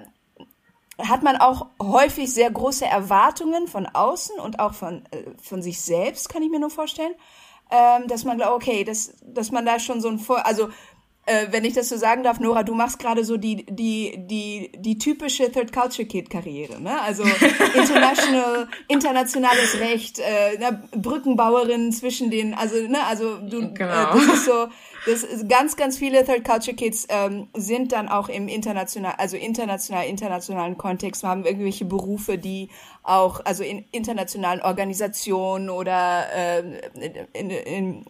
hat 0.99 1.23
man 1.23 1.37
auch 1.37 1.67
häufig 1.83 2.33
sehr 2.33 2.51
große 2.51 2.87
Erwartungen 2.87 3.69
von 3.69 3.87
außen 3.87 4.39
und 4.39 4.59
auch 4.61 4.73
von, 4.73 5.05
äh, 5.11 5.25
von 5.43 5.61
sich 5.61 5.83
selbst, 5.83 6.31
kann 6.31 6.43
ich 6.43 6.51
mir 6.51 6.61
nur 6.61 6.71
vorstellen 6.71 7.15
ähm, 7.71 8.07
dass 8.09 8.25
man 8.25 8.37
glaubt, 8.37 8.55
okay, 8.63 8.85
dass, 8.85 9.15
dass 9.23 9.51
man 9.51 9.67
da 9.67 9.79
schon 9.79 10.01
so 10.01 10.09
ein 10.09 10.19
Vor, 10.19 10.47
also 10.47 10.69
äh, 11.27 11.49
wenn 11.51 11.65
ich 11.65 11.75
das 11.75 11.89
so 11.89 11.97
sagen 11.97 12.23
darf, 12.23 12.39
Nora, 12.39 12.63
du 12.63 12.75
machst 12.75 13.01
gerade 13.01 13.25
so 13.25 13.37
die, 13.37 13.67
die, 13.67 14.15
die, 14.17 14.71
die 14.79 14.97
typische 14.97 15.51
Third 15.51 15.73
Culture 15.73 16.07
Kid 16.07 16.31
Karriere, 16.31 16.81
ne? 16.81 17.01
Also 17.01 17.25
international, 17.75 18.69
internationales 18.87 19.81
Recht, 19.81 20.21
äh? 20.21 20.73
Brückenbauerin 20.97 21.93
zwischen 21.93 22.31
den, 22.31 22.55
also, 22.55 22.77
ne, 22.77 23.05
also 23.05 23.39
du, 23.39 23.61
äh, 23.63 23.73
genau. 23.75 23.93
äh, 23.93 24.15
das 24.15 24.27
ist 24.27 24.45
so, 24.45 24.69
das 25.07 25.23
ist, 25.23 25.49
ganz, 25.49 25.77
ganz 25.77 25.99
viele 25.99 26.25
Third 26.25 26.45
Culture 26.45 26.77
Kids 26.77 27.07
ähm, 27.09 27.49
sind 27.55 27.93
dann 27.93 28.09
auch 28.09 28.29
im 28.29 28.49
international, 28.49 29.15
also 29.19 29.37
international, 29.37 30.07
internationalen 30.07 30.77
Kontext, 30.77 31.23
haben 31.23 31.45
irgendwelche 31.45 31.85
Berufe, 31.85 32.39
die 32.39 32.69
auch, 33.03 33.41
also 33.45 33.63
in 33.63 33.85
internationalen 33.93 34.61
Organisationen 34.61 35.71
oder 35.71 36.27
äh, 36.35 36.81
in, 37.33 37.51
in, 37.51 37.51
in 37.51 38.05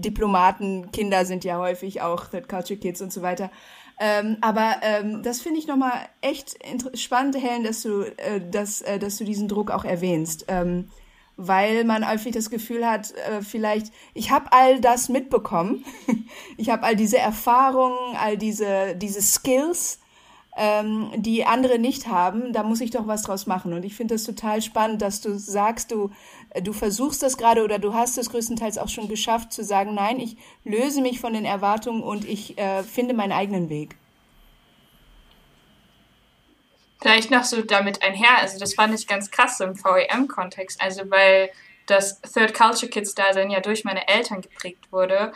Diplomaten, 0.00 0.92
Kinder 0.92 1.24
sind 1.24 1.44
ja 1.44 1.58
häufig 1.58 2.02
auch 2.02 2.26
Third 2.26 2.48
Culture 2.48 2.78
Kids 2.78 3.02
und 3.02 3.12
so 3.12 3.22
weiter. 3.22 3.50
Ähm, 3.98 4.38
aber 4.40 4.76
ähm, 4.82 5.22
das 5.22 5.40
finde 5.40 5.58
ich 5.58 5.66
nochmal 5.66 5.92
echt 6.20 6.56
spannend, 6.94 7.36
Helen, 7.36 7.64
dass 7.64 7.82
du, 7.82 8.02
äh, 8.02 8.40
dass, 8.50 8.80
äh, 8.82 8.98
dass 8.98 9.18
du 9.18 9.24
diesen 9.24 9.48
Druck 9.48 9.70
auch 9.70 9.84
erwähnst. 9.84 10.46
Ähm, 10.48 10.88
weil 11.36 11.84
man 11.84 12.08
häufig 12.08 12.32
das 12.32 12.50
Gefühl 12.50 12.86
hat, 12.86 13.12
äh, 13.12 13.42
vielleicht, 13.42 13.92
ich 14.14 14.30
habe 14.30 14.52
all 14.52 14.80
das 14.80 15.08
mitbekommen, 15.08 15.84
ich 16.56 16.70
habe 16.70 16.84
all 16.84 16.96
diese 16.96 17.18
Erfahrungen, 17.18 18.16
all 18.16 18.36
diese, 18.36 18.94
diese 18.96 19.22
Skills, 19.22 19.98
ähm, 20.56 21.10
die 21.16 21.44
andere 21.44 21.78
nicht 21.78 22.08
haben, 22.08 22.52
da 22.52 22.62
muss 22.62 22.80
ich 22.80 22.90
doch 22.90 23.06
was 23.06 23.22
draus 23.22 23.46
machen. 23.46 23.72
Und 23.72 23.84
ich 23.84 23.94
finde 23.94 24.14
das 24.14 24.24
total 24.24 24.60
spannend, 24.60 25.00
dass 25.00 25.20
du 25.20 25.38
sagst, 25.38 25.90
du, 25.90 26.10
äh, 26.50 26.60
du 26.60 26.72
versuchst 26.72 27.22
das 27.22 27.38
gerade 27.38 27.64
oder 27.64 27.78
du 27.78 27.94
hast 27.94 28.18
es 28.18 28.30
größtenteils 28.30 28.78
auch 28.78 28.88
schon 28.88 29.08
geschafft 29.08 29.52
zu 29.52 29.64
sagen, 29.64 29.94
nein, 29.94 30.20
ich 30.20 30.36
löse 30.64 31.00
mich 31.00 31.20
von 31.20 31.32
den 31.32 31.46
Erwartungen 31.46 32.02
und 32.02 32.28
ich 32.28 32.58
äh, 32.58 32.82
finde 32.82 33.14
meinen 33.14 33.32
eigenen 33.32 33.70
Weg. 33.70 33.96
Vielleicht 37.02 37.32
noch 37.32 37.42
so 37.42 37.62
damit 37.62 38.00
einher, 38.02 38.38
also 38.38 38.60
das 38.60 38.74
fand 38.74 38.94
ich 38.94 39.08
ganz 39.08 39.32
krass 39.32 39.58
im 39.58 39.74
VEM-Kontext, 39.74 40.80
also 40.80 41.10
weil 41.10 41.50
das 41.86 42.20
Third 42.20 42.54
Culture 42.54 42.88
Kids 42.88 43.16
Dasein 43.16 43.50
ja 43.50 43.58
durch 43.58 43.82
meine 43.84 44.06
Eltern 44.06 44.40
geprägt 44.40 44.92
wurde. 44.92 45.32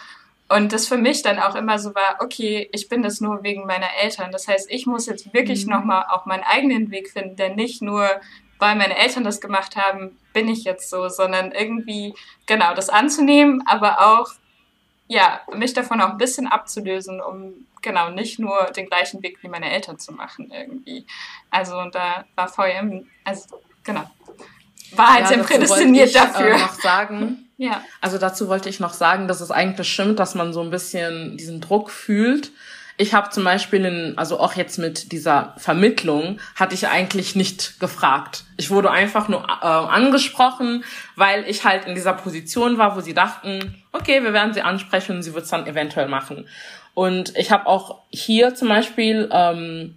Und 0.48 0.72
das 0.72 0.86
für 0.86 0.96
mich 0.96 1.22
dann 1.22 1.40
auch 1.40 1.56
immer 1.56 1.80
so 1.80 1.92
war, 1.92 2.18
okay, 2.20 2.68
ich 2.72 2.88
bin 2.88 3.02
das 3.02 3.20
nur 3.20 3.42
wegen 3.42 3.66
meiner 3.66 3.88
Eltern. 4.00 4.30
Das 4.30 4.46
heißt, 4.46 4.70
ich 4.70 4.86
muss 4.86 5.06
jetzt 5.06 5.34
wirklich 5.34 5.66
mhm. 5.66 5.72
nochmal 5.72 6.06
auch 6.08 6.24
meinen 6.24 6.44
eigenen 6.44 6.92
Weg 6.92 7.10
finden, 7.10 7.34
der 7.34 7.56
nicht 7.56 7.82
nur, 7.82 8.08
weil 8.60 8.76
meine 8.76 8.96
Eltern 8.96 9.24
das 9.24 9.40
gemacht 9.40 9.74
haben, 9.74 10.16
bin 10.32 10.48
ich 10.48 10.62
jetzt 10.62 10.88
so, 10.88 11.08
sondern 11.08 11.50
irgendwie, 11.50 12.14
genau, 12.46 12.74
das 12.74 12.90
anzunehmen, 12.90 13.64
aber 13.66 14.00
auch, 14.00 14.30
ja, 15.08 15.40
mich 15.54 15.72
davon 15.72 16.00
auch 16.00 16.10
ein 16.10 16.18
bisschen 16.18 16.46
abzulösen, 16.46 17.20
um 17.20 17.66
genau 17.82 18.10
nicht 18.10 18.38
nur 18.38 18.70
den 18.76 18.86
gleichen 18.86 19.22
Weg 19.22 19.38
wie 19.42 19.48
meine 19.48 19.70
Eltern 19.70 19.98
zu 19.98 20.12
machen 20.12 20.50
irgendwie. 20.52 21.06
Also 21.50 21.78
und 21.78 21.94
da 21.94 22.24
war 22.34 22.48
VM, 22.48 23.06
also 23.24 23.60
genau, 23.84 24.10
war 24.94 25.14
halt 25.14 25.22
ja, 25.22 25.28
sehr 25.28 25.38
prädestiniert 25.38 26.10
ich, 26.10 26.16
äh, 26.16 26.20
dafür. 26.20 26.54
Äh, 26.54 26.58
noch 26.58 26.74
sagen, 26.74 27.48
ja. 27.56 27.82
Also 28.00 28.18
dazu 28.18 28.48
wollte 28.48 28.68
ich 28.68 28.80
noch 28.80 28.92
sagen, 28.92 29.28
dass 29.28 29.40
es 29.40 29.50
eigentlich 29.50 29.92
stimmt, 29.92 30.18
dass 30.18 30.34
man 30.34 30.52
so 30.52 30.60
ein 30.60 30.70
bisschen 30.70 31.36
diesen 31.36 31.60
Druck 31.60 31.90
fühlt. 31.90 32.52
Ich 32.98 33.12
habe 33.12 33.30
zum 33.30 33.44
Beispiel, 33.44 33.84
in, 33.84 34.14
also 34.16 34.40
auch 34.40 34.54
jetzt 34.54 34.78
mit 34.78 35.12
dieser 35.12 35.54
Vermittlung, 35.58 36.38
hatte 36.54 36.74
ich 36.74 36.88
eigentlich 36.88 37.36
nicht 37.36 37.78
gefragt. 37.78 38.44
Ich 38.56 38.70
wurde 38.70 38.90
einfach 38.90 39.28
nur 39.28 39.44
äh, 39.44 39.66
angesprochen, 39.66 40.82
weil 41.14 41.44
ich 41.46 41.64
halt 41.64 41.84
in 41.84 41.94
dieser 41.94 42.14
Position 42.14 42.78
war, 42.78 42.96
wo 42.96 43.00
sie 43.00 43.12
dachten, 43.12 43.82
okay, 43.92 44.22
wir 44.22 44.32
werden 44.32 44.54
sie 44.54 44.62
ansprechen 44.62 45.16
und 45.16 45.22
sie 45.22 45.34
wird 45.34 45.44
es 45.44 45.50
dann 45.50 45.66
eventuell 45.66 46.08
machen. 46.08 46.48
Und 46.94 47.36
ich 47.36 47.50
habe 47.50 47.66
auch 47.66 48.00
hier 48.10 48.54
zum 48.54 48.68
Beispiel 48.68 49.28
ähm, 49.30 49.96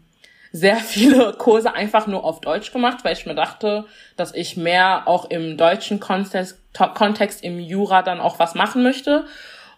sehr 0.52 0.76
viele 0.78 1.34
Kurse 1.34 1.74
einfach 1.74 2.08
nur 2.08 2.24
auf 2.26 2.42
Deutsch 2.42 2.74
gemacht, 2.74 3.00
weil 3.04 3.14
ich 3.14 3.26
mir 3.26 3.36
dachte, 3.36 3.86
dass 4.18 4.34
ich 4.34 4.58
mehr 4.58 5.04
auch 5.06 5.30
im 5.30 5.56
deutschen 5.56 6.02
Kontext, 6.02 6.60
Kontext 6.96 7.44
im 7.44 7.60
Jura 7.60 8.02
dann 8.02 8.20
auch 8.20 8.40
was 8.40 8.56
machen 8.56 8.84
möchte. 8.84 9.26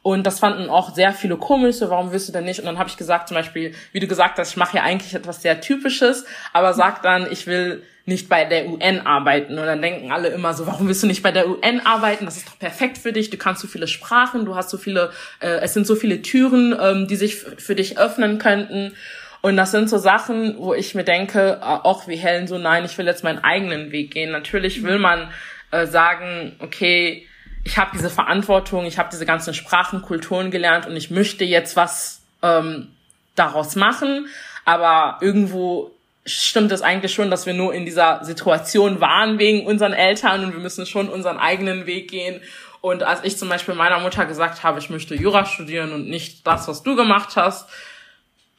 Und 0.03 0.25
das 0.25 0.39
fanden 0.39 0.69
auch 0.69 0.95
sehr 0.95 1.13
viele 1.13 1.37
komisch, 1.37 1.75
so 1.75 1.89
warum 1.91 2.11
willst 2.11 2.27
du 2.27 2.33
denn 2.33 2.45
nicht? 2.45 2.59
Und 2.59 2.65
dann 2.65 2.79
habe 2.79 2.89
ich 2.89 2.97
gesagt, 2.97 3.27
zum 3.27 3.35
Beispiel, 3.35 3.75
wie 3.91 3.99
du 3.99 4.07
gesagt 4.07 4.39
hast, 4.39 4.49
ich 4.49 4.57
mache 4.57 4.77
ja 4.77 4.83
eigentlich 4.83 5.13
etwas 5.13 5.43
sehr 5.43 5.61
Typisches, 5.61 6.25
aber 6.53 6.73
sag 6.73 7.03
dann, 7.03 7.31
ich 7.31 7.45
will 7.45 7.83
nicht 8.05 8.27
bei 8.27 8.45
der 8.45 8.67
UN 8.67 9.01
arbeiten. 9.05 9.59
Und 9.59 9.65
dann 9.65 9.81
denken 9.81 10.11
alle 10.11 10.29
immer 10.29 10.55
so, 10.55 10.65
warum 10.65 10.87
willst 10.87 11.03
du 11.03 11.07
nicht 11.07 11.21
bei 11.21 11.31
der 11.31 11.47
UN 11.47 11.85
arbeiten? 11.85 12.25
Das 12.25 12.35
ist 12.35 12.47
doch 12.47 12.57
perfekt 12.57 12.97
für 12.97 13.13
dich. 13.13 13.29
Du 13.29 13.37
kannst 13.37 13.61
so 13.61 13.67
viele 13.67 13.87
Sprachen, 13.87 14.45
du 14.45 14.55
hast 14.55 14.71
so 14.71 14.77
viele, 14.77 15.11
äh, 15.39 15.59
es 15.61 15.75
sind 15.75 15.85
so 15.85 15.95
viele 15.95 16.23
Türen, 16.23 16.75
ähm, 16.79 17.07
die 17.07 17.15
sich 17.15 17.35
für 17.35 17.75
dich 17.75 17.99
öffnen 17.99 18.39
könnten. 18.39 18.93
Und 19.41 19.55
das 19.55 19.71
sind 19.71 19.89
so 19.89 19.99
Sachen, 19.99 20.57
wo 20.57 20.73
ich 20.73 20.95
mir 20.95 21.03
denke, 21.03 21.59
äh, 21.61 21.63
auch 21.63 22.07
wie 22.07 22.15
Helen 22.15 22.47
so, 22.47 22.57
nein, 22.57 22.85
ich 22.85 22.97
will 22.97 23.05
jetzt 23.05 23.23
meinen 23.23 23.43
eigenen 23.43 23.91
Weg 23.91 24.11
gehen. 24.11 24.31
Natürlich 24.31 24.83
will 24.83 24.97
man 24.97 25.31
äh, 25.69 25.85
sagen, 25.85 26.55
okay, 26.59 27.27
ich 27.63 27.77
habe 27.77 27.91
diese 27.93 28.09
Verantwortung, 28.09 28.85
ich 28.85 28.97
habe 28.97 29.09
diese 29.11 29.25
ganzen 29.25 29.53
Sprachen, 29.53 30.01
Kulturen 30.01 30.51
gelernt 30.51 30.87
und 30.87 30.95
ich 30.95 31.11
möchte 31.11 31.43
jetzt 31.43 31.75
was 31.75 32.21
ähm, 32.41 32.89
daraus 33.35 33.75
machen. 33.75 34.27
Aber 34.65 35.17
irgendwo 35.21 35.91
stimmt 36.25 36.71
es 36.71 36.81
eigentlich 36.81 37.13
schon, 37.13 37.31
dass 37.31 37.45
wir 37.45 37.53
nur 37.53 37.73
in 37.73 37.85
dieser 37.85 38.23
Situation 38.23 39.01
waren 39.01 39.39
wegen 39.39 39.65
unseren 39.65 39.93
Eltern 39.93 40.43
und 40.43 40.53
wir 40.53 40.59
müssen 40.59 40.85
schon 40.85 41.09
unseren 41.09 41.37
eigenen 41.37 41.85
Weg 41.85 42.09
gehen. 42.09 42.41
Und 42.81 43.03
als 43.03 43.23
ich 43.23 43.37
zum 43.37 43.49
Beispiel 43.49 43.75
meiner 43.75 43.99
Mutter 43.99 44.25
gesagt 44.25 44.63
habe, 44.63 44.79
ich 44.79 44.89
möchte 44.89 45.15
Jura 45.15 45.45
studieren 45.45 45.93
und 45.93 46.09
nicht 46.09 46.45
das, 46.47 46.67
was 46.67 46.83
du 46.83 46.95
gemacht 46.95 47.35
hast, 47.35 47.69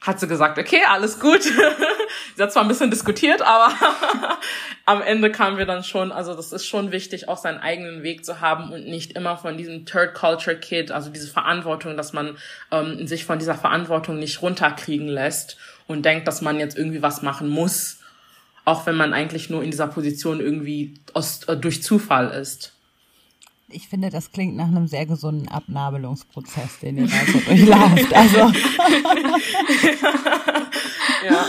hat 0.03 0.19
sie 0.19 0.27
gesagt, 0.27 0.59
okay, 0.59 0.81
alles 0.87 1.19
gut. 1.19 1.41
sie 2.35 2.43
hat 2.43 2.51
zwar 2.51 2.63
ein 2.63 2.67
bisschen 2.67 2.91
diskutiert, 2.91 3.41
aber 3.41 3.73
am 4.85 5.01
Ende 5.01 5.31
kamen 5.31 5.57
wir 5.57 5.65
dann 5.65 5.83
schon, 5.83 6.11
also 6.11 6.35
das 6.35 6.51
ist 6.51 6.67
schon 6.67 6.91
wichtig, 6.91 7.29
auch 7.29 7.37
seinen 7.37 7.59
eigenen 7.59 8.03
Weg 8.03 8.25
zu 8.25 8.41
haben 8.41 8.71
und 8.71 8.85
nicht 8.85 9.13
immer 9.13 9.37
von 9.37 9.57
diesem 9.57 9.85
Third 9.85 10.13
Culture 10.13 10.57
Kid, 10.57 10.91
also 10.91 11.09
diese 11.09 11.29
Verantwortung, 11.29 11.95
dass 11.95 12.11
man 12.11 12.37
ähm, 12.71 13.07
sich 13.07 13.23
von 13.25 13.39
dieser 13.39 13.55
Verantwortung 13.55 14.19
nicht 14.19 14.41
runterkriegen 14.41 15.07
lässt 15.07 15.57
und 15.87 16.03
denkt, 16.03 16.27
dass 16.27 16.41
man 16.41 16.59
jetzt 16.59 16.77
irgendwie 16.77 17.01
was 17.01 17.21
machen 17.21 17.47
muss, 17.47 17.99
auch 18.65 18.85
wenn 18.85 18.97
man 18.97 19.13
eigentlich 19.13 19.49
nur 19.49 19.63
in 19.63 19.71
dieser 19.71 19.87
Position 19.87 20.41
irgendwie 20.41 20.99
aus, 21.13 21.43
äh, 21.45 21.55
durch 21.55 21.81
Zufall 21.81 22.29
ist 22.29 22.73
ich 23.73 23.87
finde, 23.87 24.09
das 24.09 24.31
klingt 24.31 24.55
nach 24.55 24.67
einem 24.67 24.87
sehr 24.87 25.05
gesunden 25.05 25.47
Abnabelungsprozess, 25.47 26.79
den 26.79 26.97
ihr 26.97 27.07
da 27.07 27.25
so 27.31 27.39
durchlauft. 27.39 28.13
Also. 28.13 28.37
ja. 31.25 31.45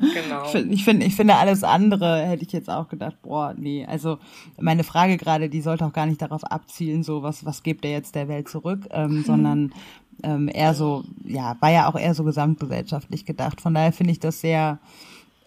Genau. 0.00 0.44
Ich 0.70 0.84
finde, 0.84 1.06
ich 1.06 1.16
finde 1.16 1.34
alles 1.34 1.64
andere 1.64 2.24
hätte 2.24 2.44
ich 2.44 2.52
jetzt 2.52 2.70
auch 2.70 2.88
gedacht, 2.88 3.20
boah, 3.22 3.54
nee. 3.56 3.84
Also 3.84 4.18
meine 4.58 4.84
Frage 4.84 5.16
gerade, 5.16 5.48
die 5.48 5.60
sollte 5.60 5.84
auch 5.84 5.92
gar 5.92 6.06
nicht 6.06 6.22
darauf 6.22 6.44
abzielen, 6.44 7.02
so 7.02 7.22
was, 7.22 7.44
was 7.44 7.64
gibt 7.64 7.84
er 7.84 7.90
jetzt 7.90 8.14
der 8.14 8.28
Welt 8.28 8.48
zurück, 8.48 8.86
ähm, 8.90 9.16
mhm. 9.16 9.24
sondern 9.24 9.74
ähm, 10.22 10.48
eher 10.52 10.74
so, 10.74 11.04
ja, 11.24 11.56
war 11.60 11.70
ja 11.70 11.88
auch 11.88 11.96
eher 11.98 12.14
so 12.14 12.22
gesamtgesellschaftlich 12.24 13.24
gedacht. 13.24 13.60
Von 13.60 13.74
daher 13.74 13.92
finde 13.92 14.12
ich 14.12 14.20
das 14.20 14.40
sehr, 14.40 14.78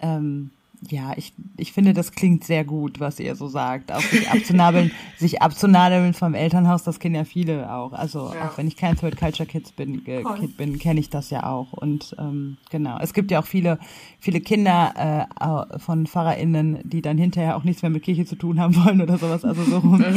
ähm, 0.02 0.52
ja, 0.90 1.14
ich, 1.16 1.34
ich 1.58 1.74
finde, 1.74 1.94
das 1.94 2.12
klingt 2.12 2.44
sehr 2.44 2.66
gut, 2.66 3.00
was 3.00 3.20
ihr 3.20 3.36
so 3.36 3.48
sagt. 3.48 3.92
Auch 3.92 4.02
sich 4.02 4.30
abzunabeln, 4.32 4.92
sich 5.18 5.42
abzunabeln 5.42 6.14
vom 6.14 6.34
Elternhaus, 6.34 6.84
das 6.84 7.00
kennen 7.00 7.14
ja 7.14 7.24
viele 7.24 7.72
auch. 7.72 7.94
Also 7.94 8.32
ja. 8.34 8.48
auch 8.48 8.58
wenn 8.58 8.68
ich 8.68 8.78
kein 8.78 8.96
Third 8.96 9.16
Culture 9.16 9.48
Kids 9.48 9.72
bin, 9.72 10.06
äh, 10.08 10.24
Kid 10.40 10.58
bin, 10.58 10.80
kenne 10.80 11.00
ich 11.00 11.12
das 11.12 11.30
ja 11.30 11.46
auch. 11.46 11.72
Und 11.74 12.16
ähm, 12.18 12.58
genau, 12.72 12.98
es 13.00 13.14
gibt 13.14 13.30
ja 13.30 13.40
auch 13.42 13.46
viele, 13.46 13.78
viele 14.20 14.42
Kinder 14.42 15.28
äh, 15.40 15.80
von 15.80 16.08
PfarrerInnen, 16.08 16.80
die 16.84 17.04
dann 17.04 17.18
hinterher 17.18 17.58
auch 17.58 17.64
nichts 17.64 17.84
mehr 17.84 17.92
mit 17.92 18.02
Kirche 18.02 18.26
zu 18.26 18.36
tun 18.36 18.60
haben 18.60 18.76
wollen 18.76 19.02
oder 19.02 19.20
sowas. 19.20 19.46
Also 19.46 19.64
so 19.64 19.80
ne, 19.88 20.12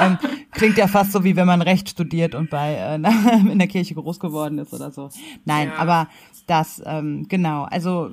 ähm, 0.00 0.18
klingt 0.50 0.76
ja 0.76 0.88
fast 0.88 1.12
so, 1.12 1.22
wie 1.22 1.36
wenn 1.36 1.46
man 1.46 1.62
Recht 1.62 1.88
studiert 1.88 2.34
und 2.34 2.50
bei 2.50 2.74
äh, 2.74 2.94
in 3.50 3.58
der 3.58 3.68
Kirche 3.68 3.94
groß 3.94 4.18
geworden 4.18 4.58
ist 4.58 4.72
oder 4.72 4.90
so. 4.90 5.08
Nein, 5.44 5.68
ja. 5.68 5.76
aber 5.76 6.08
das, 6.48 6.82
ähm, 6.84 7.26
genau, 7.28 7.62
also 7.62 8.10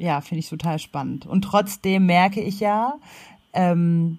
ja, 0.00 0.20
finde 0.22 0.40
ich 0.40 0.48
total 0.48 0.78
spannend. 0.78 1.26
Und 1.26 1.42
trotzdem 1.42 2.06
merke 2.06 2.40
ich 2.40 2.58
ja, 2.58 2.94
ähm, 3.52 4.18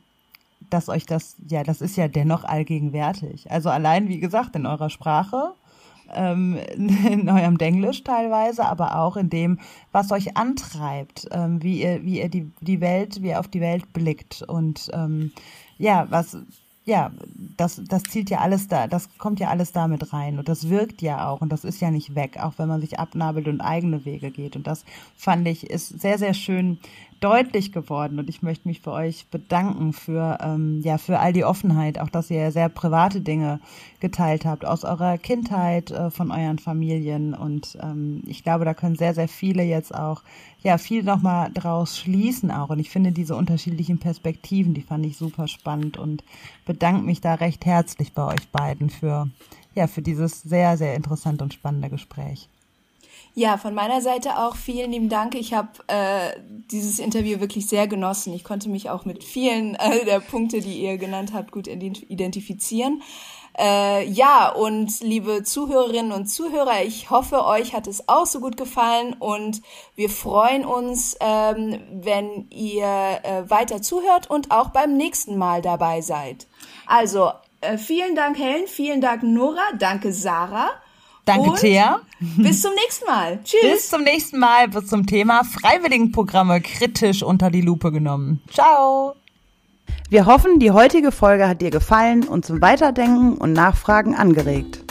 dass 0.69 0.89
euch 0.89 1.05
das, 1.05 1.35
ja, 1.47 1.63
das 1.63 1.81
ist 1.81 1.97
ja 1.97 2.07
dennoch 2.07 2.43
allgegenwärtig. 2.43 3.49
Also 3.51 3.69
allein, 3.69 4.07
wie 4.07 4.19
gesagt, 4.19 4.55
in 4.55 4.67
eurer 4.67 4.91
Sprache, 4.91 5.53
ähm, 6.13 6.57
in 6.75 7.27
eurem 7.27 7.57
Denglisch 7.57 8.03
teilweise, 8.03 8.65
aber 8.65 8.99
auch 8.99 9.17
in 9.17 9.29
dem, 9.29 9.59
was 9.91 10.11
euch 10.11 10.37
antreibt, 10.37 11.27
ähm, 11.31 11.63
wie 11.63 11.81
ihr, 11.81 12.05
wie 12.05 12.19
ihr 12.19 12.29
die, 12.29 12.51
die 12.61 12.79
Welt, 12.79 13.23
wie 13.23 13.29
ihr 13.29 13.39
auf 13.39 13.47
die 13.47 13.61
Welt 13.61 13.91
blickt 13.91 14.43
und 14.43 14.89
ähm, 14.93 15.31
ja, 15.79 16.05
was, 16.11 16.37
ja, 16.83 17.11
das, 17.57 17.81
das 17.87 18.03
zielt 18.03 18.29
ja 18.29 18.39
alles 18.39 18.67
da, 18.67 18.87
das 18.87 19.07
kommt 19.17 19.39
ja 19.39 19.49
alles 19.49 19.71
damit 19.71 20.13
rein 20.13 20.39
und 20.39 20.49
das 20.49 20.69
wirkt 20.69 21.01
ja 21.01 21.29
auch 21.29 21.41
und 21.41 21.51
das 21.51 21.63
ist 21.63 21.79
ja 21.79 21.91
nicht 21.91 22.15
weg, 22.15 22.37
auch 22.39 22.53
wenn 22.57 22.67
man 22.67 22.81
sich 22.81 22.97
abnabelt 22.99 23.47
und 23.47 23.61
eigene 23.61 24.03
Wege 24.03 24.31
geht. 24.31 24.55
Und 24.55 24.65
das 24.65 24.83
fand 25.15 25.47
ich 25.47 25.69
ist 25.69 26.01
sehr, 26.01 26.17
sehr 26.17 26.33
schön 26.33 26.79
deutlich 27.21 27.71
geworden 27.71 28.19
und 28.19 28.29
ich 28.29 28.41
möchte 28.41 28.67
mich 28.67 28.81
für 28.81 28.91
euch 28.91 29.27
bedanken 29.27 29.93
für, 29.93 30.39
ähm, 30.41 30.81
ja, 30.83 30.97
für 30.97 31.19
all 31.19 31.31
die 31.31 31.45
Offenheit, 31.45 31.99
auch 31.99 32.09
dass 32.09 32.31
ihr 32.31 32.51
sehr 32.51 32.67
private 32.67 33.21
Dinge 33.21 33.59
geteilt 33.99 34.43
habt 34.43 34.65
aus 34.65 34.83
eurer 34.83 35.17
Kindheit, 35.17 35.91
äh, 35.91 36.09
von 36.09 36.31
euren 36.31 36.59
Familien 36.59 37.33
und 37.33 37.77
ähm, 37.81 38.23
ich 38.25 38.43
glaube, 38.43 38.65
da 38.65 38.73
können 38.73 38.95
sehr, 38.95 39.13
sehr 39.13 39.27
viele 39.27 39.63
jetzt 39.63 39.93
auch 39.93 40.23
ja 40.63 40.77
viel 40.77 41.03
nochmal 41.03 41.51
draus 41.53 41.97
schließen 41.97 42.51
auch. 42.51 42.69
Und 42.69 42.79
ich 42.79 42.89
finde 42.89 43.11
diese 43.11 43.35
unterschiedlichen 43.35 43.99
Perspektiven, 43.99 44.73
die 44.73 44.81
fand 44.81 45.05
ich 45.05 45.17
super 45.17 45.47
spannend 45.47 45.97
und 45.97 46.23
bedanke 46.65 47.03
mich 47.03 47.21
da 47.21 47.35
recht 47.35 47.65
herzlich 47.65 48.13
bei 48.13 48.25
euch 48.25 48.49
beiden 48.49 48.89
für, 48.89 49.29
ja, 49.75 49.87
für 49.87 50.01
dieses 50.01 50.41
sehr, 50.41 50.77
sehr 50.77 50.95
interessante 50.95 51.43
und 51.43 51.53
spannende 51.53 51.89
Gespräch. 51.89 52.49
Ja, 53.33 53.57
von 53.57 53.73
meiner 53.73 54.01
Seite 54.01 54.37
auch 54.37 54.55
vielen 54.55 54.91
lieben 54.91 55.09
Dank. 55.09 55.35
Ich 55.35 55.53
habe 55.53 55.69
äh, 55.87 56.37
dieses 56.69 56.99
Interview 56.99 57.39
wirklich 57.39 57.67
sehr 57.67 57.87
genossen. 57.87 58.33
Ich 58.33 58.43
konnte 58.43 58.67
mich 58.67 58.89
auch 58.89 59.05
mit 59.05 59.23
vielen 59.23 59.75
äh, 59.75 60.03
der 60.03 60.19
Punkte, 60.19 60.59
die 60.59 60.81
ihr 60.81 60.97
genannt 60.97 61.31
habt, 61.33 61.51
gut 61.51 61.67
identifizieren. 61.67 63.01
Äh, 63.57 64.07
ja, 64.07 64.49
und 64.49 65.01
liebe 65.01 65.43
Zuhörerinnen 65.43 66.11
und 66.11 66.27
Zuhörer, 66.27 66.83
ich 66.83 67.09
hoffe, 67.09 67.45
euch 67.45 67.73
hat 67.73 67.87
es 67.87 68.07
auch 68.07 68.25
so 68.25 68.39
gut 68.39 68.55
gefallen 68.55 69.13
und 69.19 69.61
wir 69.95 70.09
freuen 70.09 70.65
uns, 70.65 71.17
ähm, 71.19 71.81
wenn 71.91 72.47
ihr 72.49 73.19
äh, 73.23 73.49
weiter 73.49 73.81
zuhört 73.81 74.29
und 74.29 74.51
auch 74.51 74.69
beim 74.69 74.95
nächsten 74.95 75.37
Mal 75.37 75.61
dabei 75.61 76.01
seid. 76.01 76.47
Also, 76.85 77.31
äh, 77.59 77.77
vielen 77.77 78.15
Dank, 78.15 78.37
Helen, 78.37 78.67
vielen 78.67 79.01
Dank, 79.01 79.23
Nora, 79.23 79.63
danke, 79.77 80.13
Sarah. 80.13 80.69
Danke, 81.25 81.53
Thea. 81.59 82.01
Bis 82.19 82.61
zum 82.61 82.71
nächsten 82.73 83.05
Mal. 83.05 83.39
Tschüss. 83.43 83.61
Bis 83.61 83.89
zum 83.89 84.03
nächsten 84.03 84.39
Mal 84.39 84.73
wird 84.73 84.87
zum 84.87 85.05
Thema 85.05 85.43
Freiwilligenprogramme 85.43 86.61
kritisch 86.61 87.23
unter 87.23 87.49
die 87.49 87.61
Lupe 87.61 87.91
genommen. 87.91 88.41
Ciao. 88.51 89.15
Wir 90.09 90.25
hoffen, 90.25 90.59
die 90.59 90.71
heutige 90.71 91.11
Folge 91.11 91.47
hat 91.47 91.61
dir 91.61 91.71
gefallen 91.71 92.23
und 92.27 92.45
zum 92.45 92.61
Weiterdenken 92.61 93.37
und 93.37 93.53
Nachfragen 93.53 94.15
angeregt. 94.15 94.90